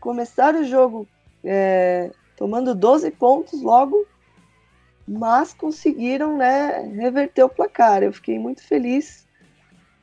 começaram 0.00 0.60
o 0.60 0.64
jogo 0.64 1.06
é, 1.44 2.10
tomando 2.36 2.74
12 2.74 3.10
pontos 3.10 3.60
logo, 3.62 4.06
mas 5.06 5.52
conseguiram 5.52 6.36
né, 6.36 6.80
reverter 6.94 7.44
o 7.44 7.48
placar. 7.48 8.02
Eu 8.02 8.12
fiquei 8.12 8.38
muito 8.38 8.62
feliz 8.62 9.26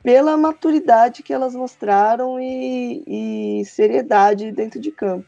pela 0.02 0.36
maturidade 0.36 1.22
que 1.22 1.32
elas 1.32 1.54
mostraram 1.54 2.38
e, 2.40 3.02
e 3.60 3.64
seriedade 3.64 4.52
dentro 4.52 4.80
de 4.80 4.92
campo. 4.92 5.26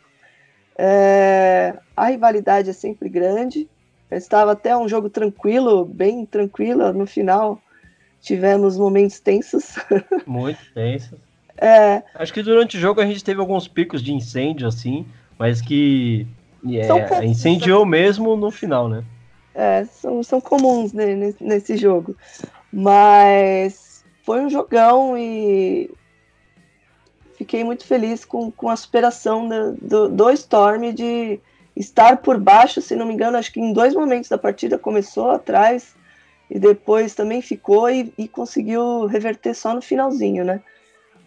É, 0.76 1.76
a 1.96 2.06
rivalidade 2.06 2.70
é 2.70 2.72
sempre 2.72 3.08
grande. 3.08 3.68
Estava 4.10 4.52
até 4.52 4.76
um 4.76 4.88
jogo 4.88 5.10
tranquilo, 5.10 5.84
bem 5.84 6.24
tranquilo 6.24 6.92
no 6.92 7.06
final 7.06 7.60
tivemos 8.24 8.78
momentos 8.78 9.20
tensos. 9.20 9.76
Muito 10.26 10.58
tensos. 10.72 11.18
É. 11.56 12.02
Acho 12.14 12.32
que 12.32 12.42
durante 12.42 12.76
o 12.76 12.80
jogo 12.80 13.00
a 13.00 13.06
gente 13.06 13.22
teve 13.22 13.38
alguns 13.40 13.68
picos 13.68 14.02
de 14.02 14.12
incêndio, 14.12 14.66
assim, 14.66 15.06
mas 15.38 15.60
que 15.60 16.26
é, 16.66 17.24
incendiou 17.24 17.84
mesmo 17.84 18.34
no 18.34 18.50
final, 18.50 18.88
né? 18.88 19.04
É, 19.54 19.84
são, 19.84 20.22
são 20.22 20.40
comuns 20.40 20.92
né, 20.92 21.14
nesse, 21.14 21.44
nesse 21.44 21.76
jogo. 21.76 22.16
Mas 22.72 24.04
foi 24.24 24.40
um 24.40 24.48
jogão 24.48 25.16
e 25.16 25.90
fiquei 27.36 27.62
muito 27.62 27.84
feliz 27.84 28.24
com, 28.24 28.50
com 28.50 28.68
a 28.68 28.76
superação 28.76 29.46
do, 29.48 29.72
do, 29.74 30.08
do 30.08 30.30
Storm 30.30 30.92
de 30.92 31.38
estar 31.76 32.16
por 32.16 32.40
baixo, 32.40 32.80
se 32.80 32.96
não 32.96 33.06
me 33.06 33.14
engano, 33.14 33.36
acho 33.36 33.52
que 33.52 33.60
em 33.60 33.72
dois 33.72 33.94
momentos 33.94 34.30
da 34.30 34.38
partida 34.38 34.78
começou 34.78 35.30
atrás 35.30 35.94
e 36.54 36.58
depois 36.60 37.16
também 37.16 37.42
ficou 37.42 37.90
e, 37.90 38.14
e 38.16 38.28
conseguiu 38.28 39.06
reverter 39.06 39.54
só 39.54 39.74
no 39.74 39.82
finalzinho, 39.82 40.44
né? 40.44 40.62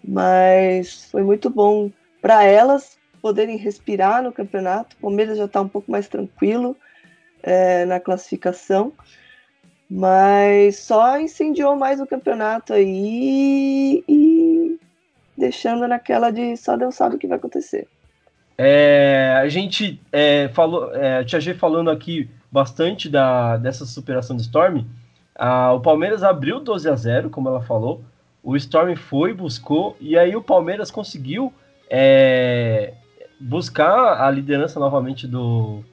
Mas 0.01 1.09
foi 1.11 1.21
muito 1.21 1.49
bom 1.49 1.91
para 2.21 2.45
elas 2.45 2.97
poderem 3.21 3.57
respirar 3.57 4.23
no 4.23 4.31
campeonato. 4.31 4.95
O 4.95 5.01
Palmeiras 5.01 5.37
já 5.37 5.43
está 5.43 5.59
um 5.59 5.67
pouco 5.67 5.91
mais 5.91 6.07
tranquilo 6.07 6.77
é, 7.43 7.83
na 7.83 7.99
classificação, 7.99 8.93
mas 9.91 10.79
só 10.79 11.19
incendiou 11.19 11.75
mais 11.75 11.99
o 11.99 12.07
campeonato 12.07 12.71
aí 12.71 14.01
e 14.07 14.79
deixando 15.37 15.85
naquela 15.89 16.31
de 16.31 16.55
só 16.55 16.77
Deus 16.77 16.95
sabe 16.95 17.17
o 17.17 17.19
que 17.19 17.27
vai 17.27 17.37
acontecer. 17.37 17.85
É, 18.57 19.37
a 19.41 19.49
gente 19.49 20.01
é, 20.09 20.47
falou, 20.53 20.95
é, 20.95 21.17
a 21.17 21.25
Tia 21.25 21.41
G 21.41 21.53
falando 21.53 21.91
aqui 21.91 22.29
bastante 22.49 23.09
da, 23.09 23.57
dessa 23.57 23.85
superação 23.85 24.37
do 24.37 24.41
Storm. 24.41 24.85
A, 25.37 25.71
o 25.73 25.79
Palmeiras 25.79 26.23
abriu 26.23 26.59
12 26.59 26.89
a 26.89 26.95
0, 26.95 27.29
como 27.29 27.47
ela 27.47 27.61
falou. 27.61 28.01
O 28.43 28.55
Storm 28.55 28.95
foi, 28.95 29.33
buscou, 29.33 29.95
e 29.99 30.17
aí 30.17 30.35
o 30.35 30.41
Palmeiras 30.41 30.89
conseguiu 30.89 31.53
é, 31.89 32.93
buscar 33.39 34.21
a 34.25 34.31
liderança 34.31 34.79
novamente 34.79 35.27
do, 35.27 35.83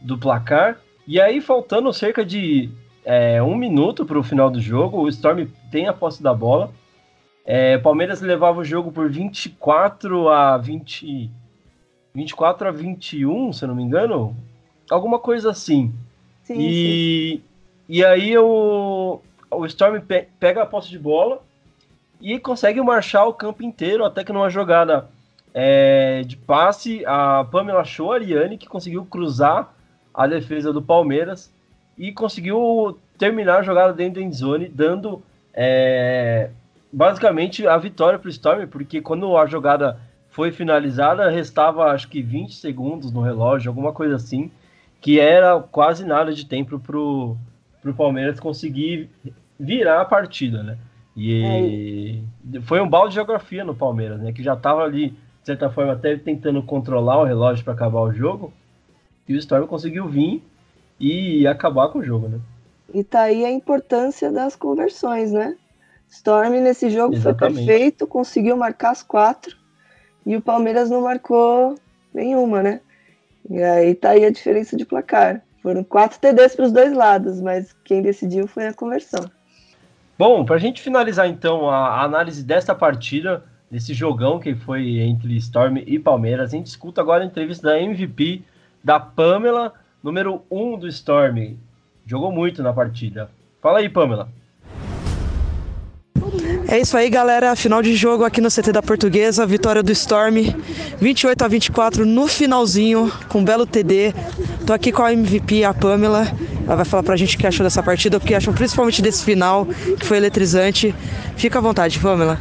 do 0.00 0.18
placar. 0.18 0.78
E 1.06 1.20
aí, 1.20 1.40
faltando 1.40 1.92
cerca 1.92 2.24
de 2.24 2.70
é, 3.04 3.42
um 3.42 3.54
minuto 3.54 4.04
para 4.04 4.18
o 4.18 4.22
final 4.22 4.50
do 4.50 4.60
jogo, 4.60 5.02
o 5.02 5.08
Storm 5.08 5.46
tem 5.70 5.86
a 5.86 5.92
posse 5.92 6.22
da 6.22 6.34
bola. 6.34 6.72
É, 7.44 7.78
Palmeiras 7.78 8.20
levava 8.20 8.58
o 8.58 8.64
jogo 8.64 8.90
por 8.90 9.08
24 9.08 10.28
a 10.28 10.58
20 10.58 11.30
24 12.12 12.68
a 12.68 12.70
21, 12.70 13.52
se 13.52 13.62
eu 13.62 13.68
não 13.68 13.74
me 13.74 13.82
engano. 13.82 14.34
Alguma 14.90 15.18
coisa 15.18 15.50
assim. 15.50 15.92
Sim, 16.42 16.58
e, 16.58 17.36
sim. 17.36 17.42
E 17.88 18.04
aí 18.04 18.36
o, 18.36 19.20
o 19.50 19.66
Storm 19.66 20.00
pe 20.00 20.28
pega 20.38 20.62
a 20.62 20.66
posse 20.66 20.88
de 20.88 20.98
bola 20.98 21.40
e 22.20 22.38
consegue 22.38 22.80
marchar 22.80 23.26
o 23.26 23.34
campo 23.34 23.62
inteiro, 23.62 24.04
até 24.04 24.24
que 24.24 24.32
numa 24.32 24.50
jogada 24.50 25.08
é, 25.54 26.22
de 26.22 26.36
passe, 26.36 27.04
a 27.06 27.46
Pamela 27.50 27.80
achou 27.80 28.12
a 28.12 28.16
Ariane, 28.16 28.58
que 28.58 28.66
conseguiu 28.66 29.04
cruzar 29.04 29.74
a 30.12 30.26
defesa 30.26 30.72
do 30.72 30.82
Palmeiras 30.82 31.52
e 31.96 32.12
conseguiu 32.12 32.98
terminar 33.18 33.58
a 33.58 33.62
jogada 33.62 33.92
dentro 33.92 34.20
da 34.20 34.26
endzone, 34.26 34.68
dando 34.68 35.22
é, 35.54 36.50
basicamente 36.92 37.66
a 37.66 37.76
vitória 37.78 38.18
para 38.18 38.28
o 38.28 38.30
Storm, 38.30 38.66
porque 38.66 39.00
quando 39.00 39.36
a 39.36 39.46
jogada 39.46 39.98
foi 40.28 40.52
finalizada, 40.52 41.30
restava 41.30 41.90
acho 41.90 42.08
que 42.08 42.20
20 42.20 42.54
segundos 42.54 43.10
no 43.10 43.22
relógio, 43.22 43.70
alguma 43.70 43.92
coisa 43.92 44.16
assim, 44.16 44.50
que 45.00 45.18
era 45.18 45.58
quase 45.60 46.04
nada 46.04 46.32
de 46.32 46.44
tempo 46.44 46.78
pro, 47.86 47.92
pro 47.92 47.94
Palmeiras 47.94 48.40
conseguir 48.40 49.10
virar 49.58 50.00
a 50.00 50.04
partida, 50.04 50.62
né? 50.62 50.78
E 51.16 52.20
é. 52.54 52.60
foi 52.62 52.80
um 52.80 52.88
balde 52.88 53.10
de 53.10 53.14
geografia 53.14 53.64
no 53.64 53.74
Palmeiras, 53.74 54.20
né? 54.20 54.32
Que 54.32 54.42
já 54.42 54.54
estava 54.54 54.82
ali, 54.82 55.10
de 55.10 55.46
certa 55.46 55.70
forma, 55.70 55.92
até 55.92 56.16
tentando 56.16 56.62
controlar 56.62 57.18
o 57.18 57.24
relógio 57.24 57.64
para 57.64 57.72
acabar 57.72 58.00
o 58.00 58.12
jogo. 58.12 58.52
E 59.28 59.34
o 59.34 59.38
Storm 59.38 59.66
conseguiu 59.66 60.06
vir 60.08 60.42
e 61.00 61.46
acabar 61.46 61.88
com 61.88 62.00
o 62.00 62.04
jogo, 62.04 62.28
né? 62.28 62.38
E 62.92 63.02
tá 63.02 63.22
aí 63.22 63.44
a 63.44 63.50
importância 63.50 64.30
das 64.30 64.54
conversões, 64.54 65.32
né? 65.32 65.56
Storm 66.08 66.60
nesse 66.60 66.90
jogo 66.90 67.14
Exatamente. 67.14 67.56
foi 67.56 67.66
perfeito, 67.66 68.06
conseguiu 68.06 68.56
marcar 68.56 68.90
as 68.90 69.02
quatro 69.02 69.56
e 70.24 70.36
o 70.36 70.40
Palmeiras 70.40 70.88
não 70.88 71.02
marcou 71.02 71.74
nenhuma, 72.14 72.62
né? 72.62 72.80
E 73.48 73.60
aí 73.62 73.94
tá 73.94 74.10
aí 74.10 74.24
a 74.24 74.30
diferença 74.30 74.76
de 74.76 74.84
placar. 74.84 75.42
Foram 75.66 75.82
quatro 75.82 76.20
TDs 76.20 76.54
para 76.54 76.66
os 76.66 76.70
dois 76.70 76.92
lados, 76.92 77.40
mas 77.40 77.74
quem 77.82 78.00
decidiu 78.00 78.46
foi 78.46 78.68
a 78.68 78.72
conversão. 78.72 79.28
Bom, 80.16 80.44
para 80.44 80.54
a 80.54 80.58
gente 80.60 80.80
finalizar 80.80 81.26
então 81.26 81.68
a 81.68 82.04
análise 82.04 82.44
desta 82.44 82.72
partida, 82.72 83.42
desse 83.68 83.92
jogão 83.92 84.38
que 84.38 84.54
foi 84.54 85.00
entre 85.00 85.36
Storm 85.38 85.78
e 85.84 85.98
Palmeiras, 85.98 86.54
a 86.54 86.56
gente 86.56 86.68
escuta 86.68 87.00
agora 87.00 87.24
a 87.24 87.26
entrevista 87.26 87.66
da 87.66 87.80
MVP 87.80 88.44
da 88.84 89.00
Pamela, 89.00 89.72
número 90.00 90.40
1 90.48 90.74
um 90.74 90.78
do 90.78 90.86
Storm. 90.86 91.56
Jogou 92.06 92.30
muito 92.30 92.62
na 92.62 92.72
partida. 92.72 93.28
Fala 93.60 93.80
aí, 93.80 93.88
Pamela. 93.88 94.28
É 96.68 96.80
isso 96.80 96.96
aí, 96.96 97.08
galera. 97.08 97.54
Final 97.54 97.80
de 97.80 97.94
jogo 97.94 98.24
aqui 98.24 98.40
no 98.40 98.50
CT 98.50 98.72
da 98.72 98.82
Portuguesa. 98.82 99.46
Vitória 99.46 99.84
do 99.84 99.92
Storm, 99.92 100.52
28 101.00 101.44
a 101.44 101.48
24 101.48 102.04
no 102.04 102.26
finalzinho, 102.26 103.10
com 103.28 103.38
um 103.38 103.44
belo 103.44 103.64
TD. 103.64 104.12
Tô 104.66 104.72
aqui 104.72 104.90
com 104.90 105.02
a 105.02 105.12
MVP, 105.12 105.62
a 105.62 105.72
Pamela. 105.72 106.26
Ela 106.66 106.76
vai 106.76 106.84
falar 106.84 107.04
pra 107.04 107.14
gente 107.14 107.36
o 107.36 107.38
que 107.38 107.46
achou 107.46 107.62
dessa 107.62 107.84
partida, 107.84 108.16
o 108.16 108.20
que 108.20 108.34
achou 108.34 108.52
principalmente 108.52 109.00
desse 109.00 109.22
final, 109.22 109.64
que 109.64 110.04
foi 110.04 110.16
eletrizante. 110.16 110.92
Fica 111.36 111.60
à 111.60 111.62
vontade, 111.62 112.00
Pamela. 112.00 112.36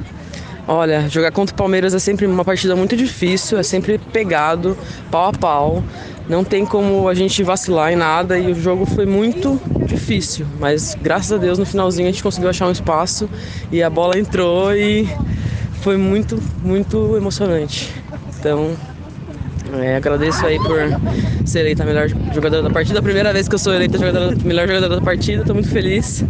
Olha, 0.68 1.08
jogar 1.08 1.32
contra 1.32 1.54
o 1.54 1.58
Palmeiras 1.58 1.94
é 1.94 2.00
sempre 2.00 2.26
uma 2.26 2.44
partida 2.44 2.76
muito 2.76 2.98
difícil, 2.98 3.60
é 3.60 3.64
sempre 3.64 4.00
pegado, 4.00 4.76
pau 5.12 5.30
a 5.30 5.32
pau. 5.32 5.84
Não 6.28 6.44
tem 6.44 6.66
como 6.66 7.08
a 7.08 7.14
gente 7.14 7.44
vacilar 7.44 7.94
em 7.94 7.96
nada 7.96 8.38
e 8.38 8.52
o 8.52 8.56
jogo 8.56 8.86
foi 8.86 9.06
muito 9.06 9.60
difícil, 9.86 10.46
mas 10.60 10.98
graças 11.00 11.32
a 11.32 11.38
Deus 11.38 11.60
no 11.60 11.66
finalzinho 11.66 12.08
a 12.08 12.12
gente 12.12 12.24
conseguiu 12.24 12.50
achar 12.50 12.68
um 12.68 12.72
espaço 12.72 13.30
e 13.72 13.84
a 13.84 13.90
bola 13.90 14.18
entrou 14.18 14.76
e 14.76 15.08
foi 15.82 15.98
muito, 15.98 16.42
muito 16.64 17.16
emocionante. 17.16 17.94
Então, 18.40 18.72
é, 19.74 19.96
agradeço 19.98 20.46
aí 20.46 20.58
por 20.58 20.78
ser 21.46 21.60
eleita 21.60 21.84
a 21.84 21.86
melhor 21.86 22.10
jogadora 22.34 22.64
da 22.64 22.70
partida. 22.70 23.00
A 23.00 23.04
primeira 23.04 23.32
vez 23.32 23.48
que 23.48 23.56
eu 23.56 23.60
sou 23.60 23.74
eleita 23.74 23.98
melhor 24.44 24.68
jogadora 24.68 24.96
da 24.96 25.02
partida, 25.02 25.42
estou 25.42 25.54
muito 25.54 25.70
feliz. 25.70 26.24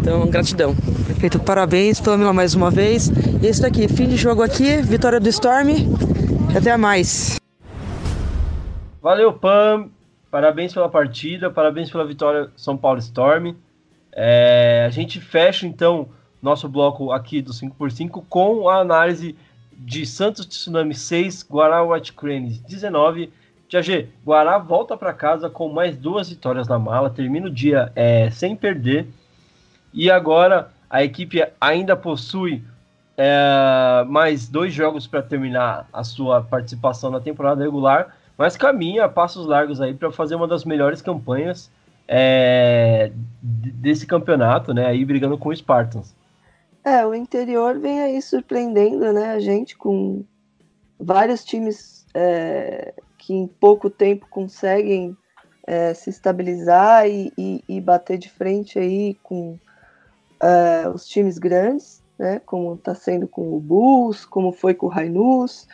Então, 0.00 0.26
gratidão. 0.28 0.74
Perfeito, 1.06 1.38
parabéns 1.38 2.00
Pamela 2.00 2.32
mais 2.32 2.54
uma 2.54 2.70
vez. 2.70 3.12
E 3.42 3.48
isso 3.48 3.62
daqui, 3.62 3.86
fim 3.88 4.08
de 4.08 4.16
jogo 4.16 4.42
aqui, 4.42 4.78
vitória 4.82 5.20
do 5.20 5.28
Storm. 5.28 5.70
Até 6.56 6.76
mais. 6.76 7.41
Valeu, 9.02 9.32
Pam. 9.32 9.90
Parabéns 10.30 10.72
pela 10.72 10.88
partida, 10.88 11.50
parabéns 11.50 11.90
pela 11.90 12.04
vitória 12.04 12.52
São 12.56 12.76
Paulo 12.76 13.00
Storm. 13.00 13.56
É, 14.12 14.84
a 14.86 14.90
gente 14.90 15.20
fecha 15.20 15.66
então 15.66 16.08
nosso 16.40 16.68
bloco 16.68 17.10
aqui 17.10 17.42
do 17.42 17.50
5x5 17.52 18.22
com 18.28 18.68
a 18.68 18.78
análise 18.78 19.36
de 19.72 20.06
Santos 20.06 20.46
Tsunami 20.46 20.94
6, 20.94 21.44
Guará 21.50 21.82
White 21.82 22.12
Cranes 22.12 22.60
19. 22.60 23.32
Tia 23.68 23.82
G, 23.82 24.08
Guará 24.24 24.56
volta 24.58 24.96
para 24.96 25.12
casa 25.12 25.50
com 25.50 25.68
mais 25.68 25.96
duas 25.96 26.30
vitórias 26.30 26.68
na 26.68 26.78
mala, 26.78 27.10
termina 27.10 27.48
o 27.48 27.50
dia 27.50 27.90
é, 27.96 28.30
sem 28.30 28.54
perder. 28.54 29.08
E 29.92 30.12
agora 30.12 30.70
a 30.88 31.02
equipe 31.02 31.44
ainda 31.60 31.96
possui 31.96 32.62
é, 33.16 34.04
mais 34.06 34.48
dois 34.48 34.72
jogos 34.72 35.08
para 35.08 35.22
terminar 35.22 35.88
a 35.92 36.04
sua 36.04 36.40
participação 36.40 37.10
na 37.10 37.18
temporada 37.18 37.64
regular 37.64 38.21
mas 38.42 38.56
caminha 38.56 39.04
a 39.04 39.08
passos 39.08 39.46
largos 39.46 39.80
aí 39.80 39.94
para 39.94 40.10
fazer 40.10 40.34
uma 40.34 40.48
das 40.48 40.64
melhores 40.64 41.00
campanhas 41.00 41.70
é, 42.08 43.12
desse 43.40 44.04
campeonato, 44.04 44.74
né? 44.74 44.84
Aí 44.84 45.04
brigando 45.04 45.38
com 45.38 45.50
o 45.50 45.54
Spartans. 45.56 46.12
É, 46.82 47.06
o 47.06 47.14
interior 47.14 47.78
vem 47.78 48.00
aí 48.00 48.20
surpreendendo, 48.20 49.12
né? 49.12 49.30
A 49.30 49.38
gente 49.38 49.76
com 49.76 50.24
vários 50.98 51.44
times 51.44 52.04
é, 52.12 52.92
que 53.16 53.32
em 53.32 53.46
pouco 53.46 53.88
tempo 53.88 54.26
conseguem 54.28 55.16
é, 55.64 55.94
se 55.94 56.10
estabilizar 56.10 57.08
e, 57.08 57.32
e, 57.38 57.62
e, 57.68 57.80
bater 57.80 58.18
de 58.18 58.28
frente 58.28 58.76
aí 58.76 59.16
com 59.22 59.56
é, 60.42 60.88
os 60.88 61.06
times 61.06 61.38
grandes, 61.38 62.02
né? 62.18 62.40
Como 62.44 62.74
está 62.74 62.92
sendo 62.92 63.28
com 63.28 63.56
o 63.56 63.60
Bulls, 63.60 64.24
como 64.24 64.50
foi 64.50 64.74
com 64.74 64.86
o 64.86 64.88
Rainus 64.88 65.68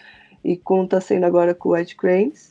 e 0.44 0.54
como 0.54 0.84
está 0.84 1.00
sendo 1.00 1.24
agora 1.24 1.54
com 1.54 1.70
o 1.70 1.72
White 1.72 1.96
Cranes. 1.96 2.47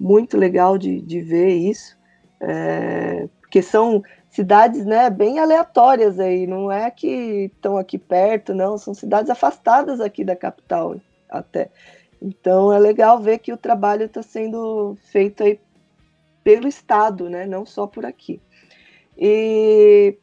Muito 0.00 0.38
legal 0.38 0.78
de, 0.78 1.02
de 1.02 1.20
ver 1.20 1.50
isso, 1.50 1.98
é, 2.40 3.28
porque 3.40 3.60
são 3.60 4.02
cidades 4.30 4.86
né, 4.86 5.10
bem 5.10 5.38
aleatórias 5.38 6.18
aí, 6.18 6.46
não 6.46 6.72
é 6.72 6.90
que 6.90 7.50
estão 7.54 7.76
aqui 7.76 7.98
perto, 7.98 8.54
não, 8.54 8.78
são 8.78 8.94
cidades 8.94 9.28
afastadas 9.28 10.00
aqui 10.00 10.24
da 10.24 10.34
capital 10.34 10.96
até. 11.28 11.68
Então 12.22 12.72
é 12.72 12.78
legal 12.78 13.20
ver 13.20 13.38
que 13.38 13.52
o 13.52 13.56
trabalho 13.56 14.04
está 14.04 14.22
sendo 14.22 14.96
feito 15.10 15.42
aí 15.42 15.60
pelo 16.42 16.66
Estado, 16.66 17.28
né, 17.28 17.44
não 17.44 17.66
só 17.66 17.86
por 17.86 18.06
aqui. 18.06 18.40
E 19.18 20.16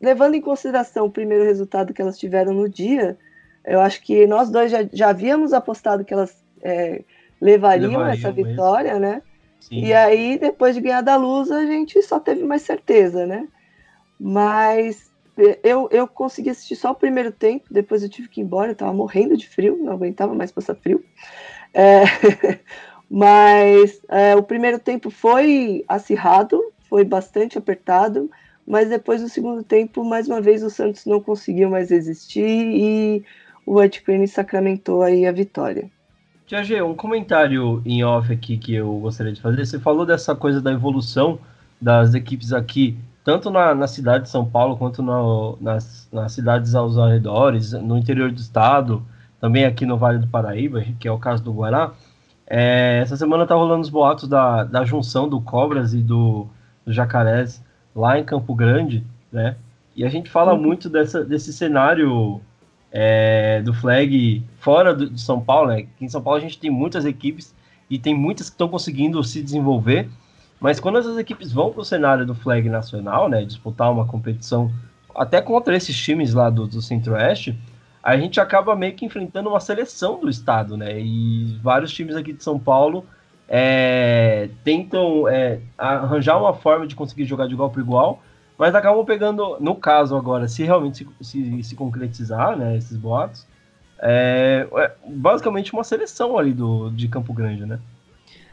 levando 0.00 0.34
em 0.34 0.40
consideração 0.40 1.06
o 1.06 1.10
primeiro 1.10 1.42
resultado 1.42 1.92
que 1.92 2.00
elas 2.00 2.18
tiveram 2.18 2.52
no 2.52 2.68
dia, 2.68 3.18
eu 3.64 3.80
acho 3.80 4.02
que 4.02 4.26
nós 4.26 4.50
dois 4.50 4.70
já, 4.70 4.86
já 4.92 5.08
havíamos 5.08 5.52
apostado 5.52 6.04
que 6.04 6.14
elas 6.14 6.44
é, 6.62 7.02
levariam, 7.40 7.90
levariam 7.90 8.06
essa 8.06 8.32
vitória, 8.32 8.98
né? 8.98 9.22
Sim. 9.60 9.84
E 9.84 9.92
aí, 9.92 10.38
depois 10.38 10.74
de 10.74 10.80
ganhar 10.80 11.00
da 11.00 11.16
Luz, 11.16 11.50
a 11.50 11.64
gente 11.66 12.00
só 12.02 12.20
teve 12.20 12.44
mais 12.44 12.62
certeza, 12.62 13.26
né? 13.26 13.48
Mas 14.18 15.10
eu, 15.62 15.88
eu 15.90 16.08
consegui 16.08 16.50
assistir 16.50 16.76
só 16.76 16.92
o 16.92 16.94
primeiro 16.94 17.30
tempo, 17.30 17.66
depois 17.70 18.02
eu 18.02 18.08
tive 18.08 18.28
que 18.28 18.40
ir 18.40 18.44
embora, 18.44 18.70
eu 18.70 18.76
tava 18.76 18.92
morrendo 18.92 19.36
de 19.36 19.48
frio, 19.48 19.76
não 19.76 19.92
aguentava 19.92 20.34
mais 20.34 20.50
passar 20.50 20.74
frio. 20.76 21.04
É, 21.74 22.04
mas 23.10 24.00
é, 24.08 24.34
o 24.34 24.42
primeiro 24.42 24.78
tempo 24.78 25.10
foi 25.10 25.84
acirrado, 25.86 26.60
foi 26.88 27.04
bastante 27.04 27.58
apertado, 27.58 28.30
mas 28.66 28.88
depois 28.88 29.20
do 29.20 29.28
segundo 29.28 29.62
tempo, 29.62 30.02
mais 30.02 30.26
uma 30.26 30.40
vez, 30.40 30.62
o 30.62 30.70
Santos 30.70 31.04
não 31.04 31.20
conseguiu 31.20 31.68
mais 31.68 31.90
resistir 31.90 32.46
e 32.46 33.24
o 33.66 33.82
Ed 33.82 34.00
Crane 34.00 34.26
sacramentou 34.26 35.02
aí 35.02 35.26
a 35.26 35.32
vitória. 35.32 35.90
Tiagê, 36.46 36.80
um 36.80 36.94
comentário 36.94 37.82
em 37.84 38.04
off 38.04 38.32
aqui 38.32 38.56
que 38.56 38.72
eu 38.72 39.00
gostaria 39.00 39.32
de 39.32 39.40
fazer. 39.40 39.66
Você 39.66 39.80
falou 39.80 40.06
dessa 40.06 40.34
coisa 40.34 40.60
da 40.60 40.70
evolução 40.72 41.40
das 41.80 42.14
equipes 42.14 42.52
aqui 42.52 42.96
tanto 43.24 43.50
na, 43.50 43.74
na 43.74 43.88
cidade 43.88 44.24
de 44.24 44.30
São 44.30 44.48
Paulo 44.48 44.76
quanto 44.76 45.02
no, 45.02 45.58
nas, 45.60 46.08
nas 46.12 46.30
cidades 46.30 46.76
aos 46.76 46.96
arredores, 46.96 47.72
no 47.72 47.98
interior 47.98 48.30
do 48.30 48.38
estado, 48.38 49.04
também 49.40 49.64
aqui 49.64 49.84
no 49.84 49.98
Vale 49.98 50.20
do 50.20 50.28
Paraíba, 50.28 50.84
que 51.00 51.08
é 51.08 51.10
o 51.10 51.18
caso 51.18 51.42
do 51.42 51.52
Guará. 51.52 51.90
É, 52.46 53.00
essa 53.02 53.16
semana 53.16 53.44
tá 53.44 53.56
rolando 53.56 53.80
os 53.80 53.90
boatos 53.90 54.28
da, 54.28 54.62
da 54.62 54.84
junção 54.84 55.28
do 55.28 55.40
Cobras 55.40 55.92
e 55.92 55.98
do, 56.00 56.46
do 56.84 56.92
Jacarés 56.92 57.60
lá 57.92 58.16
em 58.16 58.24
Campo 58.24 58.54
Grande, 58.54 59.04
né? 59.32 59.56
E 59.96 60.04
a 60.04 60.08
gente 60.08 60.30
fala 60.30 60.54
uhum. 60.54 60.62
muito 60.62 60.88
dessa, 60.88 61.24
desse 61.24 61.52
cenário 61.52 62.40
é, 62.90 63.60
do 63.62 63.74
flag 63.74 64.42
fora 64.58 64.94
do, 64.94 65.10
de 65.10 65.20
São 65.20 65.40
Paulo, 65.40 65.68
né? 65.68 65.78
Aqui 65.78 66.04
em 66.04 66.08
São 66.08 66.22
Paulo 66.22 66.38
a 66.38 66.42
gente 66.42 66.58
tem 66.58 66.70
muitas 66.70 67.04
equipes 67.04 67.54
e 67.88 67.98
tem 67.98 68.14
muitas 68.14 68.48
que 68.48 68.54
estão 68.54 68.68
conseguindo 68.68 69.22
se 69.22 69.42
desenvolver 69.42 70.08
mas 70.60 70.80
quando 70.80 70.98
essas 70.98 71.18
equipes 71.18 71.52
vão 71.52 71.70
para 71.70 71.82
o 71.82 71.84
cenário 71.84 72.24
do 72.26 72.34
flag 72.34 72.68
nacional, 72.68 73.28
né, 73.28 73.44
disputar 73.44 73.92
uma 73.92 74.06
competição 74.06 74.70
até 75.14 75.40
contra 75.40 75.76
esses 75.76 75.96
times 75.96 76.34
lá 76.34 76.50
do, 76.50 76.66
do 76.66 76.82
Centro-Oeste, 76.82 77.58
a 78.02 78.16
gente 78.16 78.40
acaba 78.40 78.76
meio 78.76 78.94
que 78.94 79.04
enfrentando 79.04 79.48
uma 79.48 79.60
seleção 79.60 80.20
do 80.20 80.28
estado, 80.28 80.76
né? 80.76 81.00
E 81.00 81.58
vários 81.62 81.92
times 81.92 82.14
aqui 82.14 82.32
de 82.32 82.42
São 82.42 82.58
Paulo 82.58 83.04
é, 83.48 84.48
tentam 84.62 85.26
é, 85.26 85.60
arranjar 85.76 86.38
uma 86.38 86.54
forma 86.54 86.86
de 86.86 86.94
conseguir 86.94 87.24
jogar 87.24 87.46
de 87.46 87.54
igual 87.54 87.70
para 87.70 87.80
igual, 87.80 88.22
mas 88.58 88.74
acabam 88.74 89.04
pegando, 89.04 89.58
no 89.60 89.74
caso 89.74 90.16
agora, 90.16 90.48
se 90.48 90.64
realmente 90.64 91.06
se, 91.20 91.24
se, 91.24 91.62
se 91.62 91.74
concretizar, 91.74 92.56
né, 92.56 92.76
esses 92.76 92.96
boatos, 92.96 93.46
é, 93.98 94.66
é, 94.76 94.92
basicamente 95.06 95.72
uma 95.72 95.84
seleção 95.84 96.38
ali 96.38 96.52
do, 96.52 96.90
de 96.90 97.08
Campo 97.08 97.32
Grande, 97.32 97.64
né? 97.64 97.78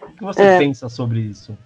O 0.01 0.11
que 0.11 0.23
você 0.23 0.41
é. 0.41 0.57
pensa 0.57 0.89
sobre 0.89 1.19
isso? 1.19 1.57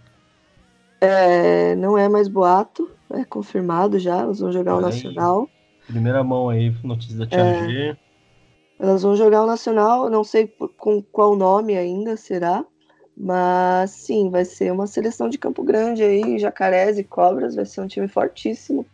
É, 1.00 1.76
não 1.76 1.98
é 1.98 2.10
mais 2.10 2.28
boato, 2.28 2.90
é 3.12 3.24
confirmado 3.24 4.00
já, 4.00 4.20
elas 4.20 4.40
vão 4.40 4.52
jogar 4.52 4.76
o 4.76 4.82
Nacional. 4.82 5.50
Primeira 5.86 6.24
mão 6.24 6.50
aí, 6.50 6.76
notícia 6.84 7.18
da 7.18 7.28
Tia 7.28 7.40
é, 7.40 7.68
G. 7.68 7.98
Elas 8.80 9.04
vão 9.04 9.16
jogar 9.16 9.44
o 9.44 9.48
Nacional, 9.48 10.10
não 10.10 10.24
sei 10.24 10.48
com 10.78 11.02
qual 11.02 11.36
nome 11.36 11.78
ainda 11.78 12.18
será, 12.18 12.66
mas 13.20 13.92
sim, 13.92 14.30
vai 14.30 14.46
ser 14.46 14.72
uma 14.72 14.86
seleção 14.86 15.28
de 15.28 15.38
Campo 15.38 15.64
Grande 15.64 16.04
aí, 16.04 16.38
Jacarés 16.38 17.00
e 17.00 17.04
Cobras, 17.04 17.56
vai 17.56 17.66
ser 17.66 17.82
um 17.82 17.88
time 17.88 18.08
fortíssimo. 18.08 18.86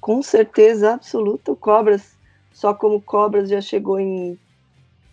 Com 0.00 0.22
certeza 0.22 0.94
absoluta, 0.94 1.52
o 1.52 1.56
Cobras, 1.56 2.16
só 2.52 2.72
como 2.72 3.02
Cobras 3.02 3.50
já 3.50 3.60
chegou 3.60 4.00
em 4.00 4.38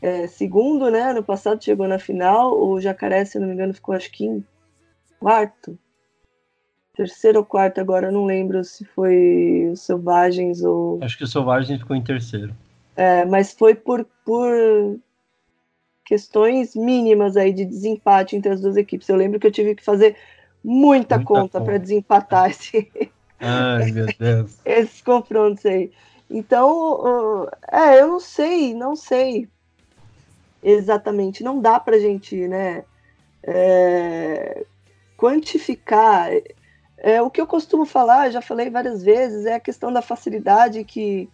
é, 0.02 0.28
segundo, 0.28 0.90
né? 0.90 1.12
No 1.12 1.24
passado 1.24 1.64
chegou 1.64 1.88
na 1.88 2.00
final, 2.00 2.58
o 2.58 2.80
Jacaré, 2.80 3.26
se 3.26 3.38
não 3.38 3.48
me 3.48 3.54
engano, 3.54 3.74
ficou 3.74 3.94
acho 3.94 4.10
que 4.12 4.26
em 4.26 4.46
quarto 5.20 5.78
terceiro 6.98 7.40
ou 7.40 7.46
quarto, 7.46 7.80
agora 7.80 8.12
não 8.12 8.26
lembro 8.26 8.64
se 8.64 8.84
foi 8.84 9.70
os 9.72 9.82
Selvagens 9.82 10.64
ou. 10.64 10.98
Acho 11.04 11.16
que 11.16 11.24
o 11.24 11.28
Selvagens 11.28 11.80
ficou 11.80 11.96
em 11.96 12.02
terceiro. 12.02 12.54
É, 12.96 13.24
mas 13.26 13.54
foi 13.54 13.76
por, 13.76 14.04
por 14.26 15.00
questões 16.08 16.74
mínimas 16.74 17.36
aí 17.36 17.52
de 17.52 17.66
desempate 17.66 18.36
entre 18.36 18.54
as 18.54 18.62
duas 18.62 18.78
equipes. 18.78 19.10
Eu 19.10 19.18
lembro 19.18 19.40
que 19.40 19.46
eu 19.46 19.52
tive 19.52 19.76
que 19.76 19.84
fazer 19.84 20.16
muita, 20.64 21.18
muita 21.18 21.20
conta 21.20 21.62
para 21.62 21.78
desempatar 21.78 22.50
esse... 22.50 22.90
Ai, 23.40 23.92
meu 23.92 24.08
Deus. 24.18 24.58
esses 24.66 25.02
confrontos 25.02 25.66
aí. 25.66 25.92
Então, 26.30 27.48
é, 27.72 28.02
eu 28.02 28.08
não 28.08 28.20
sei, 28.20 28.74
não 28.74 28.96
sei 28.96 29.48
exatamente. 30.64 31.44
Não 31.44 31.62
dá 31.62 31.80
pra 31.80 32.00
gente, 32.00 32.48
né, 32.48 32.84
é, 33.44 34.66
quantificar 35.18 36.32
é, 36.98 37.22
o 37.22 37.30
que 37.30 37.40
eu 37.40 37.46
costumo 37.46 37.86
falar, 37.86 38.32
já 38.32 38.42
falei 38.42 38.70
várias 38.70 39.04
vezes, 39.04 39.46
é 39.46 39.56
a 39.56 39.60
questão 39.60 39.94
da 39.94 40.02
facilidade 40.02 40.84
que, 40.84 41.30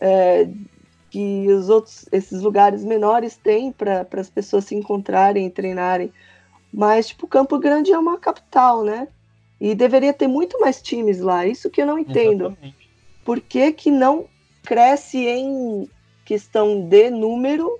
é, 0.00 0.48
que 1.10 1.48
os 1.48 1.68
outros, 1.68 2.06
esses 2.12 2.40
lugares 2.40 2.84
menores 2.84 3.36
têm 3.36 3.72
para 3.72 4.06
as 4.16 4.30
pessoas 4.30 4.64
se 4.64 4.74
encontrarem 4.74 5.46
e 5.46 5.50
treinarem. 5.50 6.12
Mas, 6.72 7.08
tipo, 7.08 7.26
Campo 7.26 7.58
Grande 7.58 7.92
é 7.92 7.98
uma 7.98 8.16
capital, 8.16 8.84
né? 8.84 9.08
E 9.60 9.74
deveria 9.74 10.12
ter 10.14 10.28
muito 10.28 10.58
mais 10.60 10.80
times 10.80 11.20
lá. 11.20 11.44
Isso 11.44 11.68
que 11.68 11.82
eu 11.82 11.86
não 11.86 11.98
entendo. 11.98 12.46
Exatamente. 12.46 12.90
Por 13.24 13.40
que, 13.40 13.72
que 13.72 13.90
não 13.90 14.26
cresce 14.62 15.26
em 15.26 15.90
questão 16.24 16.88
de 16.88 17.10
número? 17.10 17.78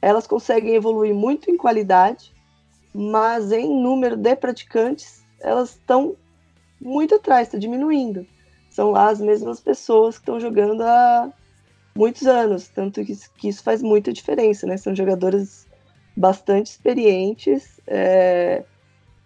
Elas 0.00 0.26
conseguem 0.26 0.74
evoluir 0.74 1.14
muito 1.14 1.50
em 1.50 1.58
qualidade, 1.58 2.34
mas 2.94 3.52
em 3.52 3.68
número 3.68 4.16
de 4.16 4.34
praticantes 4.34 5.22
elas 5.38 5.70
estão 5.70 6.16
muito 6.80 7.14
atrás, 7.14 7.48
está 7.48 7.58
diminuindo. 7.58 8.26
São 8.70 8.92
lá 8.92 9.10
as 9.10 9.20
mesmas 9.20 9.60
pessoas 9.60 10.16
que 10.16 10.22
estão 10.22 10.40
jogando 10.40 10.82
há 10.82 11.30
muitos 11.94 12.26
anos, 12.26 12.68
tanto 12.68 13.04
que, 13.04 13.16
que, 13.36 13.48
isso 13.48 13.62
faz 13.62 13.82
muita 13.82 14.12
diferença, 14.12 14.66
né? 14.66 14.76
São 14.76 14.94
jogadoras 14.94 15.66
bastante 16.16 16.70
experientes, 16.70 17.80
é, 17.86 18.64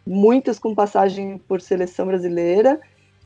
muitas 0.07 0.59
com 0.59 0.75
passagem 0.75 1.39
por 1.39 1.61
seleção 1.61 2.07
brasileira, 2.07 2.81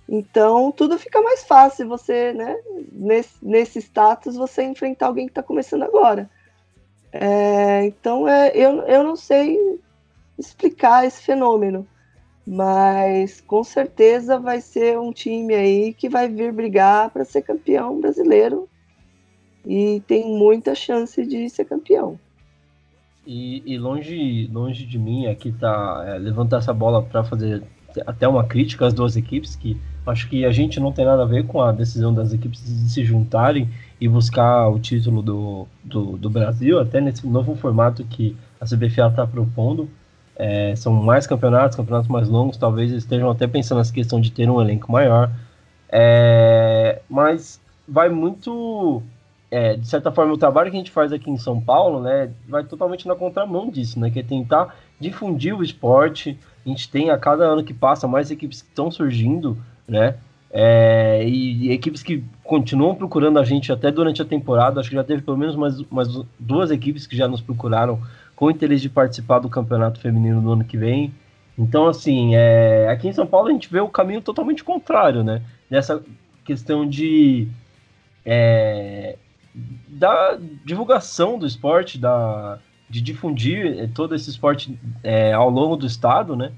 então 0.09 0.72
tudo 0.72 0.99
fica 0.99 1.20
mais 1.20 1.45
fácil 1.45 1.89
você, 1.89 2.32
né? 2.32 2.57
Nesse, 2.93 3.34
nesse 3.43 3.78
status, 3.80 4.36
você 4.36 4.62
enfrentar 4.62 5.07
alguém 5.07 5.26
que 5.26 5.32
está 5.32 5.43
começando 5.43 5.82
agora. 5.82 6.28
É, 7.12 7.84
então 7.86 8.28
é, 8.28 8.51
eu, 8.55 8.82
eu 8.82 9.03
não 9.03 9.16
sei 9.16 9.59
explicar 10.39 11.07
esse 11.07 11.22
fenômeno 11.22 11.86
mas 12.51 13.43
com 13.43 13.62
certeza 13.62 14.39
vai 14.39 14.62
ser 14.62 14.99
um 14.99 15.12
time 15.12 15.55
aí 15.55 15.93
que 15.93 16.09
vai 16.09 16.30
vir 16.30 16.51
brigar 16.51 17.11
para 17.11 17.22
ser 17.22 17.43
campeão 17.43 18.01
brasileiro 18.01 18.66
e 19.67 20.03
tem 20.07 20.27
muita 20.27 20.75
chance 20.75 21.25
de 21.27 21.49
ser 21.49 21.65
campeão. 21.65 22.19
E, 23.27 23.63
e 23.67 23.79
longe, 23.79 24.49
longe 24.53 24.87
de 24.87 24.99
mim 24.99 25.27
aqui 25.27 25.53
tá 25.53 26.05
é, 26.07 26.19
levantar 26.19 26.59
essa 26.59 26.73
bola 26.73 27.03
para 27.03 27.23
fazer 27.23 27.63
até 28.07 28.27
uma 28.27 28.45
crítica 28.45 28.87
às 28.87 28.95
duas 28.95 29.17
equipes, 29.17 29.57
que 29.57 29.77
acho 30.07 30.29
que 30.29 30.45
a 30.45 30.51
gente 30.51 30.81
não 30.81 30.93
tem 30.93 31.05
nada 31.05 31.23
a 31.23 31.27
ver 31.27 31.47
com 31.47 31.61
a 31.61 31.73
decisão 31.73 32.13
das 32.15 32.33
equipes 32.33 32.65
de 32.65 32.91
se 32.91 33.05
juntarem 33.05 33.69
e 34.01 34.09
buscar 34.09 34.69
o 34.69 34.79
título 34.79 35.23
do, 35.23 35.67
do, 35.85 36.17
do 36.17 36.31
Brasil, 36.31 36.79
até 36.79 37.01
nesse 37.01 37.27
novo 37.27 37.55
formato 37.55 38.05
que 38.05 38.37
a 38.61 38.65
CBFA 38.65 39.09
está 39.09 39.27
propondo. 39.27 39.89
É, 40.37 40.77
são 40.77 40.93
mais 40.93 41.27
campeonatos, 41.27 41.77
campeonatos 41.77 42.09
mais 42.09 42.29
longos, 42.29 42.57
talvez 42.57 42.93
estejam 42.93 43.29
até 43.29 43.47
pensando 43.47 43.79
nessa 43.79 43.93
questão 43.93 44.21
de 44.21 44.31
ter 44.31 44.49
um 44.49 44.61
elenco 44.61 44.91
maior. 44.91 45.31
É, 45.91 47.01
mas 47.09 47.61
vai 47.87 48.09
muito. 48.09 49.03
É, 49.51 49.77
de 49.77 49.87
certa 49.87 50.13
forma, 50.13 50.33
o 50.33 50.39
trabalho 50.39 50.71
que 50.71 50.77
a 50.77 50.81
gente 50.81 50.91
faz 50.91 51.13
aqui 51.13 51.31
em 51.31 51.39
São 51.39 51.61
Paulo 51.61 52.03
né, 52.03 52.31
vai 52.47 52.65
totalmente 52.65 53.09
na 53.09 53.15
contramão 53.15 53.71
disso, 53.71 53.99
né, 53.99 54.11
que 54.11 54.19
é 54.19 54.23
tentar 54.23 54.77
difundir 55.01 55.57
o 55.57 55.63
esporte. 55.63 56.39
A 56.67 56.69
gente 56.69 56.91
tem 56.91 57.11
a 57.11 57.17
cada 57.17 57.45
ano 57.45 57.65
que 57.65 57.73
passa 57.73 58.07
mais 58.07 58.31
equipes 58.31 58.61
que 58.61 58.69
estão 58.69 58.91
surgindo, 58.91 59.57
né? 59.87 60.17
É, 60.51 61.23
e, 61.27 61.67
e, 61.67 61.73
equipes 61.73 62.03
que 62.03 62.25
continuam 62.43 62.95
procurando 62.95 63.39
a 63.39 63.45
gente 63.45 63.71
até 63.71 63.91
durante 63.91 64.23
a 64.23 64.25
temporada. 64.25 64.81
Acho 64.81 64.89
que 64.89 64.97
já 64.97 65.05
teve 65.05 65.23
pelo 65.23 65.37
menos 65.37 65.57
mais, 65.57 65.81
mais 65.91 66.09
duas 66.39 66.71
equipes 66.71 67.07
que 67.07 67.17
já 67.17 67.29
nos 67.29 67.41
procuraram 67.41 68.01
com 68.35 68.51
interesse 68.51 68.83
de 68.83 68.89
participar 68.89 69.41
do 69.41 69.49
campeonato 69.49 70.01
feminino 70.01 70.41
no 70.41 70.53
ano 70.53 70.65
que 70.65 70.77
vem. 70.77 71.13
Então, 71.59 71.87
assim, 71.87 72.35
é, 72.35 72.89
aqui 72.89 73.09
em 73.09 73.13
São 73.13 73.27
Paulo 73.27 73.49
a 73.49 73.53
gente 73.53 73.71
vê 73.71 73.81
o 73.81 73.89
caminho 73.89 74.23
totalmente 74.23 74.63
contrário, 74.63 75.25
né? 75.25 75.43
Nessa 75.69 76.03
questão 76.45 76.89
de 76.89 77.49
é, 78.25 79.17
da 79.55 80.39
divulgação 80.65 81.39
do 81.39 81.47
esporte, 81.47 81.99
da, 81.99 82.59
de 82.89 83.01
difundir 83.01 83.91
todo 83.95 84.15
esse 84.15 84.31
esporte 84.31 84.79
é, 85.03 85.33
ao 85.33 85.51
longo 85.51 85.77
do 85.77 85.87
estado, 85.87 86.37
né? 86.37 86.53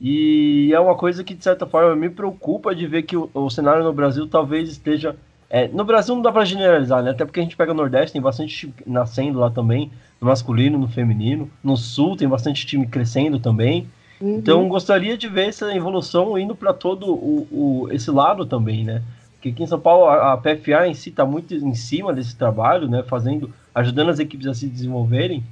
E 0.00 0.72
é 0.74 0.80
uma 0.80 0.96
coisa 0.96 1.22
que, 1.22 1.32
de 1.32 1.44
certa 1.44 1.64
forma, 1.64 1.94
me 1.94 2.10
preocupa 2.10 2.74
de 2.74 2.86
ver 2.88 3.02
que 3.02 3.16
o, 3.16 3.30
o 3.32 3.48
cenário 3.48 3.84
no 3.84 3.92
Brasil 3.92 4.26
talvez 4.26 4.68
esteja. 4.68 5.16
É, 5.48 5.68
no 5.68 5.84
Brasil 5.84 6.14
não 6.14 6.22
dá 6.22 6.32
para 6.32 6.44
generalizar, 6.44 7.02
né? 7.02 7.10
Até 7.10 7.24
porque 7.24 7.38
a 7.38 7.42
gente 7.42 7.56
pega 7.56 7.70
o 7.70 7.74
Nordeste, 7.74 8.12
tem 8.12 8.20
bastante 8.20 8.74
nascendo 8.84 9.38
lá 9.38 9.48
também, 9.48 9.92
no 10.20 10.26
masculino, 10.26 10.76
no 10.76 10.88
feminino. 10.88 11.48
No 11.62 11.76
Sul 11.76 12.16
tem 12.16 12.28
bastante 12.28 12.66
time 12.66 12.86
crescendo 12.86 13.38
também. 13.38 13.88
Uhum. 14.20 14.38
Então 14.38 14.68
gostaria 14.68 15.16
de 15.16 15.28
ver 15.28 15.48
essa 15.48 15.72
evolução 15.74 16.36
indo 16.36 16.56
para 16.56 16.72
todo 16.72 17.12
o, 17.12 17.46
o, 17.50 17.88
esse 17.92 18.10
lado 18.10 18.44
também, 18.44 18.82
né? 18.84 19.02
Porque 19.42 19.48
aqui 19.48 19.64
em 19.64 19.66
São 19.66 19.80
Paulo 19.80 20.04
a, 20.04 20.34
a 20.34 20.36
PFA 20.36 20.86
em 20.86 20.94
si 20.94 21.08
está 21.08 21.26
muito 21.26 21.52
em 21.52 21.74
cima 21.74 22.12
desse 22.12 22.36
trabalho, 22.36 22.88
né? 22.88 23.02
Fazendo, 23.02 23.52
ajudando 23.74 24.10
as 24.10 24.20
equipes 24.20 24.46
a 24.46 24.54
se 24.54 24.68
desenvolverem. 24.68 25.42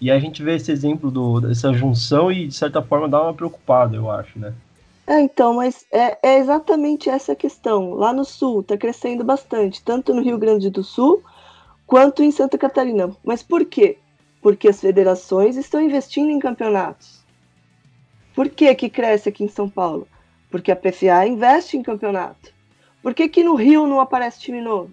E 0.00 0.08
a 0.08 0.20
gente 0.20 0.40
vê 0.40 0.54
esse 0.54 0.70
exemplo 0.70 1.10
do, 1.10 1.40
dessa 1.40 1.72
junção 1.72 2.30
e 2.30 2.46
de 2.46 2.54
certa 2.54 2.80
forma 2.80 3.08
dá 3.08 3.20
uma 3.20 3.34
preocupada, 3.34 3.96
eu 3.96 4.08
acho, 4.08 4.38
né? 4.38 4.54
É, 5.04 5.20
então, 5.20 5.54
mas 5.54 5.84
é, 5.90 6.16
é 6.22 6.38
exatamente 6.38 7.10
essa 7.10 7.34
questão. 7.34 7.94
Lá 7.94 8.12
no 8.12 8.24
Sul 8.24 8.60
está 8.60 8.76
crescendo 8.76 9.24
bastante, 9.24 9.82
tanto 9.82 10.14
no 10.14 10.22
Rio 10.22 10.38
Grande 10.38 10.70
do 10.70 10.84
Sul 10.84 11.20
quanto 11.88 12.22
em 12.22 12.30
Santa 12.30 12.56
Catarina. 12.56 13.10
Mas 13.24 13.42
por 13.42 13.64
quê? 13.64 13.98
Porque 14.40 14.68
as 14.68 14.80
federações 14.80 15.56
estão 15.56 15.82
investindo 15.82 16.30
em 16.30 16.38
campeonatos. 16.38 17.24
Por 18.32 18.48
que, 18.48 18.72
que 18.76 18.88
cresce 18.88 19.28
aqui 19.28 19.42
em 19.42 19.48
São 19.48 19.68
Paulo? 19.68 20.06
Porque 20.48 20.70
a 20.70 20.76
PFA 20.76 21.26
investe 21.26 21.76
em 21.76 21.82
campeonato. 21.82 22.59
Por 23.02 23.14
que, 23.14 23.28
que 23.28 23.42
no 23.42 23.54
Rio 23.54 23.86
não 23.86 24.00
aparece 24.00 24.40
time 24.40 24.60
novo? 24.60 24.90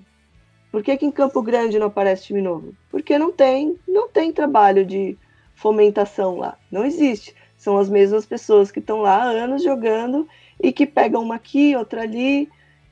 Por 0.71 0.83
que, 0.83 0.97
que 0.97 1.05
em 1.05 1.11
Campo 1.11 1.41
Grande 1.41 1.79
não 1.79 1.87
aparece 1.87 2.25
time 2.25 2.41
novo? 2.41 2.75
Porque 2.89 3.17
não 3.17 3.31
tem, 3.31 3.77
não 3.87 4.07
tem 4.07 4.31
trabalho 4.31 4.85
de 4.85 5.17
fomentação 5.55 6.37
lá. 6.37 6.57
Não 6.71 6.85
existe. 6.85 7.35
São 7.57 7.77
as 7.77 7.89
mesmas 7.89 8.25
pessoas 8.25 8.69
que 8.69 8.79
estão 8.79 9.01
lá 9.01 9.23
há 9.23 9.29
anos 9.29 9.63
jogando 9.63 10.27
e 10.61 10.71
que 10.71 10.85
pegam 10.85 11.23
uma 11.23 11.35
aqui, 11.35 11.75
outra 11.75 12.03
ali 12.03 12.49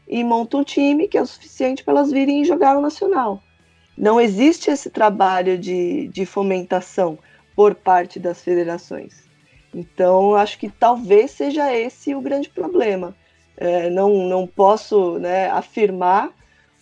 e 0.07 0.23
montam 0.23 0.59
um 0.59 0.63
time 0.63 1.07
que 1.07 1.17
é 1.17 1.21
o 1.21 1.25
suficiente 1.25 1.83
para 1.83 1.93
elas 1.93 2.11
virem 2.11 2.45
jogar 2.45 2.75
no 2.75 2.81
Nacional. 2.81 3.41
Não 3.97 4.19
existe 4.19 4.69
esse 4.69 4.89
trabalho 4.89 5.57
de, 5.57 6.07
de 6.09 6.25
fomentação 6.25 7.17
por 7.55 7.73
parte 7.73 8.19
das 8.19 8.43
federações. 8.43 9.23
Então, 9.73 10.35
acho 10.35 10.59
que 10.59 10.69
talvez 10.69 11.31
seja 11.31 11.73
esse 11.73 12.13
o 12.13 12.21
grande 12.21 12.49
problema. 12.49 13.15
É, 13.57 13.89
não, 13.89 14.27
não 14.27 14.45
posso 14.45 15.17
né, 15.19 15.49
afirmar 15.49 16.31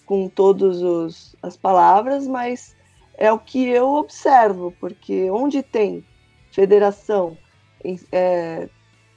com 0.05 0.27
todas 0.27 1.35
as 1.41 1.55
palavras, 1.55 2.27
mas 2.27 2.75
é 3.17 3.31
o 3.31 3.39
que 3.39 3.67
eu 3.67 3.93
observo, 3.93 4.73
porque 4.79 5.29
onde 5.29 5.61
tem 5.61 6.03
federação 6.51 7.37
é, 8.11 8.67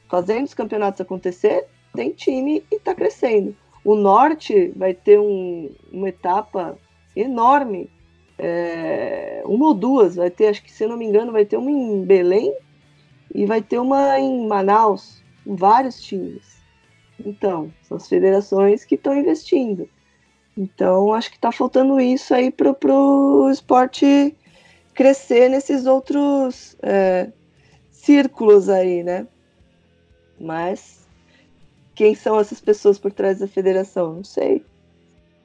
fazendo 0.09 0.45
os 0.45 0.55
campeonatos 0.55 1.01
acontecer, 1.01 1.67
tem 1.95 2.11
time 2.11 2.65
e 2.71 2.77
está 2.77 2.95
crescendo. 2.95 3.57
O 3.85 3.95
Norte 3.95 4.73
vai 4.77 4.93
ter 4.95 5.19
um, 5.19 5.71
uma 5.93 6.09
etapa 6.09 6.77
enorme, 7.15 7.89
é, 8.39 9.43
uma 9.47 9.67
ou 9.67 9.75
duas, 9.75 10.17
vai 10.17 10.31
ter, 10.31 10.49
acho 10.49 10.63
que 10.63 10.73
se 10.73 10.87
não 10.87 10.97
me 10.97 11.07
engano, 11.07 11.33
vai 11.33 11.45
ter 11.45 11.57
uma 11.57 11.71
em 11.71 12.05
Belém 12.05 12.55
e 13.35 13.47
vai 13.47 13.63
ter 13.63 13.79
uma 13.79 14.19
em 14.19 14.47
Manaus, 14.47 15.23
vários 15.45 16.03
times. 16.03 16.56
Então, 17.25 17.73
são 17.83 17.97
as 17.97 18.09
federações 18.09 18.85
que 18.85 18.95
estão 18.95 19.17
investindo. 19.17 19.89
Então, 20.57 21.13
acho 21.13 21.31
que 21.31 21.37
está 21.37 21.53
faltando 21.53 22.01
isso 22.01 22.35
aí 22.35 22.51
para 22.51 22.73
o 22.73 23.51
esporte 23.51 24.35
crescer 24.95 25.51
nesses 25.51 25.87
outros 25.87 26.77
é, 26.83 27.31
círculos 27.91 28.69
aí, 28.69 29.03
né? 29.03 29.27
Mas 30.41 31.07
quem 31.95 32.15
são 32.15 32.41
essas 32.41 32.61
pessoas 32.61 32.99
por 32.99 33.13
trás 33.13 33.39
da 33.39 33.49
federação? 33.49 34.15
Não 34.15 34.25
sei. 34.25 34.65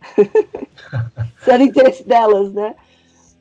Será 1.44 1.64
interesse 1.64 2.04
delas, 2.04 2.54
né? 2.54 2.76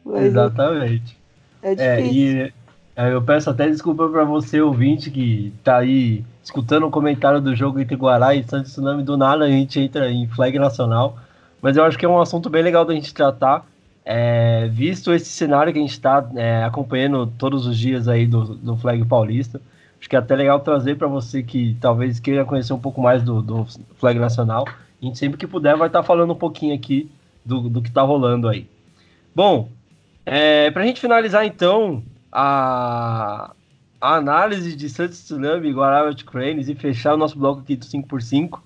Mas, 0.04 0.24
Exatamente. 0.24 1.18
É, 1.62 1.72
é 1.72 1.96
difícil. 1.96 2.52
Eu 2.96 3.22
peço 3.22 3.48
até 3.48 3.68
desculpa 3.68 4.08
para 4.08 4.24
você, 4.24 4.60
ouvinte, 4.60 5.10
que 5.10 5.52
tá 5.64 5.78
aí 5.78 6.24
escutando 6.42 6.86
o 6.86 6.90
comentário 6.90 7.40
do 7.40 7.54
jogo 7.54 7.80
entre 7.80 7.96
Guará 7.96 8.34
e 8.34 8.42
Santos 8.42 8.72
Tsunami. 8.72 9.02
Do 9.02 9.16
nada 9.16 9.44
a 9.44 9.48
gente 9.48 9.80
entra 9.80 10.10
em 10.10 10.26
flag 10.28 10.58
nacional. 10.58 11.16
Mas 11.62 11.76
eu 11.76 11.84
acho 11.84 11.98
que 11.98 12.04
é 12.04 12.08
um 12.08 12.20
assunto 12.20 12.50
bem 12.50 12.62
legal 12.62 12.84
da 12.84 12.94
gente 12.94 13.14
tratar. 13.14 13.66
É, 14.04 14.68
visto 14.68 15.12
esse 15.12 15.26
cenário 15.26 15.72
que 15.72 15.78
a 15.78 15.82
gente 15.82 15.92
está 15.92 16.28
é, 16.34 16.64
acompanhando 16.64 17.26
todos 17.38 17.66
os 17.66 17.78
dias 17.78 18.08
aí 18.08 18.26
do, 18.26 18.54
do 18.56 18.76
Flag 18.76 19.04
Paulista, 19.04 19.60
acho 19.98 20.08
que 20.08 20.16
é 20.16 20.18
até 20.18 20.34
legal 20.34 20.58
trazer 20.60 20.96
para 20.96 21.06
você 21.06 21.42
que 21.42 21.76
talvez 21.80 22.18
queira 22.18 22.44
conhecer 22.44 22.72
um 22.72 22.78
pouco 22.78 23.00
mais 23.00 23.22
do, 23.22 23.42
do 23.42 23.66
Flag 23.96 24.18
Nacional. 24.18 24.64
A 24.66 25.04
gente 25.04 25.18
sempre 25.18 25.38
que 25.38 25.46
puder 25.46 25.76
vai 25.76 25.88
estar 25.88 26.00
tá 26.00 26.04
falando 26.04 26.32
um 26.32 26.36
pouquinho 26.36 26.74
aqui 26.74 27.10
do, 27.44 27.68
do 27.68 27.82
que 27.82 27.88
está 27.88 28.02
rolando 28.02 28.48
aí. 28.48 28.66
Bom, 29.34 29.68
é, 30.24 30.70
para 30.70 30.82
a 30.82 30.86
gente 30.86 31.00
finalizar 31.00 31.46
então, 31.46 32.02
a, 32.32 33.52
a 34.00 34.14
análise 34.14 34.74
de 34.74 34.88
Santos 34.88 35.22
Tsunami 35.22 35.68
e 35.68 35.72
Guarabara 35.72 36.14
Cranes 36.14 36.68
e 36.68 36.74
fechar 36.74 37.14
o 37.14 37.16
nosso 37.16 37.38
bloco 37.38 37.60
aqui 37.60 37.76
do 37.76 37.84
5x5. 37.84 38.60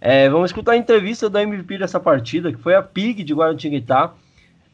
É, 0.00 0.28
vamos 0.28 0.50
escutar 0.50 0.72
a 0.72 0.76
entrevista 0.76 1.28
da 1.28 1.42
MVP 1.42 1.78
dessa 1.78 1.98
partida, 1.98 2.52
que 2.52 2.58
foi 2.58 2.74
a 2.74 2.82
Pig 2.82 3.24
de 3.24 3.34
Guaratinguetá. 3.34 4.12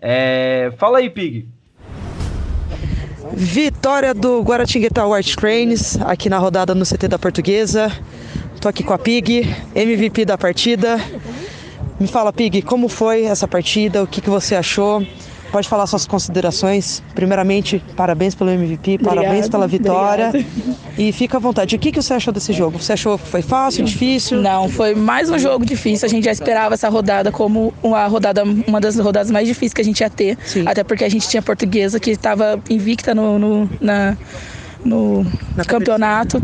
É, 0.01 0.73
fala 0.77 0.99
aí, 0.99 1.09
Pig. 1.09 1.49
Vitória 3.33 4.13
do 4.13 4.43
Guaratinguetá 4.43 5.07
White 5.07 5.37
Cranes, 5.37 5.99
aqui 6.03 6.29
na 6.29 6.39
rodada 6.39 6.75
no 6.75 6.85
CT 6.85 7.09
da 7.09 7.19
Portuguesa. 7.19 7.91
Tô 8.61 8.69
aqui 8.69 8.85
com 8.85 8.93
a 8.93 8.99
Pig, 8.99 9.49
MVP 9.75 10.27
da 10.27 10.37
partida. 10.37 10.99
Me 11.99 12.07
fala, 12.07 12.33
Pig, 12.33 12.61
como 12.63 12.89
foi 12.89 13.25
essa 13.25 13.49
partida? 13.49 14.03
O 14.03 14.07
que, 14.07 14.21
que 14.21 14.29
você 14.29 14.55
achou? 14.55 15.03
Pode 15.55 15.69
falar 15.69 15.87
suas 15.87 16.05
considerações. 16.05 17.01
Primeiramente, 17.15 17.81
parabéns 17.97 18.35
pelo 18.35 18.51
MVP, 18.51 18.95
Obrigada, 18.95 19.21
parabéns 19.21 19.49
pela 19.49 19.69
vitória. 19.69 20.29
Obrigada. 20.31 20.55
E 20.99 21.13
fica 21.13 21.37
à 21.37 21.41
vontade. 21.41 21.77
O 21.77 21.79
que, 21.79 21.93
que 21.93 22.03
você 22.03 22.13
achou 22.13 22.33
desse 22.33 22.53
jogo? 22.53 22.83
Você 22.83 22.95
achou 22.95 23.17
que 23.17 23.29
foi 23.29 23.41
fácil, 23.41 23.85
difícil? 23.85 24.41
Não, 24.41 24.69
foi 24.69 24.97
mais 24.97 25.31
um 25.31 25.39
jogo 25.39 25.65
difícil. 25.65 26.07
A 26.07 26.09
gente 26.09 26.25
já 26.25 26.33
esperava 26.33 26.75
essa 26.75 26.89
rodada 26.89 27.31
como 27.31 27.73
uma 27.85 28.05
rodada, 28.09 28.43
uma 28.67 28.81
das 28.81 28.99
rodadas 28.99 29.31
mais 29.31 29.47
difíceis 29.47 29.73
que 29.73 29.81
a 29.81 29.85
gente 29.85 30.01
ia 30.01 30.11
ter. 30.11 30.37
Sim. 30.45 30.65
Até 30.67 30.83
porque 30.83 31.05
a 31.05 31.09
gente 31.09 31.29
tinha 31.29 31.39
a 31.39 31.43
portuguesa 31.45 32.01
que 32.01 32.11
estava 32.11 32.59
invicta 32.69 33.15
no, 33.15 33.39
no 33.39 33.71
na 33.81 34.17
no 34.85 35.25
Na 35.57 35.65
campeonato. 35.65 36.43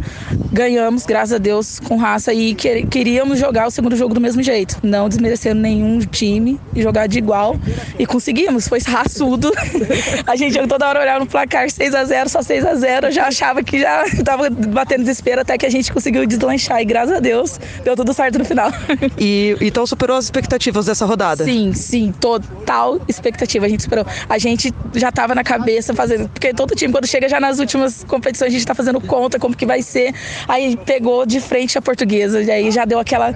Ganhamos, 0.53 1.05
graças 1.07 1.32
a 1.32 1.38
Deus, 1.38 1.78
com 1.80 1.97
raça 1.97 2.32
e 2.32 2.55
queríamos 2.55 3.38
jogar 3.38 3.66
o 3.66 3.70
segundo 3.70 3.97
jogo 3.97 4.14
do 4.14 4.20
mesmo 4.20 4.43
jeito, 4.43 4.78
não 4.82 5.09
desmerecendo 5.09 5.61
nenhum 5.61 5.99
time 6.01 6.59
e 6.74 6.82
jogar 6.82 7.07
de 7.07 7.18
igual. 7.18 7.57
E 7.99 8.07
conseguimos, 8.07 8.66
foi 8.66 8.80
raçudo. 8.80 9.53
a 10.26 10.36
gente 10.36 10.59
toda 10.66 10.88
hora 10.88 11.01
olhava 11.01 11.20
no 11.20 11.26
placar 11.26 11.70
6 11.70 11.95
a 11.95 12.05
0 12.05 12.28
só 12.28 12.43
6 12.43 12.64
a 12.66 12.74
0 12.74 13.07
Eu 13.07 13.12
já 13.12 13.26
achava 13.26 13.62
que 13.62 13.80
já 13.80 14.05
estava 14.12 14.51
batendo 14.51 15.01
desespero 15.01 15.41
até 15.41 15.57
que 15.57 15.66
a 15.66 15.70
gente 15.70 15.93
conseguiu 15.93 16.26
deslanchar. 16.26 16.80
E 16.80 16.84
graças 16.84 17.16
a 17.16 17.20
Deus, 17.20 17.61
deu 17.84 17.95
tudo 17.95 18.12
certo 18.12 18.38
no 18.38 18.45
final. 18.45 18.70
e 19.18 19.57
então 19.61 19.86
superou 19.86 20.16
as 20.16 20.24
expectativas 20.24 20.86
dessa 20.86 21.05
rodada? 21.05 21.45
Sim, 21.45 21.72
sim, 21.72 22.12
total 22.20 23.01
expectativa 23.09 23.66
a 23.66 23.68
gente 23.68 23.82
superou. 23.82 24.07
A 24.28 24.38
gente 24.38 24.72
já 24.95 25.09
estava 25.11 25.34
na 25.34 25.45
cabeça 25.45 25.95
fazendo, 25.95 26.28
porque 26.28 26.53
todo 26.55 26.74
time, 26.74 26.93
quando 26.93 27.07
chega 27.07 27.28
já 27.28 27.41
nas 27.41 27.59
últimas 27.59 28.05
competições, 28.05 28.29
competição, 28.30 28.46
a 28.46 28.50
gente 28.50 28.60
está 28.60 28.74
fazendo 28.74 29.00
conta 29.00 29.38
como 29.38 29.56
que 29.56 29.66
vai 29.66 29.82
ser. 29.82 30.14
Aí 30.48 30.76
pegou 30.76 31.26
de 31.26 31.40
frente 31.40 31.76
a 31.76 31.82
portuguesa, 31.82 32.42
e 32.42 32.50
aí 32.50 32.70
já 32.70 32.84
deu 32.84 32.98
aquela. 32.98 33.34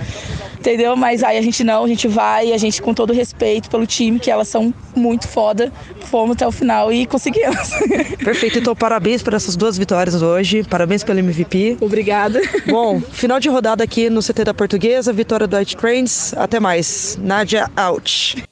Entendeu? 0.58 0.96
Mas 0.96 1.22
aí 1.22 1.36
a 1.36 1.42
gente 1.42 1.62
não, 1.62 1.84
a 1.84 1.88
gente 1.88 2.08
vai, 2.08 2.52
a 2.52 2.56
gente 2.56 2.80
com 2.80 2.94
todo 2.94 3.12
respeito 3.12 3.68
pelo 3.68 3.86
time, 3.86 4.18
que 4.18 4.30
elas 4.30 4.48
são 4.48 4.72
muito 4.96 5.28
foda, 5.28 5.70
fomos 6.06 6.36
até 6.36 6.46
o 6.46 6.52
final 6.52 6.90
e 6.90 7.04
conseguimos. 7.04 7.70
Perfeito, 8.24 8.58
então 8.58 8.74
parabéns 8.74 9.22
por 9.22 9.34
essas 9.34 9.56
duas 9.56 9.76
vitórias 9.76 10.22
hoje, 10.22 10.62
parabéns 10.64 11.04
pelo 11.04 11.18
MVP. 11.18 11.76
Obrigada. 11.80 12.40
Bom, 12.66 13.00
final 13.00 13.38
de 13.38 13.48
rodada 13.50 13.84
aqui 13.84 14.08
no 14.08 14.22
CT 14.22 14.44
da 14.44 14.54
Portuguesa, 14.54 15.12
vitória 15.12 15.46
do 15.46 15.56
White 15.56 15.76
Cranes, 15.76 16.32
até 16.34 16.58
mais. 16.58 17.18
Nádia 17.20 17.70
out. 17.76 18.42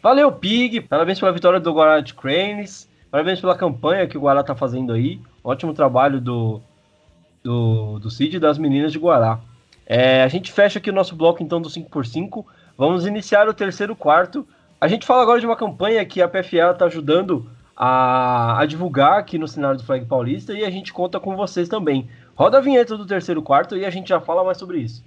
Valeu, 0.00 0.30
Pig. 0.32 0.82
Parabéns 0.82 1.18
pela 1.18 1.32
vitória 1.32 1.58
do 1.58 1.72
Guarani 1.72 2.12
Cranes. 2.12 2.88
Parabéns 3.12 3.42
pela 3.42 3.54
campanha 3.54 4.06
que 4.06 4.16
o 4.16 4.22
Guará 4.22 4.42
tá 4.42 4.54
fazendo 4.54 4.90
aí. 4.90 5.20
Ótimo 5.44 5.74
trabalho 5.74 6.18
do, 6.18 6.62
do, 7.44 7.98
do 7.98 8.10
Cid 8.10 8.38
e 8.38 8.40
das 8.40 8.56
meninas 8.56 8.90
de 8.90 8.98
Guará. 8.98 9.38
É, 9.84 10.22
a 10.22 10.28
gente 10.28 10.50
fecha 10.50 10.78
aqui 10.78 10.88
o 10.88 10.94
nosso 10.94 11.14
bloco 11.14 11.42
então 11.42 11.60
do 11.60 11.68
5x5. 11.68 12.42
Vamos 12.74 13.04
iniciar 13.04 13.46
o 13.46 13.52
terceiro 13.52 13.94
quarto. 13.94 14.48
A 14.80 14.88
gente 14.88 15.04
fala 15.04 15.20
agora 15.20 15.38
de 15.38 15.44
uma 15.44 15.54
campanha 15.54 16.02
que 16.06 16.22
a 16.22 16.26
PFA 16.26 16.70
está 16.72 16.86
ajudando 16.86 17.46
a, 17.76 18.58
a, 18.60 18.64
divulgar 18.64 19.18
aqui 19.18 19.36
no 19.36 19.46
cenário 19.46 19.76
do 19.76 19.84
Flag 19.84 20.06
Paulista 20.06 20.54
e 20.54 20.64
a 20.64 20.70
gente 20.70 20.90
conta 20.90 21.20
com 21.20 21.36
vocês 21.36 21.68
também. 21.68 22.08
Roda 22.34 22.56
a 22.56 22.62
vinheta 22.62 22.96
do 22.96 23.04
terceiro 23.04 23.42
quarto 23.42 23.76
e 23.76 23.84
a 23.84 23.90
gente 23.90 24.08
já 24.08 24.22
fala 24.22 24.42
mais 24.42 24.56
sobre 24.56 24.78
isso. 24.78 25.04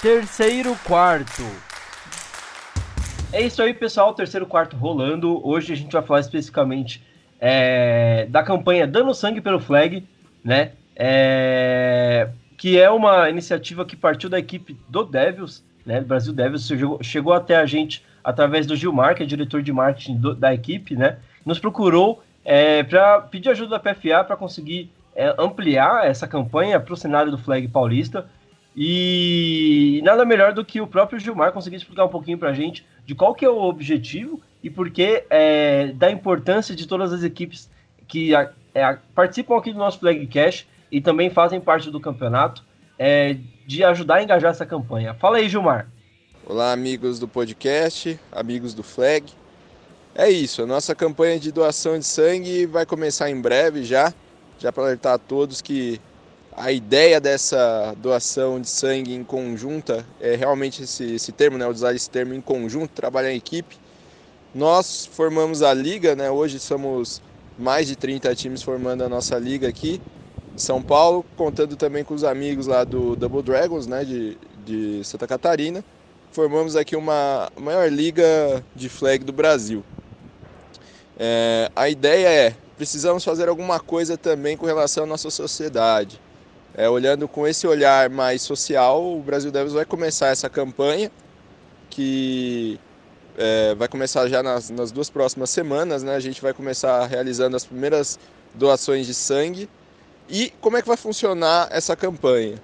Terceiro 0.00 0.74
quarto. 0.86 1.75
É 3.32 3.42
isso 3.42 3.60
aí, 3.60 3.74
pessoal. 3.74 4.14
Terceiro 4.14 4.46
quarto 4.46 4.76
rolando. 4.76 5.46
Hoje 5.46 5.72
a 5.72 5.76
gente 5.76 5.92
vai 5.92 6.02
falar 6.02 6.20
especificamente 6.20 7.02
é, 7.40 8.26
da 8.30 8.42
campanha 8.42 8.86
Dando 8.86 9.12
Sangue 9.14 9.40
pelo 9.40 9.58
Flag, 9.58 10.06
né? 10.44 10.72
É, 10.94 12.28
que 12.56 12.78
é 12.78 12.88
uma 12.88 13.28
iniciativa 13.28 13.84
que 13.84 13.96
partiu 13.96 14.30
da 14.30 14.38
equipe 14.38 14.76
do 14.88 15.04
Devils, 15.04 15.62
né? 15.84 16.00
Brasil 16.00 16.32
Devils. 16.32 16.66
Chegou, 16.66 17.02
chegou 17.02 17.32
até 17.32 17.56
a 17.56 17.66
gente 17.66 18.02
através 18.22 18.64
do 18.64 18.76
Gilmar, 18.76 19.14
que 19.14 19.22
é 19.22 19.26
diretor 19.26 19.60
de 19.60 19.72
marketing 19.72 20.16
do, 20.16 20.34
da 20.34 20.54
equipe, 20.54 20.94
né? 20.94 21.18
Nos 21.44 21.58
procurou 21.58 22.22
é, 22.44 22.84
para 22.84 23.22
pedir 23.22 23.50
ajuda 23.50 23.70
da 23.70 23.80
PFA 23.80 24.24
para 24.24 24.36
conseguir 24.36 24.90
é, 25.14 25.34
ampliar 25.36 26.06
essa 26.06 26.28
campanha 26.28 26.78
para 26.78 26.94
o 26.94 26.96
cenário 26.96 27.30
do 27.30 27.38
flag 27.38 27.66
paulista. 27.68 28.26
E 28.78 30.02
nada 30.04 30.24
melhor 30.24 30.52
do 30.52 30.64
que 30.64 30.82
o 30.82 30.86
próprio 30.86 31.18
Gilmar 31.18 31.50
conseguir 31.50 31.76
explicar 31.76 32.04
um 32.04 32.10
pouquinho 32.10 32.36
para 32.36 32.50
a 32.50 32.54
gente 32.54 32.84
de 33.06 33.14
qual 33.14 33.34
que 33.34 33.44
é 33.44 33.48
o 33.48 33.62
objetivo 33.62 34.40
e 34.62 34.68
por 34.68 34.90
que 34.90 35.24
é, 35.30 35.92
da 35.94 36.10
importância 36.10 36.74
de 36.74 36.86
todas 36.86 37.12
as 37.12 37.22
equipes 37.22 37.70
que 38.08 38.34
é, 38.34 38.98
participam 39.14 39.56
aqui 39.56 39.72
do 39.72 39.78
nosso 39.78 40.00
Flag 40.00 40.26
Cash 40.26 40.66
e 40.90 41.00
também 41.00 41.30
fazem 41.30 41.60
parte 41.60 41.90
do 41.90 42.00
campeonato, 42.00 42.64
é, 42.98 43.36
de 43.64 43.84
ajudar 43.84 44.16
a 44.16 44.22
engajar 44.22 44.50
essa 44.50 44.66
campanha. 44.66 45.14
Fala 45.14 45.38
aí, 45.38 45.48
Gilmar. 45.48 45.88
Olá, 46.44 46.72
amigos 46.72 47.18
do 47.18 47.28
podcast, 47.28 48.18
amigos 48.32 48.74
do 48.74 48.82
Flag. 48.82 49.24
É 50.14 50.28
isso, 50.28 50.62
a 50.62 50.66
nossa 50.66 50.94
campanha 50.94 51.38
de 51.38 51.52
doação 51.52 51.98
de 51.98 52.06
sangue 52.06 52.66
vai 52.66 52.86
começar 52.86 53.30
em 53.30 53.40
breve 53.40 53.84
já, 53.84 54.12
já 54.58 54.72
para 54.72 54.84
alertar 54.84 55.14
a 55.14 55.18
todos 55.18 55.60
que 55.60 56.00
a 56.56 56.72
ideia 56.72 57.20
dessa 57.20 57.94
doação 57.98 58.58
de 58.58 58.68
sangue 58.68 59.12
em 59.12 59.22
conjunta 59.22 60.06
é 60.18 60.34
realmente 60.34 60.84
esse, 60.84 61.16
esse 61.16 61.30
termo, 61.30 61.58
né, 61.58 61.68
usar 61.68 61.94
esse 61.94 62.08
termo 62.08 62.32
em 62.32 62.40
conjunto, 62.40 62.94
trabalhar 62.94 63.30
em 63.30 63.36
equipe. 63.36 63.76
Nós 64.54 65.04
formamos 65.04 65.62
a 65.62 65.74
liga, 65.74 66.16
né, 66.16 66.30
hoje 66.30 66.58
somos 66.58 67.20
mais 67.58 67.86
de 67.86 67.94
30 67.94 68.34
times 68.34 68.62
formando 68.62 69.04
a 69.04 69.08
nossa 69.08 69.38
liga 69.38 69.68
aqui 69.68 70.00
em 70.54 70.58
São 70.58 70.82
Paulo, 70.82 71.26
contando 71.36 71.76
também 71.76 72.02
com 72.02 72.14
os 72.14 72.24
amigos 72.24 72.66
lá 72.66 72.84
do 72.84 73.14
Double 73.16 73.42
Dragons, 73.42 73.86
né, 73.86 74.02
de, 74.02 74.38
de 74.64 75.04
Santa 75.04 75.26
Catarina. 75.26 75.84
Formamos 76.32 76.74
aqui 76.74 76.96
uma 76.96 77.50
maior 77.60 77.92
liga 77.92 78.64
de 78.74 78.88
flag 78.88 79.22
do 79.24 79.32
Brasil. 79.32 79.84
É, 81.18 81.70
a 81.76 81.90
ideia 81.90 82.28
é, 82.28 82.56
precisamos 82.78 83.22
fazer 83.22 83.46
alguma 83.46 83.78
coisa 83.78 84.16
também 84.16 84.56
com 84.56 84.64
relação 84.64 85.04
à 85.04 85.06
nossa 85.06 85.30
sociedade. 85.30 86.18
É, 86.78 86.90
olhando 86.90 87.26
com 87.26 87.48
esse 87.48 87.66
olhar 87.66 88.10
mais 88.10 88.42
social, 88.42 89.02
o 89.02 89.22
Brasil 89.22 89.50
Devils 89.50 89.72
vai 89.72 89.86
começar 89.86 90.26
essa 90.26 90.46
campanha, 90.50 91.10
que 91.88 92.78
é, 93.38 93.74
vai 93.74 93.88
começar 93.88 94.28
já 94.28 94.42
nas, 94.42 94.68
nas, 94.68 94.92
duas 94.92 95.08
próximas 95.08 95.48
semanas. 95.48 96.02
Né? 96.02 96.14
A 96.14 96.20
gente 96.20 96.42
vai 96.42 96.52
começar 96.52 97.06
realizando 97.06 97.56
as 97.56 97.64
primeiras 97.64 98.18
doações 98.52 99.06
de 99.06 99.14
sangue. 99.14 99.70
E 100.28 100.52
como 100.60 100.76
é 100.76 100.82
que 100.82 100.88
vai 100.88 100.98
funcionar 100.98 101.66
essa 101.70 101.96
campanha? 101.96 102.56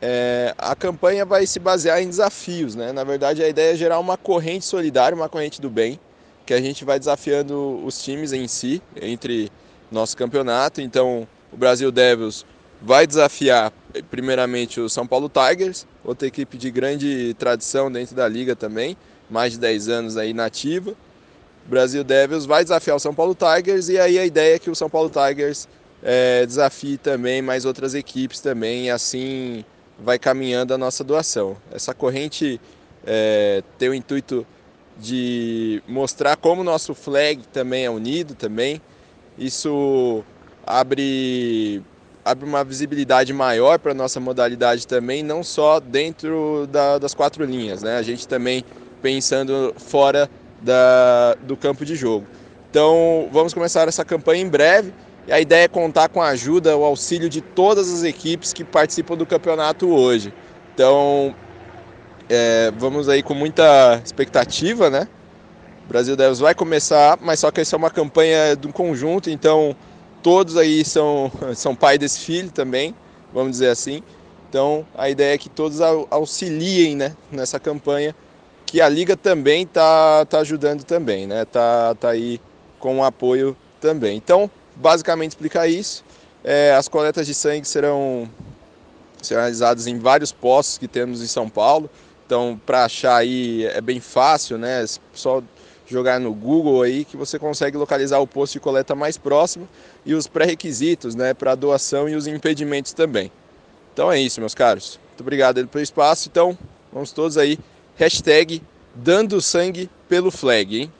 É, 0.00 0.54
a 0.56 0.74
campanha 0.74 1.26
vai 1.26 1.46
se 1.46 1.58
basear 1.58 2.02
em 2.02 2.08
desafios. 2.08 2.74
Né? 2.74 2.90
Na 2.90 3.04
verdade, 3.04 3.42
a 3.42 3.48
ideia 3.48 3.74
é 3.74 3.76
gerar 3.76 3.98
uma 3.98 4.16
corrente 4.16 4.64
solidária, 4.64 5.14
uma 5.14 5.28
corrente 5.28 5.60
do 5.60 5.68
bem, 5.68 6.00
que 6.46 6.54
a 6.54 6.60
gente 6.62 6.86
vai 6.86 6.98
desafiando 6.98 7.84
os 7.84 8.02
times 8.02 8.32
em 8.32 8.48
si, 8.48 8.80
entre 8.98 9.52
nosso 9.92 10.16
campeonato. 10.16 10.80
Então, 10.80 11.28
o 11.52 11.56
Brasil 11.58 11.92
Devils 11.92 12.46
vai 12.80 13.06
desafiar 13.06 13.72
primeiramente 14.10 14.80
o 14.80 14.88
São 14.88 15.06
Paulo 15.06 15.30
Tigers, 15.30 15.86
outra 16.04 16.28
equipe 16.28 16.58
de 16.58 16.70
grande 16.70 17.34
tradição 17.34 17.90
dentro 17.90 18.14
da 18.14 18.28
liga 18.28 18.54
também, 18.54 18.96
mais 19.30 19.52
de 19.52 19.58
10 19.58 19.88
anos 19.88 20.16
aí 20.16 20.32
nativa. 20.32 20.94
Brasil 21.64 22.04
Devils 22.04 22.46
vai 22.46 22.62
desafiar 22.62 22.96
o 22.96 23.00
São 23.00 23.14
Paulo 23.14 23.34
Tigers 23.34 23.88
e 23.88 23.98
aí 23.98 24.18
a 24.18 24.24
ideia 24.24 24.56
é 24.56 24.58
que 24.58 24.70
o 24.70 24.74
São 24.74 24.88
Paulo 24.88 25.10
Tigers 25.10 25.66
é, 26.02 26.46
desafie 26.46 26.96
também 26.96 27.42
mais 27.42 27.64
outras 27.64 27.94
equipes 27.94 28.40
também 28.40 28.86
e 28.86 28.90
assim 28.90 29.64
vai 29.98 30.18
caminhando 30.18 30.74
a 30.74 30.78
nossa 30.78 31.02
doação. 31.02 31.56
Essa 31.72 31.92
corrente 31.94 32.60
é, 33.04 33.62
tem 33.78 33.88
o 33.88 33.94
intuito 33.94 34.46
de 34.98 35.82
mostrar 35.88 36.36
como 36.36 36.60
o 36.60 36.64
nosso 36.64 36.94
flag 36.94 37.42
também 37.48 37.84
é 37.84 37.90
unido 37.90 38.34
também. 38.34 38.80
Isso 39.36 40.22
abre 40.64 41.82
abre 42.26 42.44
uma 42.44 42.64
visibilidade 42.64 43.32
maior 43.32 43.78
para 43.78 43.92
a 43.92 43.94
nossa 43.94 44.18
modalidade 44.18 44.84
também, 44.84 45.22
não 45.22 45.44
só 45.44 45.78
dentro 45.78 46.66
da, 46.66 46.98
das 46.98 47.14
quatro 47.14 47.44
linhas, 47.44 47.84
né? 47.84 47.96
A 47.96 48.02
gente 48.02 48.26
também 48.26 48.64
pensando 49.00 49.72
fora 49.78 50.28
da, 50.60 51.34
do 51.42 51.56
campo 51.56 51.84
de 51.84 51.94
jogo. 51.94 52.26
Então 52.68 53.28
vamos 53.30 53.54
começar 53.54 53.86
essa 53.86 54.04
campanha 54.04 54.42
em 54.42 54.48
breve. 54.48 54.92
E 55.28 55.32
a 55.32 55.40
ideia 55.40 55.64
é 55.64 55.68
contar 55.68 56.08
com 56.08 56.20
a 56.20 56.28
ajuda, 56.28 56.76
o 56.76 56.84
auxílio 56.84 57.28
de 57.28 57.40
todas 57.40 57.92
as 57.92 58.02
equipes 58.02 58.52
que 58.52 58.64
participam 58.64 59.16
do 59.16 59.24
campeonato 59.24 59.88
hoje. 59.88 60.34
Então 60.74 61.32
é, 62.28 62.72
vamos 62.76 63.08
aí 63.08 63.22
com 63.22 63.34
muita 63.34 64.00
expectativa, 64.04 64.90
né? 64.90 65.06
O 65.84 65.88
Brasil 65.88 66.16
Devils 66.16 66.40
vai 66.40 66.54
começar, 66.54 67.16
mas 67.20 67.38
só 67.38 67.52
que 67.52 67.60
essa 67.60 67.76
é 67.76 67.78
uma 67.78 67.90
campanha 67.90 68.56
de 68.56 68.66
um 68.66 68.72
conjunto, 68.72 69.30
então 69.30 69.76
todos 70.26 70.56
aí 70.56 70.84
são, 70.84 71.30
são 71.54 71.72
pai 71.72 71.96
desse 71.96 72.18
filho 72.18 72.50
também, 72.50 72.92
vamos 73.32 73.52
dizer 73.52 73.68
assim. 73.68 74.02
Então 74.48 74.84
a 74.98 75.08
ideia 75.08 75.34
é 75.34 75.38
que 75.38 75.48
todos 75.48 75.80
auxiliem 75.80 76.96
né, 76.96 77.14
nessa 77.30 77.60
campanha, 77.60 78.12
que 78.66 78.80
a 78.80 78.88
Liga 78.88 79.16
também 79.16 79.62
está 79.62 80.24
tá 80.24 80.40
ajudando 80.40 80.82
também, 80.82 81.28
né? 81.28 81.44
Tá, 81.44 81.94
tá 81.94 82.10
aí 82.10 82.40
com 82.80 82.98
o 82.98 83.04
apoio 83.04 83.56
também. 83.80 84.16
Então, 84.16 84.50
basicamente 84.74 85.30
explicar 85.30 85.68
isso. 85.68 86.04
É, 86.42 86.74
as 86.74 86.88
coletas 86.88 87.24
de 87.24 87.32
sangue 87.32 87.64
serão, 87.64 88.28
serão 89.22 89.42
realizadas 89.42 89.86
em 89.86 89.96
vários 89.96 90.32
postos 90.32 90.76
que 90.76 90.88
temos 90.88 91.22
em 91.22 91.28
São 91.28 91.48
Paulo. 91.48 91.88
Então, 92.26 92.60
para 92.66 92.84
achar 92.84 93.14
aí 93.14 93.64
é 93.66 93.80
bem 93.80 94.00
fácil, 94.00 94.58
né? 94.58 94.84
Só 95.14 95.40
jogar 95.86 96.18
no 96.18 96.34
Google 96.34 96.82
aí 96.82 97.04
que 97.04 97.16
você 97.16 97.38
consegue 97.38 97.76
localizar 97.76 98.18
o 98.18 98.26
posto 98.26 98.54
de 98.54 98.60
coleta 98.60 98.94
mais 98.94 99.16
próximo 99.16 99.68
e 100.04 100.14
os 100.14 100.26
pré-requisitos 100.26 101.14
né, 101.14 101.32
para 101.32 101.54
doação 101.54 102.08
e 102.08 102.14
os 102.14 102.26
impedimentos 102.26 102.92
também. 102.92 103.30
Então 103.92 104.10
é 104.10 104.20
isso, 104.20 104.40
meus 104.40 104.54
caros. 104.54 104.98
Muito 105.08 105.20
obrigado 105.22 105.66
pelo 105.68 105.82
espaço. 105.82 106.28
Então, 106.28 106.58
vamos 106.92 107.12
todos 107.12 107.38
aí. 107.38 107.58
Hashtag 107.96 108.62
dando 108.94 109.40
sangue 109.40 109.88
pelo 110.08 110.30
flag, 110.30 110.82
hein? 110.82 110.92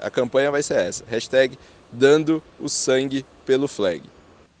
A 0.00 0.10
campanha 0.10 0.50
vai 0.50 0.62
ser 0.62 0.78
essa. 0.78 1.04
Hashtag 1.06 1.58
dando 1.92 2.42
o 2.58 2.68
sangue 2.68 3.24
pelo 3.44 3.68
flag. 3.68 4.02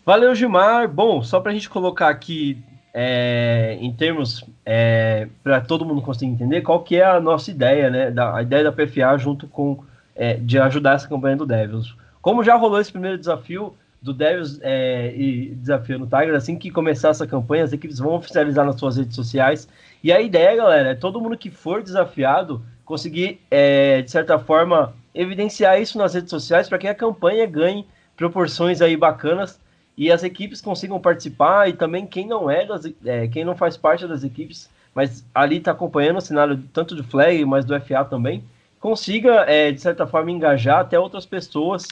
Valeu, 0.04 0.34
Gilmar. 0.34 0.88
Bom, 0.88 1.22
só 1.22 1.40
para 1.40 1.50
a 1.50 1.54
gente 1.54 1.68
colocar 1.68 2.08
aqui 2.08 2.58
é, 2.92 3.76
em 3.80 3.92
termos 3.92 4.44
é, 4.64 5.28
para 5.42 5.60
todo 5.60 5.84
mundo 5.84 6.02
conseguir 6.02 6.32
entender 6.32 6.62
qual 6.62 6.82
que 6.82 6.96
é 6.96 7.04
a 7.04 7.20
nossa 7.20 7.50
ideia, 7.50 7.88
né? 7.90 8.10
Da, 8.10 8.36
a 8.36 8.42
ideia 8.42 8.64
da 8.64 8.72
PFA 8.72 9.16
junto 9.16 9.46
com 9.46 9.82
é, 10.14 10.34
de 10.34 10.58
ajudar 10.58 10.94
essa 10.94 11.08
campanha 11.08 11.36
do 11.36 11.46
Devils. 11.46 11.94
Como 12.20 12.44
já 12.44 12.56
rolou 12.56 12.80
esse 12.80 12.92
primeiro 12.92 13.16
desafio 13.16 13.74
do 14.02 14.12
Devils 14.12 14.58
é, 14.62 15.14
e 15.14 15.54
desafio 15.54 15.98
no 15.98 16.06
Tiger, 16.06 16.34
assim 16.34 16.56
que 16.56 16.70
começar 16.70 17.10
essa 17.10 17.26
campanha, 17.26 17.64
as 17.64 17.72
equipes 17.72 17.98
vão 17.98 18.14
oficializar 18.14 18.64
nas 18.64 18.78
suas 18.78 18.96
redes 18.96 19.14
sociais. 19.14 19.68
E 20.02 20.12
a 20.12 20.20
ideia, 20.20 20.56
galera, 20.56 20.90
é 20.90 20.94
todo 20.94 21.20
mundo 21.20 21.36
que 21.36 21.50
for 21.50 21.82
desafiado 21.82 22.62
conseguir, 22.84 23.40
é, 23.50 24.02
de 24.02 24.10
certa 24.10 24.38
forma, 24.38 24.94
evidenciar 25.14 25.80
isso 25.80 25.96
nas 25.98 26.14
redes 26.14 26.30
sociais 26.30 26.68
para 26.68 26.78
que 26.78 26.88
a 26.88 26.94
campanha 26.94 27.46
ganhe 27.46 27.86
proporções 28.16 28.82
aí 28.82 28.96
bacanas 28.96 29.60
e 30.00 30.10
as 30.10 30.22
equipes 30.22 30.62
consigam 30.62 30.98
participar 30.98 31.68
e 31.68 31.74
também 31.74 32.06
quem 32.06 32.26
não 32.26 32.50
é, 32.50 32.64
das, 32.64 32.90
é 33.04 33.28
quem 33.28 33.44
não 33.44 33.54
faz 33.54 33.76
parte 33.76 34.08
das 34.08 34.24
equipes, 34.24 34.70
mas 34.94 35.22
ali 35.34 35.58
está 35.58 35.72
acompanhando 35.72 36.16
o 36.16 36.22
cenário 36.22 36.58
tanto 36.72 36.94
do 36.94 37.04
flag, 37.04 37.44
mas 37.44 37.66
do 37.66 37.78
FA 37.82 38.02
também, 38.02 38.42
consiga, 38.80 39.44
é, 39.46 39.70
de 39.70 39.78
certa 39.78 40.06
forma, 40.06 40.30
engajar 40.30 40.80
até 40.80 40.98
outras 40.98 41.26
pessoas 41.26 41.86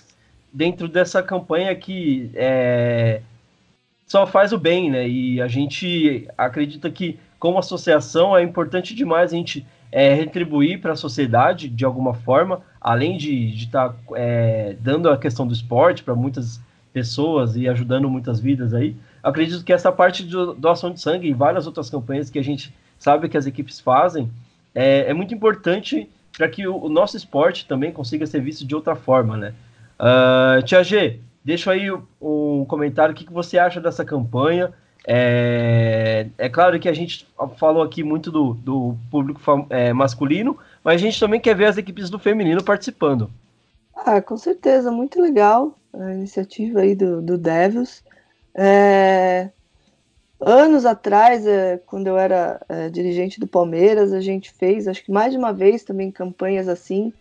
dentro 0.51 0.89
dessa 0.89 1.23
campanha 1.23 1.75
que 1.75 2.31
é, 2.35 3.21
só 4.07 4.27
faz 4.27 4.55
o 4.55 4.59
bem, 4.59 4.91
né? 4.91 5.07
E 5.07 5.43
a 5.43 5.47
gente 5.47 6.27
acredita 6.39 6.91
que, 6.91 7.21
como 7.39 7.59
associação, 7.59 8.35
é 8.35 8.43
importante 8.43 8.95
demais 8.95 9.35
a 9.35 9.37
gente 9.37 9.67
é, 9.93 10.15
retribuir 10.15 10.81
para 10.81 10.93
a 10.93 10.97
sociedade 10.97 11.69
de 11.69 11.85
alguma 11.85 12.15
forma, 12.15 12.63
além 12.81 13.19
de 13.19 13.55
estar 13.55 13.91
tá, 13.91 13.95
é, 14.15 14.77
dando 14.81 15.11
a 15.11 15.19
questão 15.19 15.47
do 15.47 15.53
esporte 15.53 16.03
para 16.03 16.15
muitas 16.15 16.59
pessoas 16.93 17.57
e 17.57 17.69
ajudando 17.69 18.09
muitas 18.09 18.41
vidas 18.41 18.75
aí. 18.75 18.97
Acredito 19.23 19.65
que 19.65 19.73
essa 19.73 19.93
parte 19.93 20.25
de 20.25 20.35
doação 20.57 20.93
de 20.93 21.01
sangue 21.01 21.29
e 21.29 21.35
várias 21.35 21.67
outras 21.67 21.91
campanhas 21.91 22.31
que 22.31 22.39
a 22.39 22.45
gente 22.45 22.75
sabe 22.99 23.29
que 23.29 23.37
as 23.37 23.47
equipes 23.47 23.81
fazem 23.81 24.31
é, 24.75 25.11
é 25.11 25.15
muito 25.15 25.35
importante 25.35 26.09
para 26.37 26.49
que 26.49 26.67
o, 26.67 26.85
o, 26.85 26.89
nosso 26.89 27.17
esporte 27.17 27.67
também 27.67 27.93
consiga 27.93 28.27
ser 28.27 28.41
visto 28.41 28.65
de 28.65 28.75
outra 28.75 28.95
forma, 28.95 29.37
né? 29.37 29.55
Uh, 29.99 30.63
Tia 30.63 30.85
G, 30.85 31.21
deixa 31.45 31.73
aí 31.73 31.91
um 32.21 32.65
comentário, 32.65 33.13
o 33.13 33.17
que, 33.17 33.25
que 33.25 33.33
você 33.33 33.59
acha 33.59 33.81
dessa 33.81 34.05
campanha? 34.05 34.73
É, 35.07 36.29
é 36.37 36.49
claro 36.49 36.79
que 36.79 36.89
a 36.89 36.93
gente 36.93 37.27
falou 37.57 37.83
aqui 37.83 38.03
muito 38.05 38.31
do, 38.31 38.55
do 38.55 38.97
público 39.11 39.41
é, 39.71 39.93
masculino, 39.93 40.59
mas 40.85 40.97
a 40.97 40.99
gente 40.99 41.19
também 41.19 41.41
quer 41.41 41.55
ver 41.55 41.65
as 41.65 41.79
equipes 41.79 42.11
do 42.11 42.19
feminino 42.19 42.63
participando. 42.63 43.31
Ah, 43.97 44.21
com 44.21 44.37
certeza, 44.37 44.93
muito 44.93 45.21
legal 45.21 45.78
a 45.93 46.13
iniciativa 46.15 46.81
aí 46.81 46.95
do, 46.95 47.21
do 47.23 47.39
Devils. 47.39 48.03
É, 48.55 49.51
anos 50.41 50.85
atrás, 50.85 51.47
é, 51.47 51.79
quando 51.87 52.07
eu 52.07 52.17
era 52.17 52.61
é, 52.69 52.89
dirigente 52.89 53.41
do 53.41 53.47
Palmeiras, 53.47 54.13
a 54.13 54.21
gente 54.21 54.51
fez, 54.53 54.87
acho 54.89 55.05
que 55.05 55.13
mais 55.13 55.33
de 55.33 55.39
uma 55.39 55.53
vez 55.53 55.85
também, 55.85 56.11
campanhas 56.11 56.69
assim. 56.69 57.13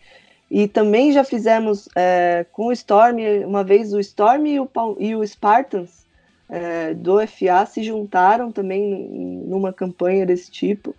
E 0.49 0.67
também 0.67 1.11
já 1.11 1.23
fizemos 1.23 1.89
é, 1.95 2.45
com 2.51 2.67
o 2.67 2.71
Storm, 2.71 3.17
uma 3.45 3.63
vez 3.63 3.93
o 3.93 3.99
Storm 3.99 4.47
e 4.47 4.59
o, 4.59 4.69
e 4.97 5.15
o 5.15 5.25
Spartans 5.27 6.05
é, 6.49 6.93
do 6.93 7.19
FA 7.27 7.65
se 7.65 7.83
juntaram 7.83 8.51
também 8.51 9.09
numa 9.45 9.73
campanha 9.73 10.25
desse 10.25 10.49
tipo. 10.49 10.95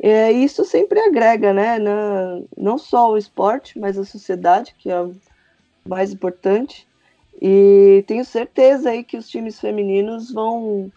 É, 0.00 0.32
isso 0.32 0.64
sempre 0.64 0.98
agrega, 1.00 1.52
né? 1.52 1.78
Na, 1.78 2.40
não 2.56 2.78
só 2.78 3.12
o 3.12 3.18
esporte, 3.18 3.78
mas 3.78 3.98
a 3.98 4.04
sociedade, 4.04 4.74
que 4.78 4.90
é 4.90 5.00
o 5.00 5.14
mais 5.86 6.12
importante. 6.12 6.87
E 7.40 8.04
tenho 8.06 8.24
certeza 8.24 8.90
aí 8.90 9.04
que 9.04 9.16
os 9.16 9.28
times 9.28 9.60
femininos 9.60 10.32
vão, 10.32 10.90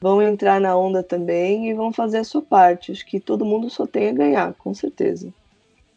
vão 0.00 0.22
entrar 0.22 0.60
na 0.60 0.76
onda 0.76 1.02
também 1.02 1.68
e 1.68 1.74
vão 1.74 1.92
fazer 1.92 2.18
a 2.18 2.24
sua 2.24 2.42
parte. 2.42 2.92
Acho 2.92 3.04
que 3.04 3.18
todo 3.18 3.44
mundo 3.44 3.68
só 3.68 3.86
tem 3.86 4.08
a 4.08 4.12
ganhar, 4.12 4.54
com 4.54 4.72
certeza. 4.72 5.32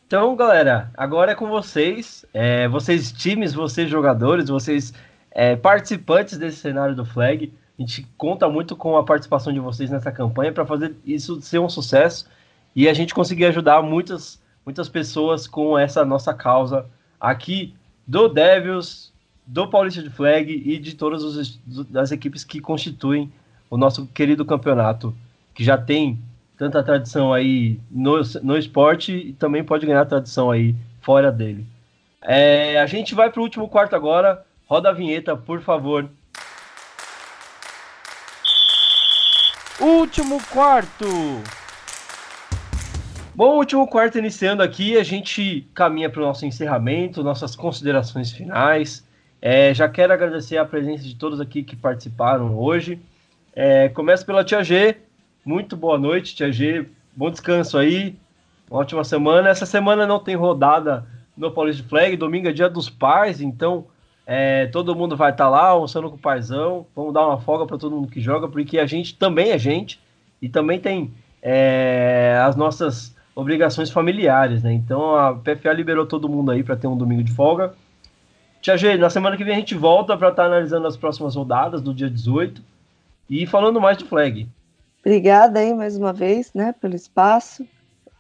Então, 0.08 0.36
galera, 0.36 0.92
agora 0.98 1.32
é 1.32 1.36
com 1.36 1.48
vocês. 1.48 2.26
É, 2.34 2.68
vocês, 2.68 3.12
times, 3.12 3.54
vocês, 3.54 3.90
jogadores, 3.90 4.50
vocês, 4.50 4.94
é, 5.32 5.56
participantes 5.56 6.38
desse 6.38 6.58
cenário 6.58 6.96
do 6.96 7.06
Flag. 7.06 7.54
A 7.78 7.82
gente 7.82 8.06
conta 8.18 8.50
muito 8.50 8.76
com 8.76 8.98
a 8.98 9.04
participação 9.04 9.54
de 9.54 9.60
vocês 9.60 9.90
nessa 9.90 10.12
campanha 10.12 10.52
para 10.52 10.66
fazer 10.66 10.96
isso 11.06 11.42
ser 11.42 11.60
um 11.60 11.70
sucesso 11.70 12.28
e 12.76 12.88
a 12.90 12.94
gente 12.94 13.14
conseguir 13.14 13.46
ajudar 13.46 13.82
muitas, 13.82 14.42
muitas 14.66 14.90
pessoas 14.90 15.48
com 15.48 15.78
essa 15.78 16.04
nossa 16.06 16.34
causa 16.34 16.86
aqui 17.20 17.74
do 18.06 18.28
Devils, 18.28 19.11
do 19.52 19.68
Paulista 19.68 20.02
de 20.02 20.10
Flag 20.10 20.50
e 20.50 20.80
de 20.80 20.96
todas 20.96 21.60
as 21.94 22.12
equipes 22.14 22.42
que 22.42 22.62
constituem 22.62 23.30
o 23.70 23.76
nosso 23.76 24.08
querido 24.08 24.46
campeonato, 24.46 25.14
que 25.54 25.62
já 25.62 25.78
tem 25.78 26.18
tanta 26.58 26.82
tradição 26.82 27.34
aí 27.34 27.78
no, 27.92 28.22
no 28.42 28.58
esporte 28.58 29.12
e 29.12 29.34
também 29.34 29.62
pode 29.62 29.86
ganhar 29.86 30.06
tradição 30.06 30.50
aí 30.50 30.74
fora 31.02 31.30
dele. 31.30 31.66
É, 32.22 32.80
a 32.80 32.86
gente 32.86 33.14
vai 33.14 33.30
para 33.30 33.42
o 33.42 33.44
último 33.44 33.68
quarto 33.68 33.94
agora. 33.94 34.46
Roda 34.68 34.90
a 34.90 34.94
vinheta, 34.94 35.36
por 35.36 35.60
favor. 35.60 36.10
Último 39.82 40.42
quarto. 40.46 41.06
Bom, 43.36 43.58
último 43.58 43.86
quarto 43.86 44.18
iniciando 44.18 44.64
aqui, 44.64 44.98
a 44.98 45.04
gente 45.04 45.68
caminha 45.74 46.10
para 46.10 46.22
o 46.22 46.26
nosso 46.26 46.46
encerramento, 46.46 47.22
nossas 47.22 47.54
considerações 47.54 48.32
finais. 48.32 49.11
É, 49.42 49.74
já 49.74 49.90
quero 49.90 50.14
agradecer 50.14 50.58
a 50.58 50.66
presença 50.66 51.04
de 51.04 51.16
todos 51.16 51.42
aqui 51.42 51.64
que 51.64 51.76
participaram 51.76 52.56
hoje. 52.60 53.02
É, 53.56 53.90
começo 53.90 54.24
pela 54.24 54.44
Tia 54.44 54.64
G. 54.64 54.98
Muito 55.44 55.76
boa 55.76 55.98
noite, 55.98 56.36
Tia 56.36 56.52
G. 56.52 56.86
Bom 57.16 57.32
descanso 57.32 57.76
aí. 57.78 58.16
Uma 58.70 58.82
ótima 58.82 59.04
semana. 59.04 59.50
Essa 59.50 59.66
semana 59.66 60.06
não 60.06 60.20
tem 60.20 60.36
rodada 60.36 61.08
no 61.36 61.52
Paulista 61.52 61.84
Flag. 61.90 62.16
Domingo 62.16 62.48
é 62.48 62.52
dia 62.52 62.70
dos 62.70 62.88
pais, 62.88 63.42
então 63.42 63.88
é, 64.28 64.68
todo 64.68 64.96
mundo 64.96 65.18
vai 65.18 65.32
estar 65.32 65.46
tá 65.46 65.50
lá 65.50 65.70
almoçando 65.70 66.08
com 66.08 66.18
o 66.18 66.20
paizão. 66.20 66.86
Vamos 66.96 67.12
dar 67.12 67.26
uma 67.26 67.40
folga 67.42 67.66
para 67.66 67.80
todo 67.80 67.96
mundo 67.96 68.12
que 68.12 68.22
joga, 68.22 68.48
porque 68.48 68.78
a 68.78 68.86
gente 68.86 69.16
também 69.16 69.50
é 69.50 69.58
gente 69.58 70.00
e 70.40 70.48
também 70.48 70.80
tem 70.80 71.12
é, 71.42 72.40
as 72.46 72.56
nossas 72.56 73.16
obrigações 73.36 73.90
familiares, 73.90 74.62
né? 74.62 74.72
Então 74.72 75.16
a 75.16 75.34
PFA 75.34 75.74
liberou 75.74 76.06
todo 76.06 76.30
mundo 76.30 76.52
aí 76.52 76.64
para 76.64 76.76
ter 76.76 76.86
um 76.86 76.96
domingo 76.96 77.24
de 77.24 77.32
folga. 77.32 77.74
Tia 78.62 78.78
G, 78.78 78.96
na 78.96 79.10
semana 79.10 79.36
que 79.36 79.44
vem 79.44 79.56
a 79.56 79.60
gente 79.60 79.74
volta 79.74 80.16
para 80.16 80.30
estar 80.30 80.44
tá 80.44 80.48
analisando 80.48 80.86
as 80.86 80.96
próximas 80.96 81.36
rodadas 81.36 81.82
do 81.82 81.94
dia 81.94 82.10
18 82.10 82.64
e 83.28 83.48
falando 83.48 83.82
mais 83.82 83.98
de 83.98 84.06
flag. 84.06 84.48
Obrigada 85.00 85.60
aí 85.60 85.74
mais 85.74 85.98
uma 85.98 86.14
vez, 86.14 86.54
né, 86.54 86.76
pelo 86.80 86.96
espaço. 86.96 87.68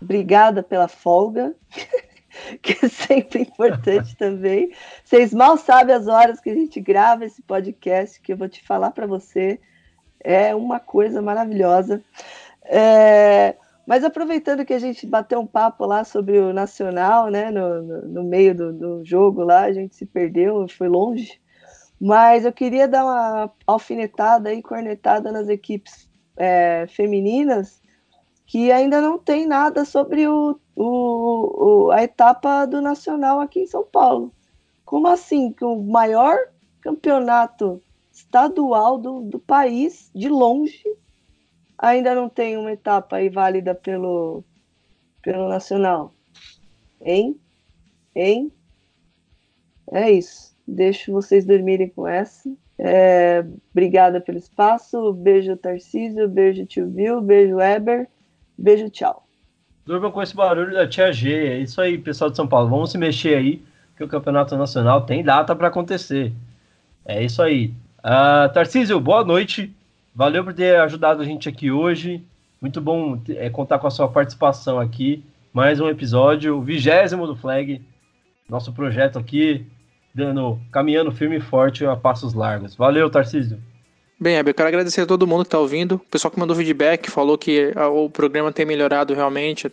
Obrigada 0.01 0.63
pela 0.63 0.87
folga, 0.87 1.53
que 2.59 2.75
é 2.83 2.89
sempre 2.89 3.41
importante 3.41 4.15
também. 4.17 4.71
Vocês 5.03 5.31
mal 5.31 5.57
sabem 5.57 5.93
as 5.93 6.07
horas 6.07 6.39
que 6.39 6.49
a 6.49 6.55
gente 6.55 6.81
grava 6.81 7.23
esse 7.23 7.43
podcast, 7.43 8.19
que 8.19 8.33
eu 8.33 8.37
vou 8.37 8.49
te 8.49 8.63
falar 8.63 8.89
para 8.89 9.05
você. 9.05 9.59
É 10.19 10.55
uma 10.55 10.79
coisa 10.79 11.21
maravilhosa. 11.21 12.01
É... 12.63 13.55
Mas 13.86 14.03
aproveitando 14.03 14.65
que 14.65 14.73
a 14.73 14.79
gente 14.79 15.05
bateu 15.07 15.39
um 15.39 15.47
papo 15.47 15.86
lá 15.86 16.03
sobre 16.03 16.39
o 16.39 16.53
Nacional, 16.53 17.29
né, 17.29 17.49
no, 17.49 17.82
no, 17.82 18.01
no 18.07 18.23
meio 18.23 18.55
do, 18.55 18.73
do, 18.73 19.05
jogo 19.05 19.43
lá, 19.43 19.61
a 19.61 19.73
gente 19.73 19.95
se 19.95 20.05
perdeu, 20.05 20.67
foi 20.69 20.88
longe. 20.88 21.41
Mas 21.99 22.45
eu 22.45 22.53
queria 22.53 22.88
dar 22.88 23.03
uma 23.03 23.51
alfinetada 23.65 24.53
e 24.53 24.61
cornetada 24.61 25.32
nas 25.32 25.49
equipes 25.49 26.09
é, 26.38 26.86
femininas 26.88 27.82
que 28.45 28.71
ainda 28.71 28.99
não 28.99 29.17
tem 29.17 29.47
nada 29.47 29.86
sobre 29.86 30.27
o, 30.27 30.59
o, 30.75 31.86
o, 31.86 31.91
a 31.91 32.03
etapa 32.03 32.65
do 32.65 32.82
Nacional 32.82 33.39
aqui 33.39 33.61
em 33.61 33.67
São 33.67 33.84
Paulo. 33.84 34.34
Como 34.84 35.07
assim? 35.07 35.53
Que 35.53 35.63
o 35.63 35.82
maior 35.82 36.38
campeonato 36.82 37.82
estadual 38.11 38.97
do, 38.97 39.21
do 39.21 39.39
país, 39.39 40.11
de 40.13 40.27
longe, 40.27 40.84
ainda 41.82 42.13
não 42.13 42.29
tem 42.29 42.55
uma 42.55 42.71
etapa 42.71 43.15
aí 43.17 43.27
válida 43.27 43.73
pelo, 43.73 44.43
pelo 45.21 45.49
Nacional. 45.49 46.13
Hein? 47.01 47.36
Hein? 48.15 48.51
É 49.91 50.11
isso. 50.11 50.55
Deixo 50.67 51.11
vocês 51.11 51.43
dormirem 51.43 51.89
com 51.89 52.07
essa. 52.07 52.49
É, 52.77 53.43
obrigada 53.71 54.21
pelo 54.21 54.38
espaço. 54.38 55.11
Beijo, 55.13 55.57
Tarcísio. 55.57 56.29
Beijo, 56.29 56.65
Tio 56.65 56.86
Bill. 56.86 57.19
Beijo, 57.19 57.55
Weber. 57.55 58.07
Beijo, 58.57 58.89
tchau. 58.89 59.27
Durmam 59.86 60.11
com 60.11 60.21
esse 60.21 60.36
barulho 60.36 60.73
da 60.73 60.88
Tia 60.88 61.11
G. 61.11 61.47
É 61.47 61.57
isso 61.57 61.82
aí, 61.82 61.97
pessoal 61.97 62.29
de 62.29 62.38
São 62.38 62.47
Paulo. 62.47 62.69
Vamos 62.69 62.91
se 62.91 62.97
mexer 62.97 63.36
aí, 63.36 63.63
que 63.97 64.03
o 64.03 64.07
Campeonato 64.07 64.55
Nacional 64.55 65.01
tem 65.05 65.23
data 65.23 65.55
para 65.55 65.67
acontecer. 65.67 66.32
É 67.03 67.23
isso 67.23 67.41
aí. 67.41 67.73
Uh, 67.99 68.53
Tarcísio, 68.53 68.99
boa 68.99 69.23
noite. 69.23 69.75
Valeu 70.14 70.43
por 70.43 70.53
ter 70.53 70.76
ajudado 70.80 71.22
a 71.22 71.26
gente 71.26 71.47
aqui 71.47 71.72
hoje. 71.72 72.24
Muito 72.59 72.82
bom 72.82 73.20
é, 73.30 73.49
contar 73.49 73.80
com 73.80 73.88
a 73.88 73.91
sua 73.91 74.07
participação 74.07 74.80
aqui. 74.80 75.24
Mais 75.53 75.80
um 75.80 75.88
episódio, 75.88 76.57
o 76.57 76.62
vigésimo 76.62 77.26
do 77.26 77.36
Flag. 77.36 77.82
Nosso 78.49 78.74
projeto 78.74 79.18
aqui, 79.18 79.66
dando, 80.14 80.59
caminhando 80.72 81.12
firme 81.12 81.38
e 81.38 81.41
forte 81.41 81.86
a 81.86 81.95
passos 81.95 82.34
largos. 82.34 82.76
Valeu, 82.76 83.09
Tarcísio. 83.09 83.57
Bem, 84.20 84.36
eu 84.36 84.53
quero 84.53 84.68
agradecer 84.68 85.01
a 85.01 85.05
todo 85.05 85.26
mundo 85.26 85.43
que 85.43 85.47
está 85.47 85.57
ouvindo. 85.57 85.95
O 85.95 85.99
pessoal 85.99 86.30
que 86.32 86.39
mandou 86.39 86.55
feedback 86.55 87.09
falou 87.09 87.38
que 87.38 87.72
a, 87.76 87.88
o 87.88 88.09
programa 88.09 88.51
tem 88.51 88.66
melhorado 88.66 89.14
realmente. 89.14 89.68
A, 89.68 89.72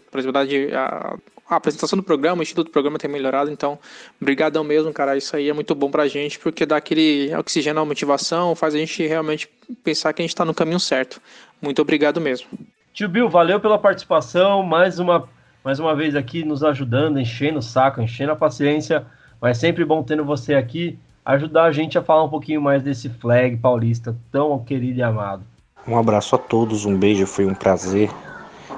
a, 0.78 1.16
a 1.49 1.57
apresentação 1.57 1.96
do 1.96 2.03
programa, 2.03 2.40
o 2.40 2.42
estilo 2.42 2.64
do 2.64 2.70
programa 2.70 2.99
tem 2.99 3.11
melhorado. 3.11 3.51
Então, 3.51 3.78
brigadão 4.20 4.62
mesmo, 4.62 4.92
cara. 4.92 5.16
Isso 5.16 5.34
aí 5.34 5.49
é 5.49 5.53
muito 5.53 5.74
bom 5.74 5.90
pra 5.90 6.07
gente, 6.07 6.38
porque 6.38 6.66
dá 6.66 6.76
aquele 6.76 7.34
oxigênio, 7.34 7.80
a 7.80 7.84
motivação, 7.84 8.55
faz 8.55 8.74
a 8.74 8.78
gente 8.78 9.07
realmente 9.07 9.49
pensar 9.82 10.12
que 10.12 10.20
a 10.20 10.24
gente 10.24 10.30
está 10.30 10.44
no 10.44 10.55
caminho 10.55 10.80
certo. 10.80 11.20
Muito 11.61 11.80
obrigado 11.80 12.20
mesmo. 12.20 12.46
Tio 12.92 13.09
Bill, 13.09 13.28
valeu 13.28 13.59
pela 13.61 13.78
participação. 13.78 14.62
Mais 14.62 14.99
uma, 14.99 15.28
mais 15.64 15.78
uma 15.78 15.94
vez 15.94 16.14
aqui 16.14 16.44
nos 16.44 16.62
ajudando, 16.62 17.18
enchendo 17.18 17.61
o 17.61 17.62
saco, 17.62 18.03
enchendo 18.03 18.32
a 18.32 18.36
paciência. 18.36 19.07
Mas 19.40 19.59
sempre 19.59 19.84
bom 19.84 20.03
tendo 20.03 20.24
você 20.24 20.55
aqui 20.55 20.99
ajudar 21.24 21.64
a 21.64 21.72
gente 21.72 21.96
a 21.96 22.03
falar 22.03 22.24
um 22.24 22.28
pouquinho 22.28 22.61
mais 22.61 22.82
desse 22.82 23.09
flag 23.09 23.57
paulista 23.59 24.16
tão 24.32 24.59
querido 24.59 24.99
e 24.99 25.03
amado. 25.03 25.42
Um 25.86 25.96
abraço 25.96 26.34
a 26.34 26.38
todos, 26.38 26.84
um 26.84 26.96
beijo, 26.96 27.26
foi 27.26 27.46
um 27.46 27.55
prazer 27.55 28.11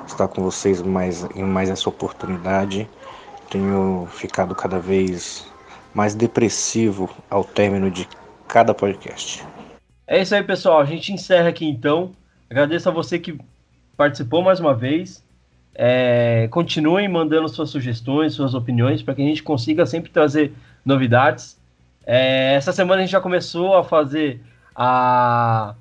estar 0.07 0.29
com 0.29 0.43
vocês 0.43 0.83
mais, 0.83 1.25
em 1.35 1.43
mais 1.43 1.71
essa 1.71 1.89
oportunidade. 1.89 2.89
Tenho 3.49 4.07
ficado 4.11 4.55
cada 4.55 4.79
vez 4.79 5.51
mais 5.95 6.15
depressivo 6.15 7.11
ao 7.29 7.45
término 7.45 7.91
de 7.91 8.09
cada 8.47 8.73
podcast. 8.75 9.45
É 10.07 10.21
isso 10.21 10.35
aí, 10.35 10.43
pessoal. 10.43 10.81
A 10.81 10.85
gente 10.85 11.13
encerra 11.13 11.49
aqui 11.49 11.65
então. 11.67 12.13
Agradeço 12.49 12.89
a 12.89 12.93
você 12.93 13.19
que 13.19 13.39
participou 13.97 14.43
mais 14.43 14.61
uma 14.61 14.75
vez. 14.75 15.25
É, 15.75 16.49
continuem 16.51 17.09
mandando 17.09 17.49
suas 17.49 17.71
sugestões, 17.71 18.35
suas 18.35 18.55
opiniões, 18.55 19.03
para 19.03 19.15
que 19.15 19.23
a 19.23 19.25
gente 19.25 19.43
consiga 19.43 19.87
sempre 19.87 20.11
trazer 20.11 20.53
novidades. 20.85 21.59
É, 22.05 22.55
essa 22.55 22.73
semana 22.73 23.01
a 23.01 23.05
gente 23.05 23.13
já 23.13 23.21
começou 23.21 23.77
a 23.77 23.85
fazer 23.85 24.41
a, 24.75 25.75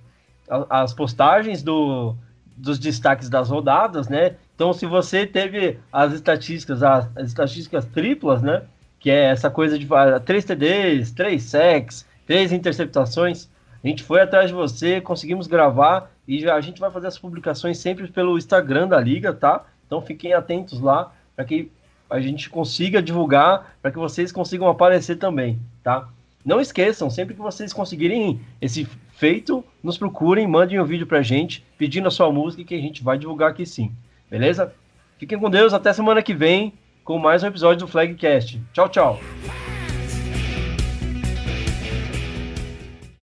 a, 0.50 0.82
as 0.82 0.94
postagens 0.94 1.64
do, 1.64 2.16
dos 2.60 2.78
destaques 2.78 3.30
das 3.30 3.50
rodadas, 3.50 4.10
né? 4.10 4.36
Então, 4.54 4.74
se 4.74 4.86
você 4.86 5.26
teve 5.26 5.80
as 5.92 6.14
estatísticas, 6.14 6.84
as, 6.84 7.10
as 7.16 7.28
estatísticas 7.28 7.86
triplas, 7.86 8.42
né? 8.42 8.64
Que 9.00 9.10
é 9.10 9.26
essa 9.26 9.50
coisa 9.50 9.80
de 9.80 9.88
três 10.26 10.44
TDs, 10.44 11.12
três 11.12 11.44
sacks, 11.44 12.06
três 12.28 12.52
interceptações, 12.52 13.48
a 13.84 13.88
gente 13.88 14.04
foi 14.04 14.22
atrás 14.22 14.50
de 14.50 14.54
você, 14.54 15.00
conseguimos 15.00 15.48
gravar 15.48 16.12
e 16.28 16.40
já, 16.40 16.56
a 16.56 16.62
gente 16.62 16.82
vai 16.82 16.92
fazer 16.92 17.08
as 17.08 17.18
publicações 17.18 17.78
sempre 17.78 18.08
pelo 18.10 18.38
Instagram 18.38 18.88
da 18.88 19.00
liga, 19.00 19.34
tá? 19.34 19.66
Então 19.88 20.02
fiquem 20.02 20.34
atentos 20.34 20.82
lá 20.82 21.14
para 21.36 21.46
que 21.46 21.72
a 22.10 22.20
gente 22.20 22.50
consiga 22.50 23.02
divulgar, 23.02 23.78
para 23.82 23.92
que 23.92 23.98
vocês 23.98 24.32
consigam 24.32 24.68
aparecer 24.68 25.16
também, 25.16 25.60
tá? 25.82 26.10
Não 26.44 26.60
esqueçam, 26.60 27.10
sempre 27.10 27.34
que 27.36 27.42
vocês 27.42 27.72
conseguirem 27.72 28.42
esse 28.62 28.88
feito, 29.20 29.66
nos 29.84 29.98
procurem, 29.98 30.48
mandem 30.48 30.80
um 30.80 30.86
vídeo 30.86 31.06
pra 31.06 31.22
gente, 31.22 31.62
pedindo 31.78 32.08
a 32.08 32.12
sua 32.12 32.32
música 32.32 32.64
que 32.64 32.74
a 32.74 32.80
gente 32.80 33.04
vai 33.04 33.18
divulgar 33.18 33.52
aqui 33.52 33.66
sim. 33.66 33.92
Beleza? 34.32 34.74
Fiquem 35.18 35.38
com 35.38 35.50
Deus, 35.50 35.74
até 35.74 35.92
semana 35.92 36.24
que 36.24 36.34
vem. 36.34 36.74
com 37.04 37.20
mais 37.20 37.44
um 37.44 37.48
episódio 37.48 37.86
do 37.86 37.92
Flagcast. 37.92 38.62
Tchau, 38.72 38.88
tchau. 38.88 39.20